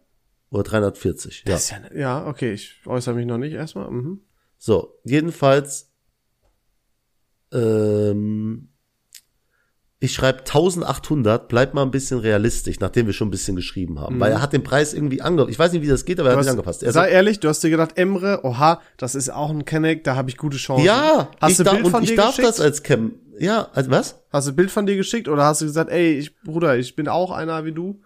Oder 0.51 0.63
340. 0.63 1.43
Ja. 1.47 1.53
Das 1.53 1.65
ist 1.65 1.71
ja, 1.71 1.79
ne- 1.81 1.99
ja, 1.99 2.27
okay, 2.29 2.53
ich 2.53 2.81
äußere 2.87 3.15
mich 3.15 3.27
noch 3.27 3.39
nicht 3.39 3.55
erstmal. 3.55 3.91
Mhm. 3.91 4.21
So, 4.57 5.01
jedenfalls, 5.05 5.91
ähm, 7.53 8.69
ich 10.05 10.13
schreibe 10.13 10.41
1800, 10.41 11.49
bleibt 11.49 11.75
mal 11.75 11.83
ein 11.83 11.91
bisschen 11.91 12.19
realistisch, 12.21 12.79
nachdem 12.81 13.07
wir 13.07 13.13
schon 13.13 13.29
ein 13.29 13.31
bisschen 13.31 13.57
geschrieben 13.57 14.01
haben. 14.01 14.21
Weil 14.21 14.33
er 14.33 14.41
hat 14.43 14.53
den 14.53 14.63
Preis 14.63 14.95
irgendwie 14.95 15.23
angepasst. 15.23 15.53
Ich 15.53 15.59
weiß 15.59 15.73
nicht, 15.73 15.83
wie 15.83 15.89
das 15.89 16.05
geht, 16.05 16.21
aber 16.21 16.31
er 16.31 16.37
Mhm. 16.37 16.41
Du 16.41 16.47
hat 16.47 16.47
ihn 16.47 16.59
angepasst. 16.59 16.83
Er 16.83 16.93
sei 16.93 17.01
sagt, 17.01 17.13
ehrlich, 17.13 17.41
du 17.41 17.49
hast 17.49 17.63
dir 17.65 17.71
gedacht, 17.71 17.97
Emre, 17.97 18.41
oha, 18.45 18.81
das 18.97 19.15
ist 19.15 19.31
auch 19.31 19.51
ein 19.51 19.65
Kenneck, 19.65 20.05
da 20.05 20.17
habe 20.17 20.31
ich 20.31 20.37
gute 20.37 20.57
Chancen. 20.57 20.85
ja, 20.85 21.29
hast 21.41 21.51
ich 21.53 21.57
du 21.59 21.65
darf, 21.65 21.75
Bild 21.75 21.87
und 21.87 21.91
von 21.91 22.03
ich 22.03 22.11
dir 22.11 22.17
darf 22.17 22.37
geschickt? 22.37 22.49
das 22.49 22.61
als 22.61 22.83
Cam. 22.83 23.13
Ja, 23.39 23.69
also 23.73 23.91
was? 23.91 24.21
Hast 24.31 24.47
du 24.47 24.53
ein 24.53 24.57
Bild 24.57 24.71
von 24.71 24.87
dir 24.87 24.97
geschickt 24.97 25.27
oder 25.29 25.45
hast 25.45 25.61
du 25.61 25.65
gesagt, 25.67 25.91
ey, 25.91 26.19
ich, 26.19 26.41
Bruder, 26.43 26.77
ich 26.77 26.95
bin 26.95 27.09
auch 27.09 27.31
einer 27.33 27.65
wie 27.65 27.73
du? 27.73 28.01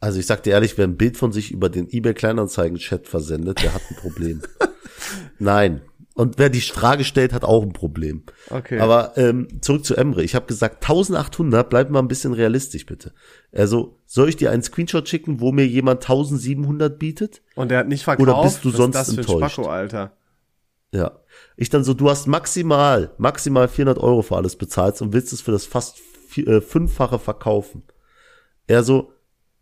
Also 0.00 0.20
ich 0.20 0.26
sag 0.26 0.42
dir 0.42 0.50
ehrlich, 0.52 0.76
wer 0.78 0.86
ein 0.86 0.96
Bild 0.96 1.16
von 1.16 1.32
sich 1.32 1.50
über 1.50 1.68
den 1.68 1.88
eBay 1.90 2.14
Kleinanzeigen 2.14 2.78
Chat 2.78 3.08
versendet, 3.08 3.62
der 3.62 3.74
hat 3.74 3.82
ein 3.90 3.96
Problem. 3.96 4.42
Nein. 5.38 5.80
Und 6.18 6.36
wer 6.36 6.50
die 6.50 6.60
Frage 6.60 7.04
stellt, 7.04 7.32
hat 7.32 7.44
auch 7.44 7.62
ein 7.62 7.72
Problem. 7.72 8.24
Okay. 8.50 8.80
Aber 8.80 9.16
ähm, 9.16 9.46
zurück 9.60 9.84
zu 9.84 9.94
Emre. 9.94 10.24
Ich 10.24 10.34
habe 10.34 10.46
gesagt 10.46 10.82
1800, 10.82 11.70
bleib 11.70 11.90
mal 11.90 12.00
ein 12.00 12.08
bisschen 12.08 12.32
realistisch 12.32 12.86
bitte. 12.86 13.12
Also, 13.52 14.00
soll 14.04 14.28
ich 14.28 14.34
dir 14.36 14.50
einen 14.50 14.64
Screenshot 14.64 15.08
schicken, 15.08 15.40
wo 15.40 15.52
mir 15.52 15.64
jemand 15.64 16.02
1700 16.02 16.98
bietet? 16.98 17.40
Und 17.54 17.70
der 17.70 17.78
hat 17.78 17.88
nicht 17.88 18.02
verkauft. 18.02 18.28
Oder 18.28 18.42
bist 18.42 18.64
du 18.64 18.70
Was 18.70 18.76
sonst 18.76 18.96
ist 18.96 19.06
das 19.06 19.14
für 19.14 19.20
ein 19.20 19.24
enttäuscht? 19.36 19.52
Spacko, 19.54 19.70
Alter. 19.70 20.12
Ja. 20.92 21.20
Ich 21.56 21.70
dann 21.70 21.84
so, 21.84 21.94
du 21.94 22.10
hast 22.10 22.26
maximal, 22.26 23.12
maximal 23.18 23.68
400 23.68 24.02
Euro 24.02 24.22
für 24.22 24.34
alles 24.36 24.56
bezahlt 24.56 25.00
und 25.00 25.12
willst 25.12 25.32
es 25.32 25.40
für 25.40 25.52
das 25.52 25.66
fast 25.66 25.98
vi- 26.32 26.48
äh, 26.48 26.60
fünffache 26.60 27.20
verkaufen. 27.20 27.84
Er 28.66 28.82
so, 28.82 29.12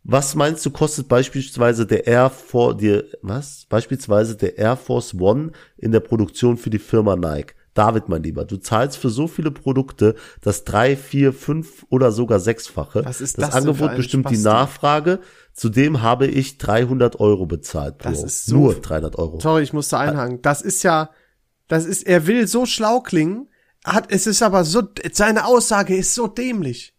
was 0.09 0.35
meinst 0.37 0.65
du, 0.65 0.71
kostet 0.71 1.09
beispielsweise 1.09 1.85
der 1.87 2.07
Air 2.07 2.31
For, 2.31 2.77
dir, 2.77 3.05
was? 3.23 3.67
Beispielsweise 3.69 4.37
der 4.37 4.57
Air 4.57 4.77
Force 4.77 5.15
One 5.15 5.51
in 5.77 5.91
der 5.93 6.01
Produktion 6.01 6.57
für 6.59 6.71
die 6.71 6.79
Firma 6.79 7.17
Nike. 7.17 7.55
David, 7.75 8.09
mein 8.09 8.23
Lieber, 8.23 8.45
du 8.47 8.57
zahlst 8.57 8.97
für 8.97 9.11
so 9.11 9.27
viele 9.29 9.51
Produkte 9.51 10.15
das 10.41 10.65
drei, 10.65 10.97
vier, 10.97 11.35
fünf 11.35 11.85
oder 11.91 12.11
sogar 12.11 12.41
sechsfache. 12.41 13.05
Was 13.05 13.21
ist 13.21 13.37
das 13.37 13.51
das 13.51 13.55
Angebot 13.57 13.95
bestimmt 13.97 14.31
die 14.31 14.35
Spasti? 14.37 14.49
Nachfrage. 14.49 15.19
Zudem 15.53 16.01
habe 16.01 16.27
ich 16.27 16.57
300 16.57 17.21
Euro 17.21 17.45
bezahlt. 17.45 17.97
Das 17.99 18.23
ist 18.23 18.47
so- 18.47 18.57
Nur 18.57 18.75
300 18.81 19.19
Euro. 19.19 19.41
Sorry, 19.41 19.63
ich 19.63 19.75
musste 19.75 19.99
einhaken. 19.99 20.41
Das 20.41 20.63
ist 20.63 20.85
ja, 20.85 21.11
das 21.69 21.85
ist, 21.85 22.07
er 22.07 22.27
will 22.27 22.47
so 22.47 22.65
schlau 22.65 23.01
klingen, 23.01 23.49
hat, 23.85 24.11
es 24.11 24.27
ist 24.27 24.43
aber 24.43 24.65
so, 24.65 24.83
seine 25.13 25.45
Aussage 25.45 25.97
ist 25.97 26.15
so 26.15 26.29
dämlich. 26.29 26.95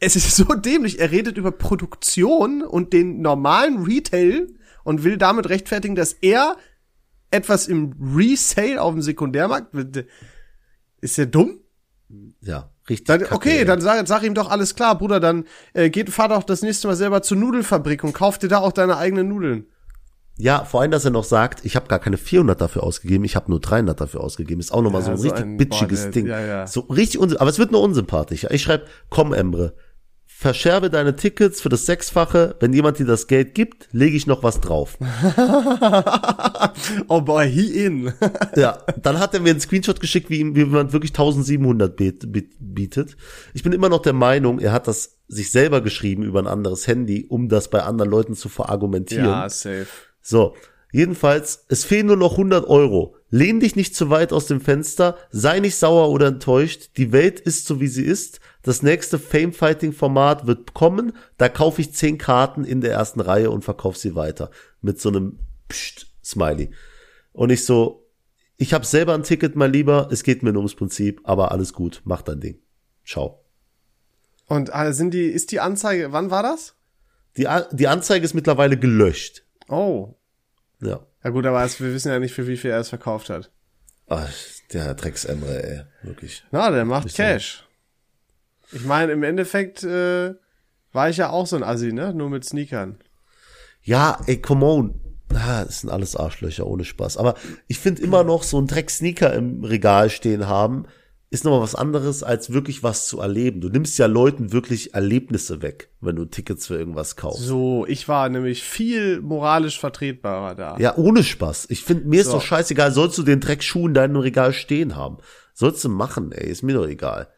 Es 0.00 0.16
ist 0.16 0.34
so 0.36 0.44
dämlich. 0.54 0.98
Er 0.98 1.10
redet 1.10 1.36
über 1.38 1.52
Produktion 1.52 2.62
und 2.62 2.92
den 2.92 3.20
normalen 3.20 3.84
Retail 3.84 4.48
und 4.84 5.04
will 5.04 5.16
damit 5.16 5.48
rechtfertigen, 5.48 5.94
dass 5.94 6.12
er 6.14 6.56
etwas 7.30 7.68
im 7.68 7.94
Resale 8.16 8.80
auf 8.82 8.92
dem 8.94 9.02
Sekundärmarkt, 9.02 9.74
ist 11.00 11.18
er 11.18 11.26
dumm? 11.26 11.60
Ja, 12.40 12.70
richtig. 12.88 13.06
Dann, 13.06 13.24
okay, 13.30 13.64
dann 13.64 13.80
sag, 13.80 14.06
sag 14.08 14.24
ihm 14.24 14.34
doch 14.34 14.50
alles 14.50 14.74
klar, 14.74 14.98
Bruder, 14.98 15.20
dann 15.20 15.44
äh, 15.74 15.90
geht, 15.90 16.10
fahr 16.10 16.28
doch 16.28 16.42
das 16.42 16.62
nächste 16.62 16.88
Mal 16.88 16.96
selber 16.96 17.22
zur 17.22 17.36
Nudelfabrik 17.36 18.02
und 18.02 18.14
kauf 18.14 18.38
dir 18.38 18.48
da 18.48 18.58
auch 18.58 18.72
deine 18.72 18.96
eigenen 18.96 19.28
Nudeln. 19.28 19.66
Ja, 20.36 20.64
vor 20.64 20.80
allem, 20.80 20.90
dass 20.90 21.04
er 21.04 21.10
noch 21.12 21.22
sagt, 21.24 21.64
ich 21.64 21.76
habe 21.76 21.86
gar 21.86 21.98
keine 22.00 22.16
400 22.16 22.60
dafür 22.60 22.82
ausgegeben, 22.82 23.24
ich 23.24 23.36
habe 23.36 23.50
nur 23.50 23.60
300 23.60 24.00
dafür 24.00 24.22
ausgegeben. 24.22 24.58
Ist 24.58 24.72
auch 24.72 24.82
nochmal 24.82 25.02
Ja, 25.02 25.04
so 25.06 25.10
ein 25.12 25.16
so 25.18 25.22
richtig 25.24 25.44
ein- 25.44 25.56
bitchiges 25.58 26.04
boah, 26.06 26.10
Ding. 26.10 26.26
ja, 26.26 26.40
ja. 26.40 26.66
So 26.66 26.80
richtig 26.80 27.20
unsy 27.20 27.36
aber 27.36 27.50
es 27.50 27.58
wird 27.58 27.70
nur 27.70 27.82
unsympathischer. 27.82 28.50
Ich 28.50 28.62
schreibe, 28.62 28.86
komm 29.10 29.32
Emre, 29.34 29.74
verscherbe 30.40 30.88
deine 30.88 31.16
Tickets 31.16 31.60
für 31.60 31.68
das 31.68 31.84
Sechsfache. 31.84 32.56
Wenn 32.60 32.72
jemand 32.72 32.98
dir 32.98 33.04
das 33.04 33.26
Geld 33.26 33.54
gibt, 33.54 33.88
lege 33.92 34.16
ich 34.16 34.26
noch 34.26 34.42
was 34.42 34.58
drauf. 34.58 34.96
oh 37.08 37.20
boy, 37.20 37.46
he 37.46 37.84
in. 37.84 38.10
ja, 38.56 38.78
dann 39.02 39.18
hat 39.18 39.34
er 39.34 39.40
mir 39.40 39.50
einen 39.50 39.60
Screenshot 39.60 40.00
geschickt, 40.00 40.30
wie 40.30 40.40
ihm 40.40 40.54
wie 40.54 40.60
jemand 40.60 40.94
wirklich 40.94 41.10
1700 41.12 41.94
bet- 41.94 42.32
bet- 42.32 42.54
bietet. 42.58 43.18
Ich 43.52 43.62
bin 43.62 43.72
immer 43.72 43.90
noch 43.90 44.00
der 44.00 44.14
Meinung, 44.14 44.60
er 44.60 44.72
hat 44.72 44.88
das 44.88 45.18
sich 45.28 45.50
selber 45.50 45.82
geschrieben 45.82 46.22
über 46.22 46.38
ein 46.38 46.46
anderes 46.46 46.86
Handy, 46.86 47.26
um 47.28 47.50
das 47.50 47.68
bei 47.68 47.82
anderen 47.82 48.10
Leuten 48.10 48.34
zu 48.34 48.48
verargumentieren. 48.48 49.26
ja, 49.26 49.48
safe. 49.50 49.88
So, 50.22 50.54
jedenfalls, 50.90 51.66
es 51.68 51.84
fehlen 51.84 52.06
nur 52.06 52.16
noch 52.16 52.32
100 52.32 52.66
Euro. 52.66 53.14
Lehn 53.28 53.60
dich 53.60 53.76
nicht 53.76 53.94
zu 53.94 54.08
weit 54.08 54.32
aus 54.32 54.46
dem 54.46 54.62
Fenster, 54.62 55.16
sei 55.30 55.60
nicht 55.60 55.76
sauer 55.76 56.08
oder 56.08 56.28
enttäuscht. 56.28 56.92
Die 56.96 57.12
Welt 57.12 57.40
ist 57.40 57.66
so, 57.66 57.78
wie 57.78 57.88
sie 57.88 58.04
ist. 58.04 58.40
Das 58.62 58.82
nächste 58.82 59.18
Fame-Fighting-Format 59.18 60.46
wird 60.46 60.74
kommen. 60.74 61.12
Da 61.38 61.48
kaufe 61.48 61.80
ich 61.80 61.94
10 61.94 62.18
Karten 62.18 62.64
in 62.64 62.80
der 62.80 62.92
ersten 62.92 63.20
Reihe 63.20 63.50
und 63.50 63.64
verkaufe 63.64 63.98
sie 63.98 64.14
weiter. 64.14 64.50
Mit 64.82 65.00
so 65.00 65.08
einem 65.08 65.38
Psst-Smiley. 65.68 66.70
Und 67.32 67.50
ich 67.50 67.64
so, 67.64 68.06
ich 68.56 68.74
habe 68.74 68.84
selber 68.84 69.14
ein 69.14 69.22
Ticket, 69.22 69.56
mein 69.56 69.72
Lieber. 69.72 70.08
Es 70.10 70.22
geht 70.22 70.42
mir 70.42 70.52
nur 70.52 70.60
ums 70.60 70.74
Prinzip, 70.74 71.20
aber 71.24 71.52
alles 71.52 71.72
gut. 71.72 72.02
Mach 72.04 72.22
dein 72.22 72.40
Ding. 72.40 72.58
Ciao. 73.06 73.42
Und 74.46 74.70
äh, 74.74 74.92
sind 74.92 75.14
die, 75.14 75.26
ist 75.26 75.52
die 75.52 75.60
Anzeige, 75.60 76.12
wann 76.12 76.30
war 76.30 76.42
das? 76.42 76.74
Die, 77.36 77.48
die 77.70 77.88
Anzeige 77.88 78.24
ist 78.24 78.34
mittlerweile 78.34 78.76
gelöscht. 78.76 79.44
Oh. 79.68 80.16
Ja. 80.82 81.06
Ja 81.22 81.30
gut, 81.30 81.46
aber 81.46 81.62
es, 81.64 81.80
wir 81.80 81.92
wissen 81.92 82.10
ja 82.10 82.18
nicht, 82.18 82.34
für 82.34 82.46
wie 82.46 82.56
viel 82.56 82.70
er 82.70 82.80
es 82.80 82.88
verkauft 82.88 83.30
hat. 83.30 83.50
Ach, 84.08 84.28
der 84.72 84.94
Drecksemre, 84.94 85.62
ey. 85.62 85.82
Wirklich. 86.02 86.44
Na, 86.50 86.70
der 86.70 86.84
macht 86.84 87.14
Cash. 87.14 87.64
Ich 88.72 88.84
meine, 88.84 89.12
im 89.12 89.22
Endeffekt 89.22 89.82
äh, 89.82 90.34
war 90.92 91.10
ich 91.10 91.16
ja 91.16 91.30
auch 91.30 91.46
so 91.46 91.56
ein 91.56 91.62
Assi, 91.62 91.92
ne? 91.92 92.14
Nur 92.14 92.30
mit 92.30 92.44
Sneakern. 92.44 92.98
Ja, 93.82 94.18
ey, 94.26 94.40
come 94.40 94.64
on. 94.66 95.00
Ah, 95.32 95.64
das 95.64 95.80
sind 95.80 95.90
alles 95.90 96.16
Arschlöcher, 96.16 96.66
ohne 96.66 96.84
Spaß. 96.84 97.16
Aber 97.16 97.34
ich 97.68 97.78
finde 97.78 98.02
immer 98.02 98.24
noch 98.24 98.42
so 98.42 98.60
ein 98.60 98.66
Dreck-Sneaker 98.66 99.32
im 99.32 99.62
Regal 99.64 100.10
stehen 100.10 100.48
haben, 100.48 100.86
ist 101.32 101.44
nochmal 101.44 101.60
was 101.60 101.76
anderes, 101.76 102.24
als 102.24 102.52
wirklich 102.52 102.82
was 102.82 103.06
zu 103.06 103.20
erleben. 103.20 103.60
Du 103.60 103.68
nimmst 103.68 103.96
ja 103.98 104.06
Leuten 104.06 104.50
wirklich 104.50 104.94
Erlebnisse 104.94 105.62
weg, 105.62 105.90
wenn 106.00 106.16
du 106.16 106.24
Tickets 106.24 106.66
für 106.66 106.76
irgendwas 106.76 107.14
kaufst. 107.14 107.42
So, 107.44 107.86
ich 107.86 108.08
war 108.08 108.28
nämlich 108.28 108.64
viel 108.64 109.20
moralisch 109.20 109.78
vertretbarer 109.78 110.56
da. 110.56 110.76
Ja, 110.78 110.96
ohne 110.96 111.22
Spaß. 111.22 111.66
Ich 111.70 111.84
finde, 111.84 112.08
mir 112.08 112.22
ist 112.22 112.26
So. 112.26 112.32
doch 112.34 112.42
scheißegal, 112.42 112.90
sollst 112.90 113.16
du 113.16 113.22
den 113.22 113.38
Dreckschuh 113.38 113.86
in 113.86 113.94
deinem 113.94 114.16
Regal 114.16 114.52
stehen 114.52 114.96
haben. 114.96 115.18
Sollst 115.54 115.84
du 115.84 115.88
machen, 115.88 116.32
ey, 116.32 116.50
ist 116.50 116.64
mir 116.64 116.74
doch 116.74 116.88
egal. 116.88 117.28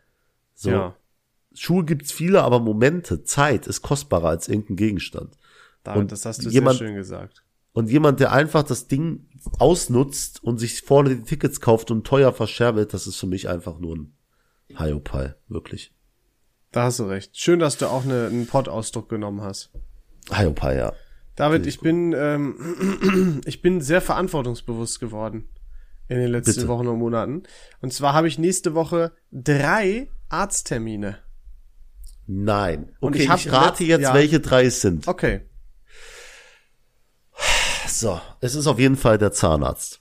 So, 0.54 0.70
ja. 0.70 0.96
Schuhe 1.54 1.84
gibt's 1.84 2.12
viele, 2.12 2.42
aber 2.42 2.60
Momente, 2.60 3.24
Zeit 3.24 3.66
ist 3.66 3.82
kostbarer 3.82 4.28
als 4.28 4.48
irgendein 4.48 4.76
Gegenstand. 4.76 5.36
David, 5.84 6.00
Und 6.02 6.12
das 6.12 6.24
hast 6.26 6.44
du 6.44 6.48
jemand- 6.50 6.78
sehr 6.78 6.88
schön 6.88 6.96
gesagt. 6.96 7.44
Und 7.74 7.88
jemand, 7.90 8.20
der 8.20 8.32
einfach 8.32 8.62
das 8.62 8.86
Ding 8.86 9.26
ausnutzt 9.58 10.42
und 10.44 10.58
sich 10.58 10.82
vorne 10.82 11.16
die 11.16 11.22
Tickets 11.22 11.60
kauft 11.60 11.90
und 11.90 12.06
teuer 12.06 12.32
verscherbelt, 12.32 12.92
das 12.92 13.06
ist 13.06 13.16
für 13.16 13.26
mich 13.26 13.48
einfach 13.48 13.78
nur 13.78 13.96
ein 13.96 14.12
Hiopai, 14.76 15.34
wirklich. 15.48 15.92
Da 16.70 16.84
hast 16.84 16.98
du 16.98 17.04
recht. 17.04 17.36
Schön, 17.38 17.58
dass 17.58 17.78
du 17.78 17.86
auch 17.86 18.04
eine, 18.04 18.26
einen 18.26 18.46
Pod-Ausdruck 18.46 19.08
genommen 19.08 19.40
hast. 19.42 19.70
Hiopai, 20.30 20.76
ja. 20.76 20.92
David, 21.36 21.66
ich 21.66 21.80
bin, 21.80 22.12
ähm, 22.16 23.40
ich 23.46 23.62
bin 23.62 23.80
sehr 23.80 24.00
verantwortungsbewusst 24.02 25.00
geworden 25.00 25.48
in 26.08 26.18
den 26.18 26.30
letzten 26.30 26.54
Bitte. 26.56 26.68
Wochen 26.68 26.86
und 26.88 26.98
Monaten. 26.98 27.42
Und 27.80 27.92
zwar 27.92 28.12
habe 28.12 28.28
ich 28.28 28.38
nächste 28.38 28.74
Woche 28.74 29.12
drei 29.30 30.08
Arzttermine. 30.28 31.18
Nein. 32.26 32.94
Und 33.00 33.14
Okay, 33.14 33.24
ich 33.24 33.46
ich, 33.46 33.52
rate 33.52 33.84
jetzt, 33.84 34.02
ja. 34.02 34.14
welche 34.14 34.40
drei 34.40 34.64
es 34.66 34.80
sind. 34.80 35.08
Okay. 35.08 35.42
So, 37.86 38.20
es 38.40 38.54
ist 38.54 38.66
auf 38.66 38.78
jeden 38.78 38.96
Fall 38.96 39.18
der 39.18 39.32
Zahnarzt. 39.32 40.00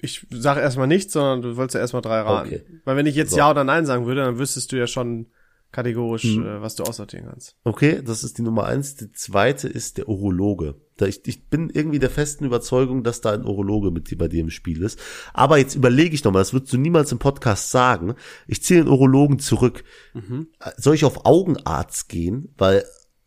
Ich 0.00 0.26
sage 0.30 0.60
erstmal 0.60 0.86
nichts, 0.86 1.12
sondern 1.12 1.42
du 1.42 1.56
wolltest 1.56 1.74
ja 1.74 1.80
erstmal 1.80 2.02
drei 2.02 2.20
raten. 2.20 2.48
Okay. 2.48 2.64
Weil 2.84 2.96
wenn 2.96 3.06
ich 3.06 3.14
jetzt 3.14 3.30
So. 3.30 3.38
Ja 3.38 3.50
oder 3.50 3.64
Nein 3.64 3.86
sagen 3.86 4.06
würde, 4.06 4.22
dann 4.22 4.38
wüsstest 4.38 4.72
du 4.72 4.76
ja 4.76 4.86
schon 4.86 5.26
kategorisch, 5.72 6.24
Mhm. 6.24 6.46
äh, 6.46 6.62
was 6.62 6.74
du 6.76 6.84
aussortieren 6.84 7.26
kannst. 7.28 7.54
Okay, 7.64 8.00
das 8.02 8.24
ist 8.24 8.38
die 8.38 8.42
Nummer 8.42 8.64
eins. 8.64 8.96
Die 8.96 9.12
zweite 9.12 9.68
ist 9.68 9.98
der 9.98 10.08
Urologe. 10.08 10.76
Da 10.96 11.06
ich, 11.06 11.26
ich 11.26 11.48
bin 11.48 11.68
irgendwie 11.68 11.98
der 11.98 12.08
festen 12.10 12.44
Überzeugung, 12.46 13.02
dass 13.04 13.20
da 13.20 13.32
ein 13.32 13.44
Urologe 13.44 13.90
mit 13.90 14.10
dir 14.10 14.16
bei 14.16 14.28
dir 14.28 14.40
im 14.40 14.48
Spiel 14.50 14.82
ist. 14.82 14.98
Aber 15.34 15.58
jetzt 15.58 15.74
überlege 15.74 16.14
ich 16.14 16.24
nochmal, 16.24 16.40
das 16.40 16.54
würdest 16.54 16.72
du 16.72 16.78
niemals 16.78 17.12
im 17.12 17.18
Podcast 17.18 17.70
sagen. 17.70 18.14
Ich 18.46 18.62
ziehe 18.62 18.82
den 18.82 18.88
Urologen 18.90 19.38
zurück. 19.38 19.84
Äh, 20.14 20.70
Soll 20.78 20.94
ich 20.94 21.04
auf 21.04 21.26
Augenarzt 21.26 22.08
gehen? 22.08 22.54
Weil 22.56 22.84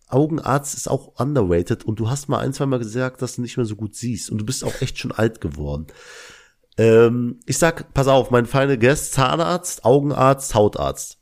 Augenarzt 0.07 0.73
ist 0.73 0.89
auch 0.89 1.19
underrated 1.19 1.85
und 1.85 1.99
du 1.99 2.09
hast 2.09 2.29
mal 2.29 2.39
ein, 2.39 2.51
zwei 2.53 2.65
Mal 2.65 2.79
gesagt, 2.79 3.21
dass 3.21 3.35
du 3.35 3.43
nicht 3.43 3.57
mehr 3.57 3.65
so 3.67 3.75
gut 3.75 3.93
siehst 3.93 4.31
und 4.31 4.39
du 4.39 4.45
bist 4.45 4.63
auch 4.63 4.81
echt 4.81 4.97
schon 4.97 5.11
alt 5.11 5.39
geworden. 5.39 5.85
Ähm, 6.79 7.39
ich 7.45 7.59
sag, 7.59 7.93
pass 7.93 8.07
auf, 8.07 8.31
mein 8.31 8.47
feiner 8.47 8.77
Guest, 8.77 9.13
Zahnarzt, 9.13 9.85
Augenarzt, 9.85 10.55
Hautarzt. 10.55 11.18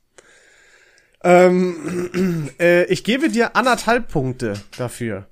Ähm, 1.28 2.50
äh, 2.60 2.86
ich 2.86 3.04
gebe 3.04 3.30
dir 3.30 3.58
anderthalb 3.58 4.08
Punkte 4.08 4.54
dafür. 4.78 5.28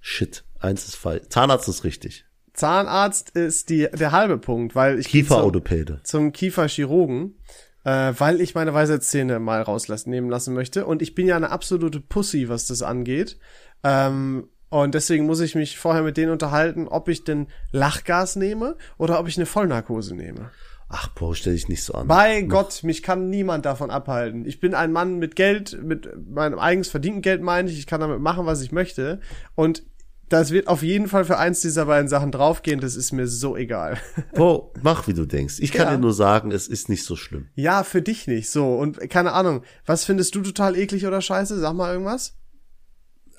Shit, 0.00 0.44
eins 0.58 0.86
ist 0.88 0.96
falsch. 0.96 1.24
Zahnarzt 1.28 1.68
ist 1.68 1.84
richtig. 1.84 2.24
Zahnarzt 2.54 3.30
ist 3.30 3.68
die, 3.68 3.86
der 3.92 4.12
halbe 4.12 4.38
Punkt, 4.38 4.74
weil 4.74 4.98
ich 4.98 5.10
gehe 5.10 5.22
zum, 5.22 5.28
Kieferorthopäde. 5.28 6.00
zum 6.04 6.32
Kieferchirurgen, 6.32 7.38
äh, 7.84 8.14
weil 8.16 8.40
ich 8.40 8.54
meine 8.54 8.72
Weisheitszähne 8.72 9.40
mal 9.40 9.60
rauslassen 9.60 10.08
nehmen 10.08 10.30
lassen 10.30 10.54
möchte. 10.54 10.86
Und 10.86 11.02
ich 11.02 11.14
bin 11.14 11.26
ja 11.26 11.36
eine 11.36 11.50
absolute 11.50 12.00
Pussy, 12.00 12.48
was 12.48 12.66
das 12.66 12.80
angeht. 12.80 13.38
Ähm, 13.84 14.48
und 14.70 14.94
deswegen 14.94 15.26
muss 15.26 15.40
ich 15.40 15.54
mich 15.54 15.78
vorher 15.78 16.02
mit 16.02 16.16
denen 16.16 16.32
unterhalten, 16.32 16.88
ob 16.88 17.08
ich 17.08 17.24
denn 17.24 17.48
Lachgas 17.72 18.36
nehme 18.36 18.76
oder 18.96 19.20
ob 19.20 19.28
ich 19.28 19.36
eine 19.36 19.46
Vollnarkose 19.46 20.14
nehme. 20.14 20.50
Ach, 20.92 21.08
Bro, 21.14 21.34
stell 21.34 21.52
dich 21.52 21.68
nicht 21.68 21.84
so 21.84 21.94
an. 21.94 22.08
Bei 22.08 22.42
Gott, 22.42 22.82
mich 22.82 23.02
kann 23.04 23.30
niemand 23.30 23.64
davon 23.64 23.90
abhalten. 23.90 24.44
Ich 24.44 24.58
bin 24.58 24.74
ein 24.74 24.90
Mann 24.90 25.18
mit 25.18 25.36
Geld, 25.36 25.80
mit 25.82 26.08
meinem 26.28 26.58
eigens 26.58 26.88
verdienten 26.88 27.22
Geld 27.22 27.42
meine 27.42 27.70
ich. 27.70 27.78
Ich 27.78 27.86
kann 27.86 28.00
damit 28.00 28.20
machen, 28.20 28.44
was 28.44 28.60
ich 28.60 28.72
möchte. 28.72 29.20
Und 29.54 29.84
das 30.28 30.50
wird 30.50 30.66
auf 30.68 30.82
jeden 30.82 31.06
Fall 31.08 31.24
für 31.24 31.38
eins 31.38 31.60
dieser 31.60 31.86
beiden 31.86 32.08
Sachen 32.08 32.32
draufgehen. 32.32 32.80
Das 32.80 32.96
ist 32.96 33.12
mir 33.12 33.28
so 33.28 33.56
egal. 33.56 33.98
Bro, 34.34 34.72
mach 34.82 35.06
wie 35.06 35.14
du 35.14 35.26
denkst. 35.26 35.56
Ich 35.60 35.70
kann 35.72 35.86
Ja. 35.86 35.92
dir 35.94 35.98
nur 36.00 36.12
sagen, 36.12 36.50
es 36.50 36.66
ist 36.66 36.88
nicht 36.88 37.04
so 37.04 37.14
schlimm. 37.14 37.48
ja, 37.54 37.84
für 37.84 38.02
dich 38.02 38.26
nicht. 38.26 38.50
So. 38.50 38.74
Und 38.74 38.98
keine 39.10 39.32
Ahnung. 39.32 39.62
Was 39.86 40.04
findest 40.04 40.34
du 40.34 40.40
total 40.42 40.76
eklig 40.76 41.06
oder 41.06 41.20
scheiße? 41.20 41.58
Sag 41.60 41.74
mal 41.74 41.92
irgendwas. 41.92 42.36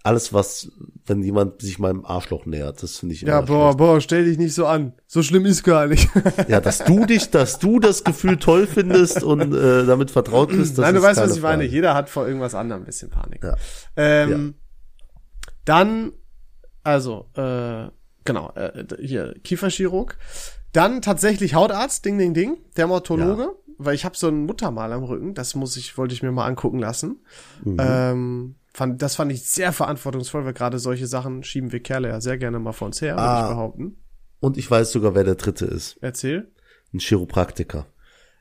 Alles 0.03 0.33
was, 0.33 0.71
wenn 1.05 1.21
jemand 1.21 1.61
sich 1.61 1.77
meinem 1.77 2.05
Arschloch 2.05 2.45
nähert, 2.45 2.81
das 2.81 2.97
finde 2.97 3.13
ich 3.15 3.21
Ja, 3.21 3.41
boah, 3.41 3.67
schlecht. 3.69 3.77
boah, 3.77 4.01
stell 4.01 4.25
dich 4.25 4.37
nicht 4.37 4.53
so 4.55 4.65
an. 4.65 4.93
So 5.07 5.21
schlimm 5.21 5.45
ist 5.45 5.63
gar 5.63 5.87
nicht. 5.87 6.09
Ja, 6.47 6.59
dass 6.59 6.79
du 6.79 7.05
dich, 7.05 7.29
dass 7.29 7.59
du 7.59 7.79
das 7.79 8.03
Gefühl 8.03 8.37
toll 8.37 8.65
findest 8.67 9.21
und 9.23 9.53
äh, 9.53 9.85
damit 9.85 10.09
vertraut 10.11 10.49
bist, 10.49 10.77
das 10.77 10.83
Nein, 10.85 10.95
du 10.95 11.01
weißt, 11.01 11.19
was 11.19 11.35
ich 11.35 11.41
meine. 11.41 11.63
Frage. 11.63 11.71
Jeder 11.73 11.93
hat 11.93 12.09
vor 12.09 12.25
irgendwas 12.27 12.55
anderem 12.55 12.81
ein 12.81 12.85
bisschen 12.85 13.09
Panik. 13.09 13.43
Ja. 13.43 13.55
Ähm, 13.95 14.55
Dann, 15.65 16.13
also, 16.83 17.27
äh, 17.35 17.87
genau, 18.25 18.51
äh, 18.55 18.85
hier, 18.99 19.35
Kieferchirurg. 19.43 20.17
Dann 20.73 21.01
tatsächlich 21.01 21.53
Hautarzt, 21.53 22.05
ding, 22.05 22.17
ding, 22.17 22.33
ding, 22.33 22.57
Dermatologe, 22.77 23.49
weil 23.77 23.93
ich 23.93 24.05
habe 24.05 24.17
so 24.17 24.29
ein 24.29 24.45
Muttermal 24.45 24.93
am 24.93 25.03
Rücken, 25.03 25.33
das 25.33 25.53
muss 25.53 25.75
ich, 25.75 25.97
wollte 25.97 26.13
ich 26.13 26.23
mir 26.23 26.31
mal 26.31 26.45
angucken 26.47 26.79
lassen. 26.79 27.19
Mhm. 27.63 27.77
Ähm, 27.79 28.55
fand, 28.73 29.01
das 29.01 29.15
fand 29.15 29.31
ich 29.31 29.43
sehr 29.43 29.71
verantwortungsvoll, 29.73 30.45
weil 30.45 30.53
gerade 30.53 30.79
solche 30.79 31.07
Sachen 31.07 31.43
schieben 31.43 31.71
wir 31.71 31.81
Kerle 31.81 32.09
ja 32.09 32.21
sehr 32.21 32.37
gerne 32.37 32.59
mal 32.59 32.71
vor 32.73 32.87
uns 32.87 33.01
her, 33.01 33.15
würde 33.15 33.21
Ah. 33.23 33.41
ich 33.43 33.49
behaupten. 33.55 33.97
Und 34.39 34.57
ich 34.57 34.69
weiß 34.69 34.91
sogar, 34.91 35.13
wer 35.15 35.23
der 35.23 35.35
dritte 35.35 35.65
ist. 35.65 35.97
Erzähl. 36.01 36.51
Ein 36.93 36.99
Chiropraktiker. 36.99 37.85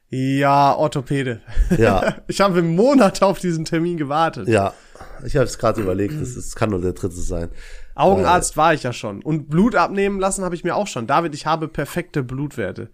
Ja, 0.09 0.75
Orthopäde. 0.75 1.41
Ja, 1.79 2.17
Ich 2.27 2.41
habe 2.41 2.63
Monate 2.63 3.25
auf 3.27 3.39
diesen 3.39 3.65
Termin 3.65 3.97
gewartet. 3.97 4.49
ja. 4.49 4.73
Ich 5.25 5.37
habe 5.37 5.45
es 5.45 5.59
gerade 5.59 5.81
überlegt, 5.83 6.15
das, 6.21 6.55
kann 6.55 6.71
nur 6.71 6.81
der 6.81 6.93
dritte 6.95 7.15
sein. 7.17 7.51
Augenarzt 7.95 8.57
war 8.57 8.73
ich 8.75 8.83
ja 8.83 8.93
schon. 8.93 9.23
Und 9.23 9.49
Blut 9.51 9.75
abnehmen 9.75 10.19
lassen 10.19 10.45
habe 10.45 10.55
ich 10.55 10.65
mir 10.65 10.75
auch 10.77 10.87
schon. 10.87 11.07
David, 11.07 11.35
ich 11.35 11.45
habe 11.47 11.69
perfekte 11.69 12.23
Blutwerte. 12.23 12.91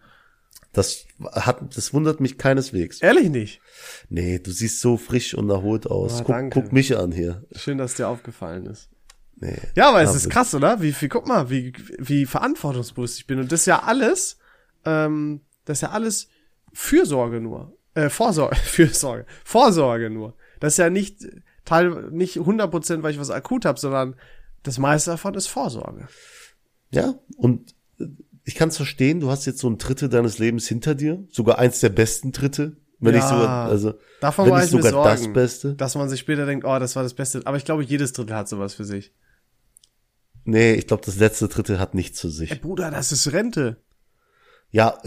Das 0.72 1.04
hat, 1.32 1.76
das 1.76 1.92
wundert 1.94 2.20
mich 2.20 2.36
keineswegs. 2.38 3.00
Ehrlich 3.00 3.30
nicht. 3.30 3.60
Nee, 4.08 4.38
du 4.38 4.50
siehst 4.50 4.80
so 4.80 4.96
frisch 4.96 5.34
und 5.34 5.50
erholt 5.50 5.86
aus. 5.86 6.20
Ah, 6.20 6.24
guck, 6.24 6.50
guck 6.50 6.72
mich 6.72 6.96
an 6.96 7.12
hier. 7.12 7.44
Schön, 7.54 7.78
dass 7.78 7.94
dir 7.94 8.08
aufgefallen 8.08 8.66
ist. 8.66 8.88
Nee. 9.38 9.58
Ja, 9.74 9.90
aber 9.90 10.02
es 10.02 10.14
ist 10.14 10.30
krass, 10.30 10.54
oder? 10.54 10.80
Wie, 10.80 10.94
wie, 10.98 11.08
guck 11.08 11.26
mal, 11.26 11.50
wie, 11.50 11.72
wie 11.98 12.24
verantwortungsbewusst 12.24 13.18
ich 13.18 13.26
bin. 13.26 13.38
Und 13.38 13.52
das 13.52 13.60
ist 13.60 13.66
ja 13.66 13.82
alles, 13.82 14.38
ähm, 14.84 15.42
das 15.64 15.78
ist 15.78 15.82
ja 15.82 15.90
alles 15.90 16.28
Fürsorge 16.72 17.40
nur. 17.40 17.76
Äh, 17.94 18.08
Vorsorge, 18.08 18.56
Fürsorge. 18.64 19.26
Vorsorge 19.44 20.10
nur. 20.10 20.34
Das 20.60 20.74
ist 20.74 20.78
ja 20.78 20.88
nicht 20.88 21.26
Teil, 21.64 22.10
nicht 22.10 22.38
100%, 22.38 23.02
weil 23.02 23.12
ich 23.12 23.20
was 23.20 23.30
akut 23.30 23.66
habe, 23.66 23.78
sondern 23.78 24.16
das 24.62 24.78
meiste 24.78 25.10
davon 25.10 25.34
ist 25.34 25.48
Vorsorge. 25.48 26.08
Ja, 26.90 27.14
und 27.36 27.74
ich 28.44 28.54
kann 28.54 28.68
es 28.68 28.76
verstehen, 28.76 29.20
du 29.20 29.30
hast 29.30 29.44
jetzt 29.44 29.58
so 29.58 29.68
ein 29.68 29.78
Drittel 29.78 30.08
deines 30.08 30.38
Lebens 30.38 30.66
hinter 30.66 30.94
dir, 30.94 31.26
sogar 31.30 31.58
eins 31.58 31.80
der 31.80 31.88
besten 31.88 32.32
Dritte, 32.32 32.76
wenn 32.98 33.14
Ja, 33.14 33.20
nicht 33.20 33.28
sogar, 33.28 33.68
also 33.68 33.94
Davon 34.20 34.50
wenn 34.50 34.64
ich 34.64 34.70
sogar 34.70 34.90
Sorgen, 34.92 35.08
das 35.10 35.32
Beste. 35.32 35.74
dass 35.74 35.94
man 35.94 36.08
sich 36.08 36.20
später 36.20 36.46
denkt, 36.46 36.64
oh, 36.64 36.78
das 36.78 36.96
war 36.96 37.02
das 37.02 37.14
Beste. 37.14 37.42
Aber 37.44 37.56
ich 37.56 37.64
glaube, 37.64 37.82
jedes 37.84 38.12
Drittel 38.12 38.34
hat 38.36 38.48
sowas 38.48 38.74
für 38.74 38.84
sich. 38.84 39.12
Nee, 40.44 40.74
ich 40.74 40.86
glaube, 40.86 41.02
das 41.04 41.16
letzte 41.16 41.48
Drittel 41.48 41.78
hat 41.80 41.94
nichts 41.94 42.18
zu 42.18 42.28
Ey, 42.28 42.32
sich. 42.32 42.60
Bruder, 42.60 42.90
das 42.90 43.12
ist 43.12 43.32
Rente. 43.32 43.78
Ja, 44.70 44.98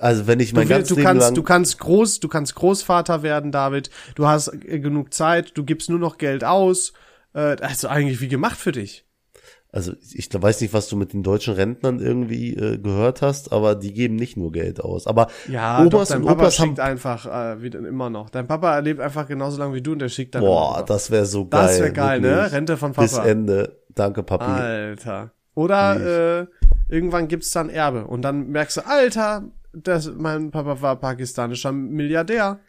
also 0.00 0.26
wenn 0.26 0.40
ich 0.40 0.50
Du, 0.50 0.56
mein 0.56 0.68
will- 0.68 0.76
ganzes 0.76 0.88
du 0.88 0.94
Leben 0.96 1.06
kannst, 1.06 1.26
lang, 1.26 1.34
du 1.34 1.42
kannst 1.42 1.78
groß, 1.78 2.20
du 2.20 2.28
kannst 2.28 2.54
Großvater 2.54 3.22
werden, 3.22 3.52
David. 3.52 3.90
Du 4.14 4.26
hast 4.26 4.48
äh, 4.48 4.78
genug 4.80 5.12
Zeit. 5.14 5.52
Du 5.56 5.64
gibst 5.64 5.88
nur 5.90 5.98
noch 5.98 6.18
Geld 6.18 6.44
aus. 6.44 6.92
Äh, 7.34 7.56
also 7.60 7.88
eigentlich 7.88 8.20
wie 8.20 8.28
gemacht 8.28 8.58
für 8.58 8.72
dich. 8.72 9.04
Also 9.70 9.92
ich 10.14 10.30
weiß 10.32 10.62
nicht, 10.62 10.72
was 10.72 10.88
du 10.88 10.96
mit 10.96 11.12
den 11.12 11.22
deutschen 11.22 11.54
Rentnern 11.54 12.00
irgendwie 12.00 12.54
äh, 12.54 12.78
gehört 12.78 13.20
hast, 13.20 13.52
aber 13.52 13.74
die 13.74 13.92
geben 13.92 14.16
nicht 14.16 14.36
nur 14.36 14.50
Geld 14.50 14.80
aus. 14.80 15.06
Aber 15.06 15.28
Ja, 15.46 15.84
doch, 15.84 15.98
Omas 15.98 16.08
dein 16.08 16.22
und 16.22 16.26
Papa 16.26 16.42
Opas 16.42 16.58
haben, 16.58 16.68
schickt 16.68 16.80
einfach 16.80 17.26
äh, 17.26 17.62
wie, 17.62 17.68
immer 17.68 18.08
noch. 18.08 18.30
Dein 18.30 18.46
Papa 18.46 18.78
lebt 18.78 19.00
einfach 19.00 19.28
genauso 19.28 19.58
lange 19.58 19.74
wie 19.74 19.82
du 19.82 19.92
und 19.92 19.98
der 19.98 20.08
schickt 20.08 20.34
dann 20.34 20.42
boah, 20.42 20.82
das 20.86 21.10
wäre 21.10 21.26
so 21.26 21.46
geil. 21.46 21.66
Das 21.66 21.80
wär 21.80 21.90
geil, 21.90 22.20
ne? 22.20 22.50
Rente 22.50 22.76
von 22.78 22.92
Bis 22.92 23.12
Papa. 23.12 23.28
Ende. 23.28 23.78
Danke, 23.94 24.22
Papi. 24.22 24.44
Alter. 24.44 25.32
Oder 25.54 26.40
äh, 26.40 26.46
irgendwann 26.88 27.28
gibt's 27.28 27.50
dann 27.50 27.68
Erbe 27.68 28.06
und 28.06 28.22
dann 28.22 28.48
merkst 28.48 28.78
du, 28.78 28.86
Alter, 28.86 29.42
das, 29.74 30.10
mein 30.16 30.50
Papa 30.50 30.80
war 30.80 30.96
pakistanischer 30.96 31.72
Milliardär. 31.72 32.60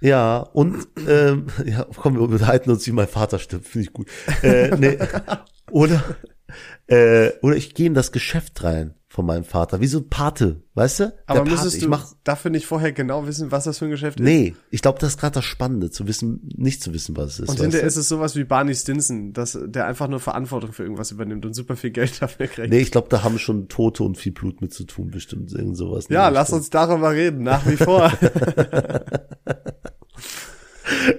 Ja, 0.00 0.38
und 0.52 0.86
ähm, 1.08 1.46
ja, 1.64 1.86
komm, 1.96 2.14
wir 2.14 2.22
unterhalten 2.22 2.70
uns, 2.70 2.86
wie 2.86 2.92
mein 2.92 3.08
Vater 3.08 3.38
stirbt, 3.38 3.66
finde 3.66 3.88
ich 3.88 3.92
gut. 3.92 4.06
Äh, 4.42 4.76
nee. 4.76 4.98
Oder 5.70 6.02
äh, 6.86 7.30
oder 7.42 7.56
ich 7.56 7.74
gehe 7.74 7.86
in 7.86 7.94
das 7.94 8.12
Geschäft 8.12 8.62
rein 8.64 8.94
von 9.14 9.26
meinem 9.26 9.44
Vater, 9.44 9.80
wie 9.80 9.86
so 9.86 9.98
ein 9.98 10.08
Pate, 10.08 10.64
weißt 10.74 11.00
du? 11.00 11.14
Aber 11.26 11.44
Der 11.44 11.52
müsstest 11.52 11.80
du 11.80 11.96
dafür 12.24 12.50
nicht 12.50 12.66
vorher 12.66 12.90
genau 12.90 13.28
wissen, 13.28 13.52
was 13.52 13.62
das 13.62 13.78
für 13.78 13.84
ein 13.84 13.92
Geschäft 13.92 14.18
ist? 14.18 14.24
Nee, 14.24 14.56
ich 14.70 14.82
glaube, 14.82 14.98
das 14.98 15.10
ist 15.10 15.20
gerade 15.20 15.34
das 15.34 15.44
Spannende, 15.44 15.92
zu 15.92 16.08
wissen, 16.08 16.40
nicht 16.56 16.82
zu 16.82 16.92
wissen, 16.92 17.16
was 17.16 17.34
es 17.34 17.38
ist. 17.38 17.48
Und 17.48 17.60
hinterher 17.60 17.86
ist 17.86 17.94
es 17.94 18.08
sowas 18.08 18.34
wie 18.34 18.42
Barney 18.42 18.74
Stinson, 18.74 19.32
dass 19.32 19.56
der 19.66 19.86
einfach 19.86 20.08
nur 20.08 20.18
Verantwortung 20.18 20.72
für 20.72 20.82
irgendwas 20.82 21.12
übernimmt 21.12 21.46
und 21.46 21.54
super 21.54 21.76
viel 21.76 21.92
Geld 21.92 22.20
dafür 22.20 22.48
kriegt. 22.48 22.70
Nee, 22.70 22.80
ich 22.80 22.90
glaube, 22.90 23.06
da 23.08 23.22
haben 23.22 23.38
schon 23.38 23.68
Tote 23.68 24.02
und 24.02 24.18
viel 24.18 24.32
Blut 24.32 24.60
mit 24.60 24.74
zu 24.74 24.82
tun, 24.82 25.12
bestimmt 25.12 25.52
irgend 25.52 25.76
sowas. 25.76 26.06
in 26.06 26.14
ja, 26.14 26.28
lass 26.28 26.52
uns 26.52 26.70
darüber 26.70 27.12
reden, 27.12 27.44
nach 27.44 27.64
wie 27.68 27.76
vor. 27.76 28.12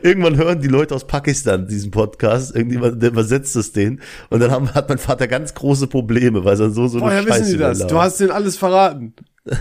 Irgendwann 0.06 0.38
hören 0.38 0.62
die 0.62 0.68
Leute 0.68 0.94
aus 0.94 1.08
Pakistan 1.08 1.68
diesen 1.68 1.90
Podcast, 1.90 2.56
irgendjemand, 2.56 3.02
der 3.02 3.10
übersetzt 3.10 3.56
es 3.56 3.72
denen 3.72 4.02
und 4.30 4.40
dann 4.40 4.52
haben, 4.52 4.72
hat 4.76 4.88
mein 4.88 5.00
Vater 5.00 5.28
ganz 5.28 5.56
große 5.56 5.88
Probleme, 5.88 6.46
weil 6.46 6.60
er 6.62 6.70
so 6.70 6.88
so 6.88 7.00
eine 7.00 7.08
Woher 7.08 7.24
Scheiße 7.24 7.40
wissen 7.42 7.52
die 7.54 7.58
das? 7.58 7.88
Du 7.88 8.00
hast 8.00 8.20
denen 8.20 8.30
alles 8.32 8.56
verraten. 8.56 9.16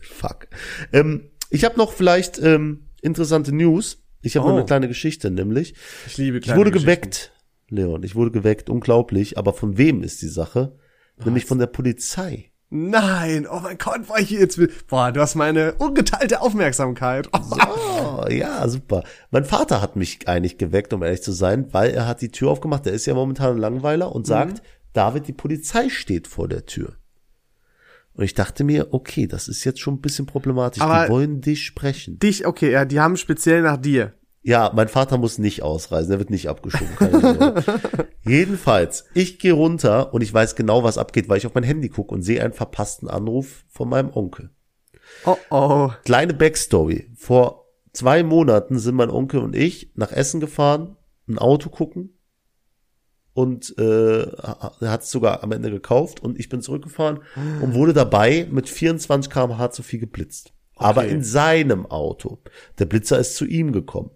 Fuck. 0.00 0.48
Ähm, 0.92 1.30
ich 1.50 1.64
habe 1.64 1.78
noch 1.78 1.92
vielleicht 1.92 2.40
ähm, 2.42 2.88
interessante 3.02 3.54
News. 3.54 4.02
Ich 4.22 4.36
habe 4.36 4.46
Oh. 4.46 4.50
noch 4.50 4.56
eine 4.56 4.66
kleine 4.66 4.88
Geschichte, 4.88 5.30
nämlich. 5.30 5.74
Ich 6.06 6.16
liebe 6.18 6.38
Ich 6.38 6.44
kleine 6.44 6.58
wurde 6.58 6.70
Geschichten. 6.72 6.90
geweckt, 7.02 7.32
Leon. 7.68 8.02
Ich 8.02 8.14
wurde 8.16 8.30
geweckt, 8.32 8.68
unglaublich. 8.70 9.38
Aber 9.38 9.52
von 9.52 9.78
wem 9.78 10.02
ist 10.02 10.22
die 10.22 10.28
Sache? 10.28 10.76
Nämlich 11.24 11.44
von 11.44 11.58
der 11.58 11.66
Polizei. 11.68 12.50
Nein, 12.76 13.46
oh 13.48 13.60
mein 13.62 13.78
Gott, 13.78 14.08
war 14.08 14.18
ich 14.18 14.30
jetzt. 14.30 14.58
Boah, 14.88 15.12
du 15.12 15.20
hast 15.20 15.36
meine 15.36 15.74
ungeteilte 15.74 16.40
Aufmerksamkeit. 16.40 17.28
Oh, 18.16 18.26
ja, 18.28 18.66
super. 18.68 19.02
Mein 19.30 19.44
Vater 19.44 19.80
hat 19.80 19.96
mich 19.96 20.28
eigentlich 20.28 20.58
geweckt, 20.58 20.92
um 20.92 21.02
ehrlich 21.02 21.22
zu 21.22 21.32
sein, 21.32 21.72
weil 21.72 21.90
er 21.90 22.06
hat 22.06 22.20
die 22.20 22.30
Tür 22.30 22.50
aufgemacht. 22.50 22.84
Der 22.86 22.92
ist 22.92 23.06
ja 23.06 23.14
momentan 23.14 23.52
ein 23.56 23.58
Langweiler 23.58 24.12
und 24.14 24.26
sagt, 24.26 24.62
David, 24.92 25.26
die 25.28 25.32
Polizei 25.32 25.88
steht 25.88 26.26
vor 26.28 26.46
der 26.48 26.66
Tür. 26.66 26.94
Und 28.14 28.24
ich 28.24 28.34
dachte 28.34 28.62
mir, 28.64 28.88
okay, 28.92 29.26
das 29.26 29.48
ist 29.48 29.64
jetzt 29.64 29.80
schon 29.80 29.94
ein 29.94 30.00
bisschen 30.00 30.26
problematisch. 30.26 30.82
Aber- 30.82 31.06
die 31.06 31.12
wollen 31.12 31.40
dich 31.40 31.64
sprechen. 31.64 32.18
Dich, 32.18 32.46
okay, 32.46 32.70
ja, 32.70 32.84
die 32.84 33.00
haben 33.00 33.16
speziell 33.16 33.62
nach 33.62 33.76
dir. 33.78 34.12
Ja, 34.46 34.70
mein 34.74 34.88
Vater 34.88 35.16
muss 35.16 35.38
nicht 35.38 35.62
ausreisen, 35.62 36.12
er 36.12 36.18
wird 36.18 36.28
nicht 36.28 36.50
abgeschoben. 36.50 36.94
Jedenfalls, 38.22 39.06
ich 39.14 39.38
gehe 39.38 39.54
runter 39.54 40.12
und 40.12 40.20
ich 40.20 40.32
weiß 40.34 40.54
genau, 40.54 40.84
was 40.84 40.98
abgeht, 40.98 41.30
weil 41.30 41.38
ich 41.38 41.46
auf 41.46 41.54
mein 41.54 41.64
Handy 41.64 41.88
gucke 41.88 42.14
und 42.14 42.20
sehe 42.20 42.42
einen 42.42 42.52
verpassten 42.52 43.08
Anruf 43.08 43.64
von 43.70 43.88
meinem 43.88 44.10
Onkel. 44.12 44.50
Oh 45.24 45.36
oh. 45.48 45.90
Kleine 46.04 46.34
Backstory. 46.34 47.10
Vor 47.16 47.70
zwei 47.94 48.22
Monaten 48.22 48.78
sind 48.78 48.96
mein 48.96 49.10
Onkel 49.10 49.40
und 49.40 49.56
ich 49.56 49.92
nach 49.94 50.12
Essen 50.12 50.40
gefahren, 50.40 50.98
ein 51.26 51.38
Auto 51.38 51.70
gucken 51.70 52.18
und 53.34 53.76
äh, 53.78 54.22
er 54.22 54.90
hat 54.90 55.02
es 55.02 55.10
sogar 55.10 55.42
am 55.42 55.52
Ende 55.52 55.70
gekauft 55.70 56.20
und 56.20 56.38
ich 56.38 56.48
bin 56.48 56.62
zurückgefahren 56.62 57.20
und 57.60 57.74
wurde 57.74 57.92
dabei 57.92 58.46
mit 58.50 58.68
24 58.68 59.30
km/h 59.30 59.72
zu 59.72 59.82
viel 59.82 60.00
geblitzt. 60.00 60.53
Aber 60.76 61.06
in 61.06 61.22
seinem 61.22 61.86
Auto. 61.86 62.38
Der 62.78 62.86
Blitzer 62.86 63.18
ist 63.18 63.36
zu 63.36 63.44
ihm 63.44 63.72
gekommen. 63.72 64.10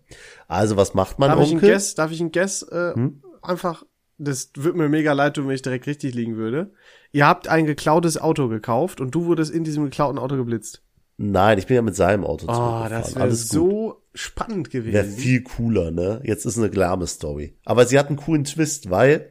Also 0.49 0.77
was 0.77 0.95
macht 0.95 1.19
mein 1.19 1.29
Darf 1.31 1.41
ich 1.41 1.47
einen 1.51 1.57
Onkel? 1.59 1.71
Guess, 1.71 1.95
darf 1.95 2.11
ich 2.11 2.21
einen 2.21 2.33
Guess, 2.33 2.63
äh, 2.63 2.95
Hm? 2.95 3.23
einfach, 3.43 3.85
das 4.19 4.51
würde 4.57 4.79
mir 4.79 4.89
mega 4.89 5.13
leid 5.13 5.35
tun, 5.35 5.47
wenn 5.47 5.55
ich 5.55 5.63
direkt 5.63 5.87
richtig 5.87 6.15
liegen 6.15 6.37
würde. 6.37 6.73
Ihr 7.13 7.27
habt 7.27 7.47
ein 7.49 7.65
geklautes 7.67 8.21
Auto 8.21 8.49
gekauft 8.49 9.01
und 9.01 9.15
du 9.15 9.27
wurdest 9.27 9.53
in 9.53 9.63
diesem 9.65 9.85
geklauten 9.85 10.19
Auto 10.19 10.37
geblitzt. 10.37 10.83
Nein, 11.17 11.59
ich 11.59 11.67
bin 11.67 11.75
ja 11.77 11.83
mit 11.83 11.97
seinem 11.97 12.25
Auto 12.25 12.47
Oh, 12.49 12.87
das 12.89 13.15
wäre 13.17 13.29
gut. 13.29 13.37
so 13.39 14.03
spannend 14.15 14.71
gewesen. 14.71 14.93
Wäre 14.95 15.05
viel 15.05 15.43
cooler, 15.43 15.91
ne? 15.91 16.21
Jetzt 16.25 16.45
ist 16.47 16.59
eine 16.59 16.69
lahme 16.69 17.07
Story. 17.07 17.57
Aber 17.65 17.87
sie 17.87 17.99
hat 17.99 18.09
einen 18.09 18.17
coolen 18.19 18.45
Twist, 18.45 18.91
weil 18.91 19.31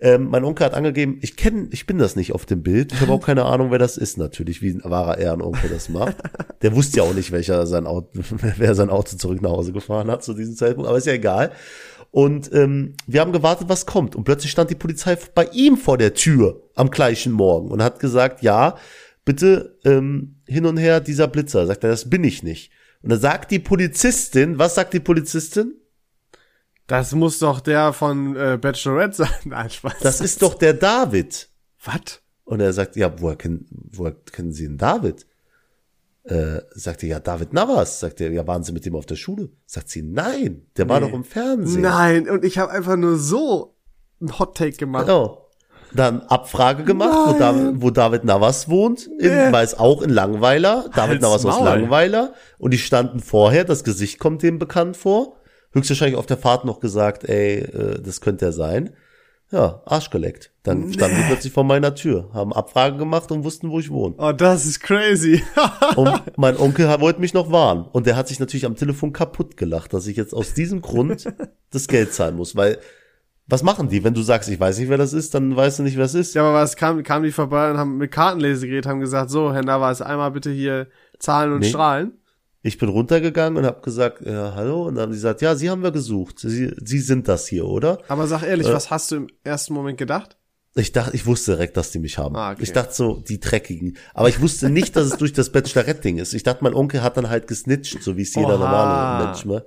ähm, 0.00 0.28
mein 0.28 0.44
Onkel 0.44 0.66
hat 0.66 0.74
angegeben, 0.74 1.18
ich 1.22 1.36
kenne, 1.36 1.68
ich 1.70 1.86
bin 1.86 1.98
das 1.98 2.16
nicht 2.16 2.32
auf 2.32 2.46
dem 2.46 2.62
Bild. 2.62 2.92
Ich 2.92 3.00
habe 3.00 3.12
auch 3.12 3.24
keine 3.24 3.44
Ahnung, 3.44 3.70
wer 3.70 3.78
das 3.78 3.96
ist, 3.96 4.18
natürlich, 4.18 4.60
wie 4.60 4.70
ein 4.70 4.82
wahrer 4.84 5.18
Ehrenonkel 5.18 5.70
das 5.70 5.88
macht. 5.88 6.16
Der 6.62 6.74
wusste 6.74 6.98
ja 6.98 7.02
auch 7.04 7.14
nicht, 7.14 7.32
welcher 7.32 7.66
sein 7.66 7.86
Auto, 7.86 8.08
wer 8.56 8.74
sein 8.74 8.90
Auto 8.90 9.16
zurück 9.16 9.40
nach 9.40 9.50
Hause 9.50 9.72
gefahren 9.72 10.10
hat 10.10 10.24
zu 10.24 10.34
diesem 10.34 10.56
Zeitpunkt, 10.56 10.88
aber 10.88 10.98
ist 10.98 11.06
ja 11.06 11.12
egal. 11.12 11.52
Und 12.10 12.52
ähm, 12.52 12.94
wir 13.06 13.20
haben 13.20 13.32
gewartet, 13.32 13.68
was 13.68 13.86
kommt. 13.86 14.14
Und 14.14 14.24
plötzlich 14.24 14.52
stand 14.52 14.70
die 14.70 14.76
Polizei 14.76 15.16
bei 15.34 15.46
ihm 15.46 15.76
vor 15.76 15.98
der 15.98 16.14
Tür 16.14 16.62
am 16.74 16.90
gleichen 16.90 17.32
Morgen 17.32 17.70
und 17.70 17.82
hat 17.82 17.98
gesagt, 17.98 18.42
ja, 18.42 18.76
bitte 19.24 19.78
ähm, 19.84 20.36
hin 20.46 20.66
und 20.66 20.76
her 20.76 21.00
dieser 21.00 21.26
Blitzer. 21.26 21.66
Sagt 21.66 21.82
er, 21.82 21.90
das 21.90 22.08
bin 22.10 22.22
ich 22.22 22.42
nicht. 22.42 22.70
Und 23.02 23.10
dann 23.10 23.20
sagt 23.20 23.50
die 23.50 23.58
Polizistin, 23.58 24.58
was 24.58 24.74
sagt 24.74 24.94
die 24.94 25.00
Polizistin? 25.00 25.74
Das 26.86 27.12
muss 27.14 27.38
doch 27.38 27.60
der 27.60 27.92
von 27.92 28.36
äh, 28.36 28.58
Bachelorette 28.60 29.16
sein. 29.16 29.28
Nein, 29.44 29.70
Spaß. 29.70 29.94
Das 30.02 30.20
ist 30.20 30.42
doch 30.42 30.54
der 30.54 30.74
David. 30.74 31.48
Was? 31.84 32.20
Und 32.44 32.60
er 32.60 32.72
sagt, 32.72 32.96
ja, 32.96 33.12
woher 33.20 33.36
kennen, 33.36 33.66
woher 33.92 34.12
kennen 34.12 34.52
Sie 34.52 34.66
den 34.66 34.76
David? 34.76 35.26
Äh, 36.24 36.60
sagt 36.74 37.02
er, 37.02 37.08
ja, 37.08 37.20
David 37.20 37.52
Navas. 37.52 38.00
Sagt 38.00 38.20
er, 38.20 38.30
ja, 38.32 38.46
waren 38.46 38.62
Sie 38.64 38.72
mit 38.72 38.84
dem 38.86 38.94
auf 38.96 39.06
der 39.06 39.16
Schule? 39.16 39.50
Sagt 39.66 39.90
sie, 39.90 40.02
nein, 40.02 40.66
der 40.76 40.88
war 40.88 41.00
Nee. 41.00 41.06
doch 41.08 41.14
im 41.14 41.24
Fernsehen. 41.24 41.82
Nein, 41.82 42.28
und 42.28 42.44
ich 42.44 42.58
habe 42.58 42.72
einfach 42.72 42.96
nur 42.96 43.18
so 43.18 43.74
einen 44.20 44.38
Hot 44.38 44.56
Take 44.56 44.76
gemacht. 44.76 45.06
Genau. 45.06 45.40
Dann 45.92 46.22
Abfrage 46.22 46.82
gemacht, 46.82 47.12
wo 47.34 47.38
David, 47.38 47.72
wo 47.82 47.90
David 47.90 48.24
Navas 48.24 48.68
wohnt, 48.68 49.06
in, 49.06 49.28
Nee. 49.34 49.52
weiß 49.52 49.78
auch 49.78 50.02
in 50.02 50.10
Langweiler. 50.10 50.86
David 50.94 50.96
Halt's 50.96 51.22
Navas 51.22 51.44
aus 51.46 51.54
Maul. 51.56 51.64
Langweiler. 51.64 52.32
Und 52.58 52.72
die 52.72 52.78
standen 52.78 53.20
vorher, 53.20 53.64
das 53.64 53.84
Gesicht 53.84 54.18
kommt 54.18 54.42
dem 54.42 54.58
bekannt 54.58 54.96
vor. 54.96 55.36
Höchstwahrscheinlich 55.74 56.16
auf 56.16 56.26
der 56.26 56.36
Fahrt 56.38 56.64
noch 56.64 56.80
gesagt, 56.80 57.24
ey, 57.28 57.58
äh, 57.58 58.00
das 58.00 58.20
könnte 58.20 58.46
er 58.46 58.52
sein. 58.52 58.90
Ja, 59.50 59.82
Arsch 59.84 60.10
geleckt. 60.10 60.50
Dann 60.62 60.92
standen 60.92 61.16
die 61.18 61.22
plötzlich 61.28 61.52
vor 61.52 61.62
meiner 61.64 61.94
Tür, 61.94 62.30
haben 62.32 62.52
Abfragen 62.52 62.98
gemacht 62.98 63.30
und 63.30 63.44
wussten, 63.44 63.70
wo 63.70 63.78
ich 63.78 63.90
wohne. 63.90 64.14
Oh, 64.18 64.32
das 64.32 64.64
ist 64.66 64.80
crazy. 64.80 65.44
Und 65.96 66.22
mein 66.36 66.56
Onkel 66.56 66.88
wollte 67.00 67.20
mich 67.20 67.34
noch 67.34 67.52
warnen. 67.52 67.84
Und 67.92 68.06
der 68.06 68.16
hat 68.16 68.26
sich 68.26 68.40
natürlich 68.40 68.64
am 68.64 68.74
Telefon 68.74 69.12
kaputt 69.12 69.56
gelacht, 69.56 69.92
dass 69.92 70.06
ich 70.06 70.16
jetzt 70.16 70.32
aus 70.34 70.54
diesem 70.54 70.80
Grund 70.80 71.26
das 71.70 71.86
Geld 71.86 72.14
zahlen 72.14 72.34
muss. 72.36 72.56
Weil, 72.56 72.78
was 73.46 73.62
machen 73.62 73.88
die? 73.90 74.02
Wenn 74.02 74.14
du 74.14 74.22
sagst, 74.22 74.48
ich 74.48 74.58
weiß 74.58 74.78
nicht, 74.78 74.88
wer 74.88 74.98
das 74.98 75.12
ist, 75.12 75.34
dann 75.34 75.54
weißt 75.54 75.78
du 75.78 75.82
nicht, 75.84 75.98
wer 75.98 76.06
es 76.06 76.14
ist. 76.14 76.34
ja, 76.34 76.42
aber 76.42 76.54
was 76.54 76.74
kam, 76.74 77.02
kamen 77.04 77.24
die 77.24 77.30
vorbei 77.30 77.70
und 77.70 77.76
haben 77.76 77.98
mit 77.98 78.10
Kartenlesegerät 78.10 78.86
haben 78.86 79.00
gesagt, 79.00 79.30
so, 79.30 79.52
Herr 79.52 79.62
Navas, 79.64 80.00
einmal 80.02 80.30
bitte 80.32 80.50
hier 80.50 80.88
zahlen 81.20 81.52
und 81.52 81.60
Nee. 81.60 81.68
strahlen. 81.68 82.14
Ich 82.66 82.78
bin 82.78 82.88
runtergegangen 82.88 83.58
und 83.58 83.66
habe 83.66 83.82
gesagt, 83.82 84.24
ja, 84.24 84.54
hallo. 84.54 84.86
Und 84.86 84.94
dann 84.94 85.02
haben 85.02 85.10
die 85.10 85.16
gesagt, 85.16 85.42
ja, 85.42 85.54
Sie 85.54 85.68
haben 85.68 85.82
wir 85.82 85.92
gesucht. 85.92 86.38
Sie, 86.38 86.74
Sie 86.82 86.98
sind 86.98 87.28
das 87.28 87.46
hier, 87.46 87.66
oder? 87.66 87.98
Aber 88.08 88.26
sag 88.26 88.42
ehrlich, 88.42 88.66
was 88.68 88.90
hast 88.90 89.10
du 89.10 89.16
im 89.16 89.26
ersten 89.44 89.74
Moment 89.74 89.98
gedacht? 89.98 90.38
Ich 90.74 90.90
dachte, 90.90 91.14
ich 91.14 91.26
wusste 91.26 91.52
direkt, 91.52 91.76
dass 91.76 91.90
die 91.90 91.98
mich 91.98 92.16
haben. 92.16 92.34
Ah, 92.34 92.52
okay. 92.52 92.62
Ich 92.62 92.72
dachte 92.72 92.94
so, 92.94 93.22
die 93.28 93.38
Dreckigen. 93.38 93.98
Aber 94.14 94.30
ich 94.30 94.40
wusste 94.40 94.70
nicht, 94.70 94.96
dass 94.96 95.04
es 95.04 95.18
durch 95.18 95.34
das 95.34 95.50
Bachelorette-Ding 95.50 96.16
ist. 96.16 96.32
Ich 96.32 96.42
dachte, 96.42 96.64
mein 96.64 96.72
Onkel 96.72 97.02
hat 97.02 97.18
dann 97.18 97.28
halt 97.28 97.48
gesnitcht, 97.48 98.02
so 98.02 98.16
wie 98.16 98.22
es 98.22 98.34
jeder 98.34 98.56
normale 98.56 99.26
Mensch 99.26 99.44
macht. 99.44 99.66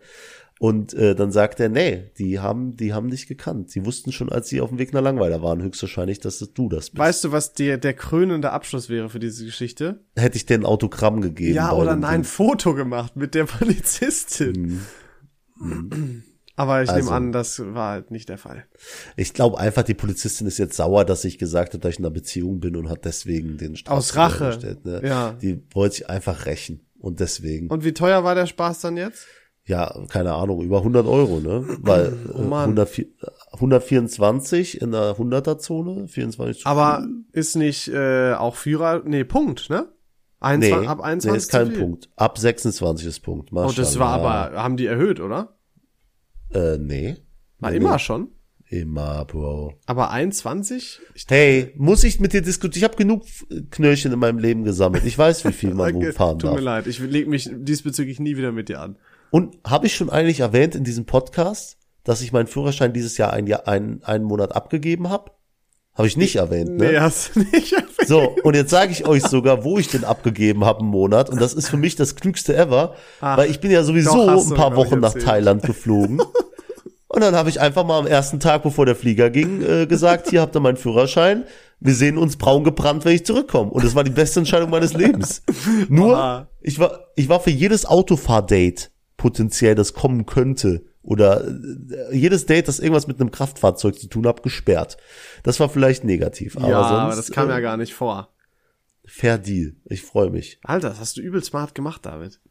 Und 0.59 0.93
äh, 0.95 1.13
dann 1.13 1.31
sagt 1.31 1.59
er, 1.59 1.69
nee, 1.69 2.11
die 2.17 2.39
haben, 2.39 2.75
die 2.75 2.91
haben 2.93 3.09
dich 3.11 3.27
gekannt. 3.27 3.69
Sie 3.69 3.85
wussten 3.85 4.11
schon, 4.11 4.31
als 4.31 4.49
sie 4.49 4.59
auf 4.59 4.69
dem 4.69 4.79
Weg 4.79 4.91
nach 4.91 5.01
Langweiler 5.03 5.41
waren, 5.43 5.61
höchstwahrscheinlich, 5.61 6.19
dass 6.19 6.39
du 6.39 6.67
das 6.69 6.89
bist. 6.89 6.97
Weißt 6.97 7.23
du, 7.25 7.31
was 7.31 7.53
der, 7.53 7.77
der 7.77 7.93
krönende 7.93 8.51
Abschluss 8.51 8.89
wäre 8.89 9.09
für 9.09 9.19
diese 9.19 9.45
Geschichte? 9.45 9.99
Hätte 10.15 10.35
ich 10.37 10.47
dir 10.47 10.55
ein 10.55 10.65
Autogramm 10.65 11.21
gegeben. 11.21 11.53
Ja, 11.53 11.73
oder 11.73 11.95
nein, 11.95 12.21
Ding. 12.21 12.23
Foto 12.23 12.73
gemacht 12.73 13.15
mit 13.15 13.35
der 13.35 13.45
Polizistin. 13.45 14.81
Aber 16.55 16.81
ich 16.81 16.89
Also. 16.89 17.03
nehme 17.03 17.15
an, 17.15 17.31
das 17.31 17.59
war 17.59 17.91
halt 17.91 18.09
nicht 18.11 18.29
der 18.29 18.39
Fall. 18.39 18.65
Ich 19.15 19.33
glaube 19.33 19.59
einfach, 19.59 19.83
die 19.83 19.93
Polizistin 19.93 20.47
ist 20.47 20.57
jetzt 20.57 20.75
sauer, 20.75 21.05
dass 21.05 21.23
ich 21.23 21.37
gesagt 21.37 21.73
habe, 21.73 21.81
dass 21.81 21.93
ich 21.93 21.99
in 21.99 22.05
einer 22.05 22.13
Beziehung 22.13 22.59
bin 22.59 22.75
und 22.75 22.89
hat 22.89 23.05
deswegen 23.05 23.57
den 23.57 23.73
Aus 23.85 24.09
Strafzettel 24.09 24.21
Rache. 24.21 24.45
gestellt, 24.55 24.85
Ne? 24.85 25.01
Ja. 25.07 25.33
Die 25.39 25.61
wollte 25.73 25.95
sich 25.97 26.09
einfach 26.09 26.47
rächen. 26.47 26.81
Und 26.99 27.19
deswegen, 27.19 27.67
Und 27.67 27.83
wie 27.83 27.93
teuer 27.93 28.23
war 28.23 28.33
der 28.33 28.47
Spaß 28.47 28.81
dann 28.81 28.97
jetzt? 28.97 29.27
Ja, 29.67 29.93
keine 30.07 30.33
Ahnung, 30.33 30.61
über 30.61 30.77
100 30.77 31.05
Euro, 31.05 31.39
ne? 31.39 31.65
Weil 31.81 32.13
Oh 32.33 32.41
äh, 32.41 32.45
Mann. 32.45 32.69
104, 32.69 33.05
124 33.53 34.81
in 34.81 34.91
der 34.91 35.17
100er-Zone, 35.17 36.07
24 36.07 36.63
zu 36.63 36.69
Aber 36.69 37.01
viel. 37.01 37.25
ist 37.33 37.55
nicht 37.55 37.89
äh, 37.89 38.33
auch 38.33 38.55
Führer, 38.55 39.03
nee, 39.05 39.25
Punkt, 39.25 39.69
ne? 39.69 39.89
nee, 40.39 40.71
21, 40.71 40.89
ab 40.89 41.01
21 41.01 41.31
nee, 41.31 41.37
ist 41.37 41.51
kein. 41.51 41.73
Punkt. 41.73 42.09
Ab 42.15 42.37
26 42.37 43.07
ist 43.07 43.19
Punkt. 43.19 43.49
Oh, 43.51 43.71
das 43.75 43.99
war 43.99 44.09
aber, 44.09 44.55
haben 44.55 44.77
die 44.77 44.85
erhöht, 44.85 45.19
oder? 45.19 45.57
Äh, 46.53 46.77
nee. 46.77 47.17
War 47.59 47.71
nee, 47.71 47.77
immer 47.77 47.93
nee. 47.93 47.99
schon. 47.99 48.29
Immer, 48.69 49.23
Bro. 49.25 49.75
Aber 49.85 50.11
21? 50.11 50.99
Ich 51.13 51.25
Hey, 51.29 51.73
muss 51.77 52.03
ich 52.03 52.19
mit 52.19 52.33
dir 52.33 52.41
diskutieren? 52.41 52.79
Ich 52.79 52.83
habe 52.83 52.97
genug 52.97 53.23
Knöllchen 53.71 54.11
in 54.11 54.19
meinem 54.19 54.39
Leben 54.39 54.65
gesammelt. 54.65 55.05
Ich 55.05 55.17
weiß, 55.17 55.45
wie 55.45 55.53
viel 55.53 55.73
man 55.73 55.95
wo 55.95 56.11
fahren 56.11 56.37
Tut 56.39 56.49
darf. 56.49 56.55
mir 56.55 56.61
leid, 56.61 56.87
ich 56.87 56.99
leg 56.99 57.27
mich 57.27 57.49
diesbezüglich 57.53 58.19
nie 58.19 58.35
wieder 58.35 58.51
mit 58.51 58.67
dir 58.69 58.81
an. 58.81 58.97
Und 59.29 59.57
habe 59.65 59.87
ich 59.87 59.95
schon 59.95 60.09
eigentlich 60.09 60.39
erwähnt 60.39 60.75
in 60.75 60.83
diesem 60.83 61.05
Podcast, 61.05 61.77
dass 62.03 62.21
ich 62.21 62.31
meinen 62.31 62.47
Führerschein 62.47 62.93
dieses 62.93 63.17
Jahr 63.17 63.33
ein 63.33 63.47
Jahr 63.47 63.67
einen, 63.67 64.03
einen 64.03 64.23
Monat 64.23 64.55
abgegeben 64.55 65.09
habe? 65.09 65.31
Habe 65.93 66.07
ich 66.07 66.15
nicht 66.15 66.35
erwähnt, 66.35 66.77
ne? 66.77 66.91
Nee, 66.91 66.99
hast 66.99 67.35
du 67.35 67.39
nicht. 67.39 67.75
So, 68.05 68.35
und 68.43 68.55
jetzt 68.55 68.69
sage 68.69 68.91
ich 68.91 69.07
euch 69.07 69.23
sogar, 69.23 69.63
wo 69.63 69.79
ich 69.79 69.87
den 69.87 70.03
abgegeben 70.03 70.63
habe 70.63 70.81
einen 70.81 70.89
Monat. 70.89 71.29
Und 71.29 71.41
das 71.41 71.55
ist 71.55 71.69
für 71.69 71.77
mich 71.77 71.95
das 71.95 72.15
Klügste 72.15 72.55
ever, 72.55 72.93
Ach, 73.19 73.37
weil 73.37 73.49
ich 73.49 73.59
bin 73.59 73.71
ja 73.71 73.83
sowieso 73.83 74.29
ein 74.29 74.55
paar 74.55 74.75
Wochen 74.75 74.99
nach. 74.99 75.15
Thailand 75.15 75.63
geflogen. 75.63 76.21
Und 77.07 77.21
dann 77.21 77.35
habe 77.35 77.49
ich 77.49 77.59
einfach 77.59 77.83
mal 77.83 77.97
am 77.97 78.05
ersten 78.05 78.39
Tag, 78.39 78.61
bevor 78.61 78.85
der 78.85 78.95
Flieger 78.95 79.31
ging, 79.31 79.63
äh, 79.63 79.87
gesagt, 79.87 80.29
hier 80.29 80.41
habt 80.41 80.55
ihr 80.55 80.59
meinen 80.59 80.77
Führerschein. 80.77 81.45
Wir 81.79 81.95
sehen 81.95 82.17
uns 82.17 82.37
braun 82.37 82.63
gebrannt, 82.63 83.05
wenn 83.05 83.15
ich 83.15 83.25
zurückkomme. 83.25 83.71
Und 83.71 83.83
das 83.83 83.95
war 83.95 84.03
die 84.03 84.11
beste 84.11 84.41
Entscheidung 84.41 84.69
meines 84.69 84.93
Lebens. 84.93 85.41
Nur, 85.89 86.47
ich 86.61 86.77
war, 86.77 87.07
ich 87.15 87.27
war 87.27 87.39
für 87.39 87.49
jedes 87.49 87.85
Autofahrdate 87.85 88.89
potenziell, 89.17 89.75
das 89.75 89.93
kommen 89.93 90.25
könnte, 90.25 90.85
oder 91.07 91.47
äh, 91.47 92.15
jedes 92.15 92.45
Date, 92.45 92.67
das 92.67 92.79
irgendwas 92.79 93.07
mit 93.07 93.21
einem 93.21 93.31
Kraftfahrzeug 93.31 93.97
zu 93.97 94.07
tun 94.07 94.27
hat, 94.27 94.43
gesperrt. 94.43 94.97
Das 95.41 95.59
war 95.59 95.69
vielleicht 95.69 96.03
negativ. 96.03 96.57
Aber 96.57 96.67
ja, 96.67 96.83
sonst, 96.83 96.99
aber 96.99 97.15
das 97.15 97.31
kam 97.31 97.47
äh, 97.47 97.53
ja 97.53 97.59
gar 97.61 97.77
nicht 97.77 97.93
vor. 97.93 98.33
Fair 99.05 99.37
Deal. 99.37 99.77
Ich 99.85 100.01
freue 100.01 100.29
mich. 100.29 100.59
Alter, 100.63 100.89
das 100.89 100.99
hast 100.99 101.15
du 101.15 101.21
übel 101.21 101.41
smart 101.41 101.73
gemacht, 101.75 102.05
David. 102.05 102.41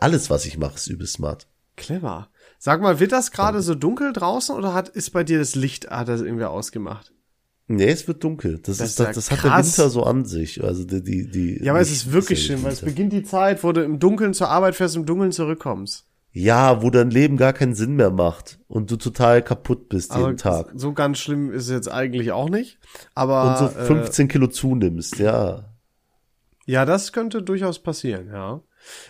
Alles, 0.00 0.30
was 0.30 0.46
ich 0.46 0.56
mache, 0.56 0.76
ist 0.76 0.86
übel 0.86 1.06
smart. 1.06 1.48
Clever. 1.76 2.30
Sag 2.58 2.80
mal, 2.80 2.98
wird 2.98 3.12
das 3.12 3.30
gerade 3.30 3.60
so 3.60 3.74
dunkel 3.74 4.14
draußen 4.14 4.56
oder 4.56 4.72
hat 4.72 4.88
ist 4.88 5.10
bei 5.10 5.22
dir 5.22 5.38
das 5.38 5.54
Licht 5.54 5.90
hat 5.90 6.08
das 6.08 6.22
irgendwie 6.22 6.46
ausgemacht? 6.46 7.12
Nee, 7.68 7.88
es 7.88 8.06
wird 8.06 8.22
dunkel. 8.22 8.58
Das, 8.58 8.78
Das 8.78 8.90
ist, 8.90 9.00
das, 9.00 9.14
das 9.16 9.30
hat 9.30 9.42
der. 9.42 9.56
Winter 9.56 9.90
so 9.90 10.04
an 10.04 10.24
sich. 10.24 10.62
Also 10.62 10.84
die, 10.84 11.02
die, 11.02 11.28
die 11.28 11.64
Ja, 11.64 11.72
aber 11.72 11.80
es 11.80 11.90
ist 11.90 12.12
wirklich 12.12 12.48
nicht 12.48 12.62
weil 12.62 12.72
es 12.72 12.80
beginnt 12.80 13.12
die 13.12 13.24
Zeit, 13.24 13.64
wo 13.64 13.72
du 13.72 13.82
im 13.82 13.98
Dunkeln 13.98 14.34
zur 14.34 14.48
Arbeit 14.48 14.76
fährst, 14.76 14.94
im 14.96 15.04
Dunkeln 15.04 15.32
zurückkommst. 15.32 16.06
Ja, 16.30 16.82
wo 16.82 16.90
dein 16.90 17.10
Leben 17.10 17.38
gar 17.38 17.54
keinen 17.54 17.74
Sinn 17.74 17.96
mehr 17.96 18.10
macht 18.10 18.58
und 18.68 18.90
du 18.90 18.96
total 18.96 19.42
kaputt 19.42 19.88
bist 19.88 20.12
Aber 20.12 20.26
jeden 20.26 20.36
Tag. 20.36 20.70
so 20.74 20.92
ganz 20.92 21.18
schlimm 21.18 21.50
ist 21.50 21.64
es 21.64 21.70
jetzt 21.70 21.90
eigentlich 21.90 22.30
auch 22.30 22.50
nicht. 22.50 22.78
Aber 23.14 23.50
Und 23.50 23.72
so 23.72 23.78
äh, 23.78 23.86
15 23.86 24.28
Kilo 24.28 24.46
zunimmst, 24.46 25.18
ja. 25.18 25.74
Ja, 26.66 26.84
das 26.84 27.12
könnte 27.12 27.42
durchaus 27.42 27.78
passieren, 27.78 28.28
ja. 28.30 28.60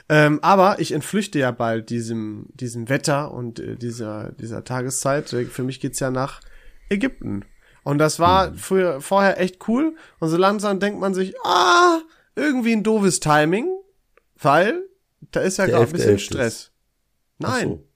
Ähm, 0.09 0.39
aber 0.43 0.79
ich 0.79 0.93
entflüchte 0.93 1.39
ja 1.39 1.51
bald 1.51 1.91
diesem, 1.91 2.47
diesem 2.55 2.89
Wetter 2.89 3.33
und 3.33 3.59
äh, 3.59 3.77
dieser, 3.77 4.33
dieser 4.33 4.65
Tageszeit. 4.65 5.33
Äh, 5.33 5.47
Für 5.47 5.65
mich 5.65 5.81
geht's 5.81 6.01
ja 6.01 6.11
nach 6.11 6.41
Ägypten. 6.89 7.45
Und 7.87 7.99
das 7.99 8.19
war 8.19 8.53
früher, 8.55 9.01
vorher 9.01 9.39
echt 9.41 9.69
cool. 9.69 9.95
Und 10.19 10.29
so 10.29 10.37
langsam 10.37 10.81
denkt 10.81 10.99
man 10.99 11.15
sich, 11.15 11.37
ah, 11.45 12.01
irgendwie 12.35 12.73
ein 12.73 12.83
doofes 12.83 13.21
Timing, 13.21 13.69
weil 14.35 14.83
da 15.31 15.39
ist 15.39 15.59
ja 15.59 15.67
gerade 15.67 15.87
ein 15.87 15.93
bisschen 15.93 16.17
11.11. 16.17 16.19
Stress. 16.19 16.73
Nein, 17.39 17.69
so. 17.69 17.89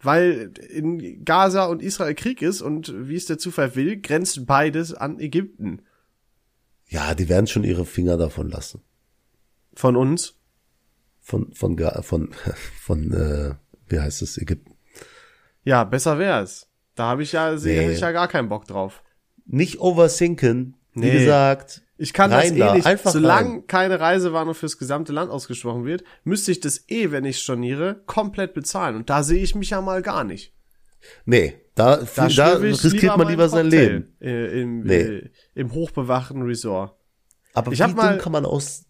weil 0.00 0.52
in 0.70 1.24
Gaza 1.24 1.66
und 1.66 1.82
Israel 1.82 2.16
Krieg 2.16 2.42
ist 2.42 2.62
und 2.62 2.92
wie 2.92 3.14
es 3.14 3.26
der 3.26 3.38
Zufall 3.38 3.76
will, 3.76 4.00
grenzt 4.00 4.44
beides 4.44 4.92
an 4.92 5.20
Ägypten. 5.20 5.82
Ja, 6.88 7.14
die 7.14 7.28
werden 7.28 7.46
schon 7.46 7.62
ihre 7.62 7.86
Finger 7.86 8.16
davon 8.16 8.48
lassen. 8.48 8.82
Von 9.72 9.94
uns. 9.94 10.34
Von, 11.20 11.52
von, 11.52 11.78
von, 12.02 12.34
von, 12.82 13.12
äh, 13.12 13.54
wie 13.86 14.00
heißt 14.00 14.20
es, 14.20 14.36
Ägypten. 14.36 14.74
Ja, 15.62 15.84
besser 15.84 16.18
wär's. 16.18 16.66
Da 16.96 17.04
habe 17.04 17.22
ich 17.22 17.30
ja, 17.30 17.54
Nee. 17.54 17.92
ich 17.92 18.00
ja 18.00 18.10
gar 18.10 18.26
keinen 18.26 18.48
Bock 18.48 18.66
drauf. 18.66 19.04
Nicht 19.48 19.80
oversinken, 19.80 20.76
wie 20.94 21.00
Nee. 21.00 21.12
gesagt. 21.18 21.82
Ich 22.00 22.12
kann 22.12 22.32
Rein 22.32 22.50
das 22.56 22.58
da, 22.58 22.72
eh 22.72 22.76
nicht. 22.76 22.86
einfach 22.86 23.10
Solange 23.10 23.48
rein. 23.50 23.66
keine 23.66 23.98
Reisewarnung 23.98 24.54
fürs 24.54 24.78
gesamte 24.78 25.12
Land 25.12 25.32
ausgesprochen 25.32 25.84
wird, 25.84 26.04
müsste 26.22 26.52
ich 26.52 26.60
das 26.60 26.84
eh, 26.88 27.10
wenn 27.10 27.24
ich 27.24 27.40
storniere, 27.40 28.02
komplett 28.06 28.54
bezahlen. 28.54 28.94
Und 28.94 29.10
da 29.10 29.24
sehe 29.24 29.42
ich 29.42 29.56
mich 29.56 29.70
ja 29.70 29.80
mal 29.80 30.00
gar 30.02 30.22
nicht. 30.22 30.54
Nee, 31.24 31.54
da, 31.74 31.96
da, 32.14 32.26
ich 32.28 32.38
riskiert 32.84 33.16
man 33.16 33.26
lieber 33.28 33.48
sein 33.48 33.66
Leben. 33.66 34.14
Äh, 34.20 34.60
im, 34.62 34.80
Nee. 34.82 34.94
äh, 35.00 35.30
Im 35.54 35.72
hochbewachten 35.72 36.42
Resort. 36.42 36.94
Aber 37.54 37.72
Ich 37.72 37.78
wie 37.78 37.82
hab 37.82 37.96
mal- 37.96 38.10
dumm 38.12 38.18
kann 38.20 38.32
man 38.32 38.44
aus, 38.46 38.84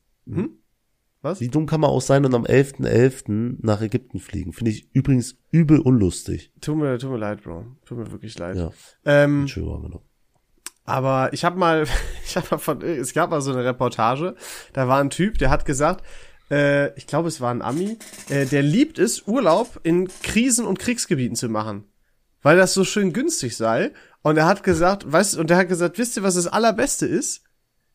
Was? 1.22 1.40
wie 1.40 1.48
dumm 1.48 1.66
kann 1.66 1.80
man 1.80 1.90
auch 1.90 2.00
sein 2.02 2.24
und 2.26 2.34
am 2.34 2.44
11.11. 2.44 3.56
nach 3.62 3.80
Ägypten 3.80 4.18
fliegen? 4.20 4.52
Finde 4.52 4.70
ich 4.70 4.88
übrigens 4.94 5.36
übel 5.50 5.80
unlustig. 5.80 6.52
Tut 6.60 6.76
mir, 6.76 6.98
tut 6.98 7.10
mir 7.10 7.18
leid, 7.18 7.42
Bro. 7.42 7.64
Tut 7.86 7.98
mir 7.98 8.10
wirklich 8.12 8.38
leid. 8.38 8.56
Ja, 8.56 8.70
Ähm, 9.04 9.40
Entschuldigung, 9.42 9.82
genau. 9.82 10.02
Aber 10.88 11.34
ich 11.34 11.44
habe 11.44 11.58
mal, 11.58 11.84
ich 12.24 12.36
habe 12.36 12.46
mal 12.50 12.58
von, 12.58 12.80
es 12.80 13.12
gab 13.12 13.30
mal 13.30 13.42
so 13.42 13.52
eine 13.52 13.62
Reportage, 13.62 14.34
da 14.72 14.88
war 14.88 15.00
ein 15.00 15.10
Typ, 15.10 15.36
der 15.36 15.50
hat 15.50 15.66
gesagt, 15.66 16.02
äh, 16.50 16.96
ich 16.96 17.06
glaube, 17.06 17.28
es 17.28 17.42
war 17.42 17.50
ein 17.50 17.60
Ami, 17.60 17.98
äh, 18.30 18.46
der 18.46 18.62
liebt 18.62 18.98
es, 18.98 19.26
Urlaub 19.26 19.80
in 19.82 20.08
Krisen- 20.22 20.64
und 20.64 20.78
Kriegsgebieten 20.78 21.36
zu 21.36 21.50
machen, 21.50 21.84
weil 22.40 22.56
das 22.56 22.72
so 22.72 22.84
schön 22.84 23.12
günstig 23.12 23.54
sei. 23.54 23.92
Und 24.22 24.38
er 24.38 24.46
hat 24.46 24.62
gesagt, 24.62 25.10
weißt, 25.12 25.36
und 25.36 25.50
er 25.50 25.58
hat 25.58 25.68
gesagt, 25.68 25.98
wisst 25.98 26.16
ihr, 26.16 26.22
was 26.22 26.36
das 26.36 26.46
allerbeste 26.46 27.06
ist? 27.06 27.42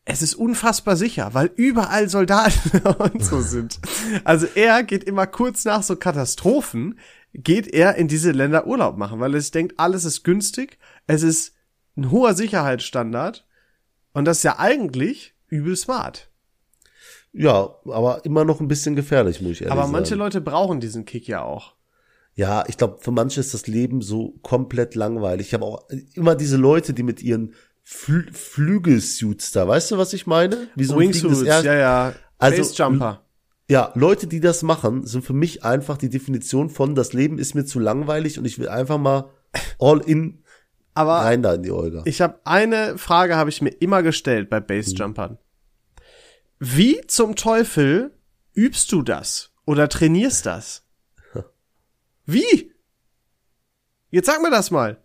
Es 0.04 0.22
ist 0.22 0.34
unfassbar 0.34 0.96
sicher, 0.96 1.34
weil 1.34 1.50
überall 1.56 2.08
Soldaten 2.08 2.78
und 2.98 3.24
so 3.24 3.40
sind. 3.40 3.80
Also 4.22 4.46
er 4.54 4.84
geht 4.84 5.02
immer 5.02 5.26
kurz 5.26 5.64
nach 5.64 5.82
so 5.82 5.96
Katastrophen, 5.96 7.00
geht 7.32 7.66
er 7.66 7.96
in 7.96 8.06
diese 8.06 8.30
Länder 8.30 8.68
Urlaub 8.68 8.96
machen, 8.98 9.18
weil 9.18 9.34
er 9.34 9.40
sich 9.40 9.50
denkt, 9.50 9.80
alles 9.80 10.04
ist 10.04 10.22
günstig, 10.22 10.78
es 11.08 11.24
ist 11.24 11.54
ein 11.96 12.10
hoher 12.10 12.34
Sicherheitsstandard 12.34 13.46
und 14.12 14.24
das 14.24 14.38
ist 14.38 14.42
ja 14.44 14.58
eigentlich 14.58 15.34
übel 15.48 15.76
smart. 15.76 16.30
Ja, 17.32 17.74
aber 17.86 18.24
immer 18.24 18.44
noch 18.44 18.60
ein 18.60 18.68
bisschen 18.68 18.94
gefährlich, 18.94 19.40
muss 19.40 19.52
ich 19.52 19.62
ehrlich 19.62 19.72
Aber 19.72 19.82
sagen. 19.82 19.92
manche 19.92 20.14
Leute 20.14 20.40
brauchen 20.40 20.80
diesen 20.80 21.04
Kick 21.04 21.26
ja 21.26 21.42
auch. 21.42 21.74
Ja, 22.36 22.64
ich 22.68 22.76
glaube, 22.76 22.98
für 23.00 23.10
manche 23.10 23.40
ist 23.40 23.54
das 23.54 23.66
Leben 23.66 24.02
so 24.02 24.34
komplett 24.42 24.94
langweilig. 24.94 25.48
Ich 25.48 25.54
habe 25.54 25.64
auch 25.64 25.88
immer 26.14 26.34
diese 26.36 26.56
Leute, 26.56 26.94
die 26.94 27.02
mit 27.02 27.22
ihren 27.22 27.54
Fl 27.82 28.26
Flügelsuits 28.32 29.52
da, 29.52 29.68
weißt 29.68 29.90
du, 29.90 29.98
was 29.98 30.12
ich 30.14 30.26
meine? 30.26 30.68
Wie 30.74 30.84
so 30.84 30.98
Wingsuits, 30.98 31.42
ja, 31.42 31.62
ja. 31.62 32.14
Also, 32.38 32.62
Basejumper. 32.62 33.24
Ja, 33.68 33.92
Leute, 33.94 34.26
die 34.26 34.40
das 34.40 34.62
machen, 34.62 35.06
sind 35.06 35.24
für 35.24 35.32
mich 35.32 35.64
einfach 35.64 35.96
die 35.96 36.08
Definition 36.08 36.70
von, 36.70 36.94
das 36.94 37.12
Leben 37.12 37.38
ist 37.38 37.54
mir 37.54 37.64
zu 37.64 37.78
langweilig 37.78 38.38
und 38.38 38.44
ich 38.44 38.58
will 38.58 38.68
einfach 38.68 38.98
mal 38.98 39.30
all 39.78 40.00
in 40.00 40.43
Aber 40.94 41.16
rein 41.16 41.42
da 41.42 41.54
in 41.54 41.62
die 41.62 41.72
Olga. 41.72 42.02
ich 42.04 42.20
habe 42.20 42.40
eine 42.44 42.98
Frage 42.98 43.36
habe 43.36 43.50
ich 43.50 43.60
mir 43.60 43.70
immer 43.70 44.02
gestellt 44.02 44.48
bei 44.48 44.60
Basejumpern. 44.60 45.38
Wie 46.60 47.00
zum 47.08 47.36
Teufel 47.36 48.12
übst 48.54 48.92
du 48.92 49.02
das 49.02 49.50
oder 49.66 49.88
trainierst 49.88 50.46
das? 50.46 50.84
Wie? 52.26 52.72
Jetzt 54.10 54.26
sag 54.26 54.40
mir 54.40 54.50
das 54.50 54.70
mal. 54.70 55.02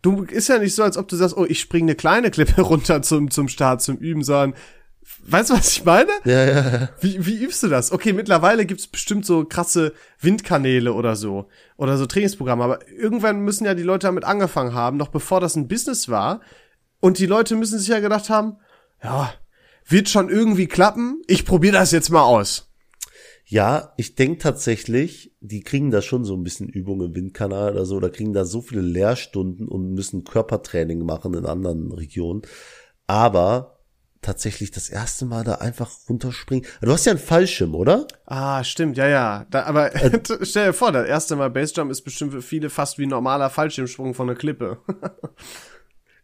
Du 0.00 0.22
ist 0.22 0.48
ja 0.48 0.58
nicht 0.58 0.74
so, 0.74 0.82
als 0.82 0.96
ob 0.96 1.08
du 1.08 1.16
sagst, 1.16 1.36
oh, 1.36 1.44
ich 1.46 1.60
springe 1.60 1.86
eine 1.86 1.94
kleine 1.96 2.30
Klippe 2.30 2.60
runter 2.62 3.02
zum 3.02 3.30
zum 3.30 3.48
Start 3.48 3.82
zum 3.82 3.96
Üben, 3.96 4.22
sondern 4.22 4.54
weißt 5.26 5.50
du, 5.50 5.54
was 5.54 5.68
ich 5.76 5.84
meine? 5.84 6.10
ja, 6.24 6.44
ja, 6.44 6.70
ja. 6.70 6.88
Wie, 7.00 7.24
wie 7.26 7.42
übst 7.42 7.62
du 7.62 7.68
das? 7.68 7.92
Okay, 7.92 8.12
mittlerweile 8.12 8.66
gibt's 8.66 8.86
bestimmt 8.86 9.26
so 9.26 9.44
krasse 9.44 9.92
Windkanäle 10.20 10.92
oder 10.92 11.16
so. 11.16 11.46
Oder 11.76 11.96
so 11.96 12.06
Trainingsprogramme. 12.06 12.64
Aber 12.64 12.88
irgendwann 12.88 13.40
müssen 13.40 13.64
ja 13.64 13.74
die 13.74 13.82
Leute 13.82 14.06
damit 14.06 14.24
angefangen 14.24 14.74
haben, 14.74 14.96
noch 14.96 15.08
bevor 15.08 15.40
das 15.40 15.56
ein 15.56 15.68
Business 15.68 16.08
war. 16.08 16.40
Und 17.00 17.18
die 17.18 17.26
Leute 17.26 17.56
müssen 17.56 17.78
sich 17.78 17.88
ja 17.88 18.00
gedacht 18.00 18.30
haben, 18.30 18.56
ja, 19.02 19.32
wird 19.86 20.08
schon 20.08 20.30
irgendwie 20.30 20.66
klappen. 20.66 21.22
Ich 21.26 21.44
probiere 21.44 21.74
das 21.74 21.92
jetzt 21.92 22.10
mal 22.10 22.22
aus. 22.22 22.70
Ja, 23.46 23.92
ich 23.98 24.14
denk 24.14 24.40
tatsächlich, 24.40 25.34
die 25.40 25.60
kriegen 25.60 25.90
da 25.90 26.00
schon 26.00 26.24
so 26.24 26.34
ein 26.34 26.42
bisschen 26.42 26.68
Übung 26.68 27.02
im 27.02 27.14
Windkanal 27.14 27.72
oder 27.72 27.84
so, 27.84 27.96
oder 27.96 28.08
kriegen 28.08 28.32
da 28.32 28.46
so 28.46 28.62
viele 28.62 28.80
Lehrstunden 28.80 29.68
und 29.68 29.92
müssen 29.92 30.24
Körpertraining 30.24 31.04
machen 31.04 31.34
in 31.34 31.44
anderen 31.44 31.92
Regionen. 31.92 32.42
Aber 33.06 33.73
tatsächlich 34.24 34.70
das 34.70 34.88
erste 34.88 35.24
Mal 35.24 35.44
da 35.44 35.56
einfach 35.56 35.90
runterspringen. 36.08 36.66
Du 36.80 36.90
hast 36.92 37.04
ja 37.04 37.12
einen 37.12 37.20
Fallschirm, 37.20 37.74
oder? 37.74 38.06
Ah, 38.26 38.64
stimmt, 38.64 38.96
ja, 38.96 39.06
ja. 39.06 39.46
Da, 39.50 39.64
aber 39.64 39.90
stell 40.42 40.66
dir 40.66 40.72
vor, 40.72 40.92
das 40.92 41.06
erste 41.06 41.36
Mal 41.36 41.50
Basejump 41.50 41.90
ist 41.90 42.02
bestimmt 42.02 42.32
für 42.32 42.42
viele 42.42 42.70
fast 42.70 42.98
wie 42.98 43.06
ein 43.06 43.10
normaler 43.10 43.50
Fallschirmsprung 43.50 44.14
von 44.14 44.28
einer 44.28 44.38
Klippe. 44.38 44.78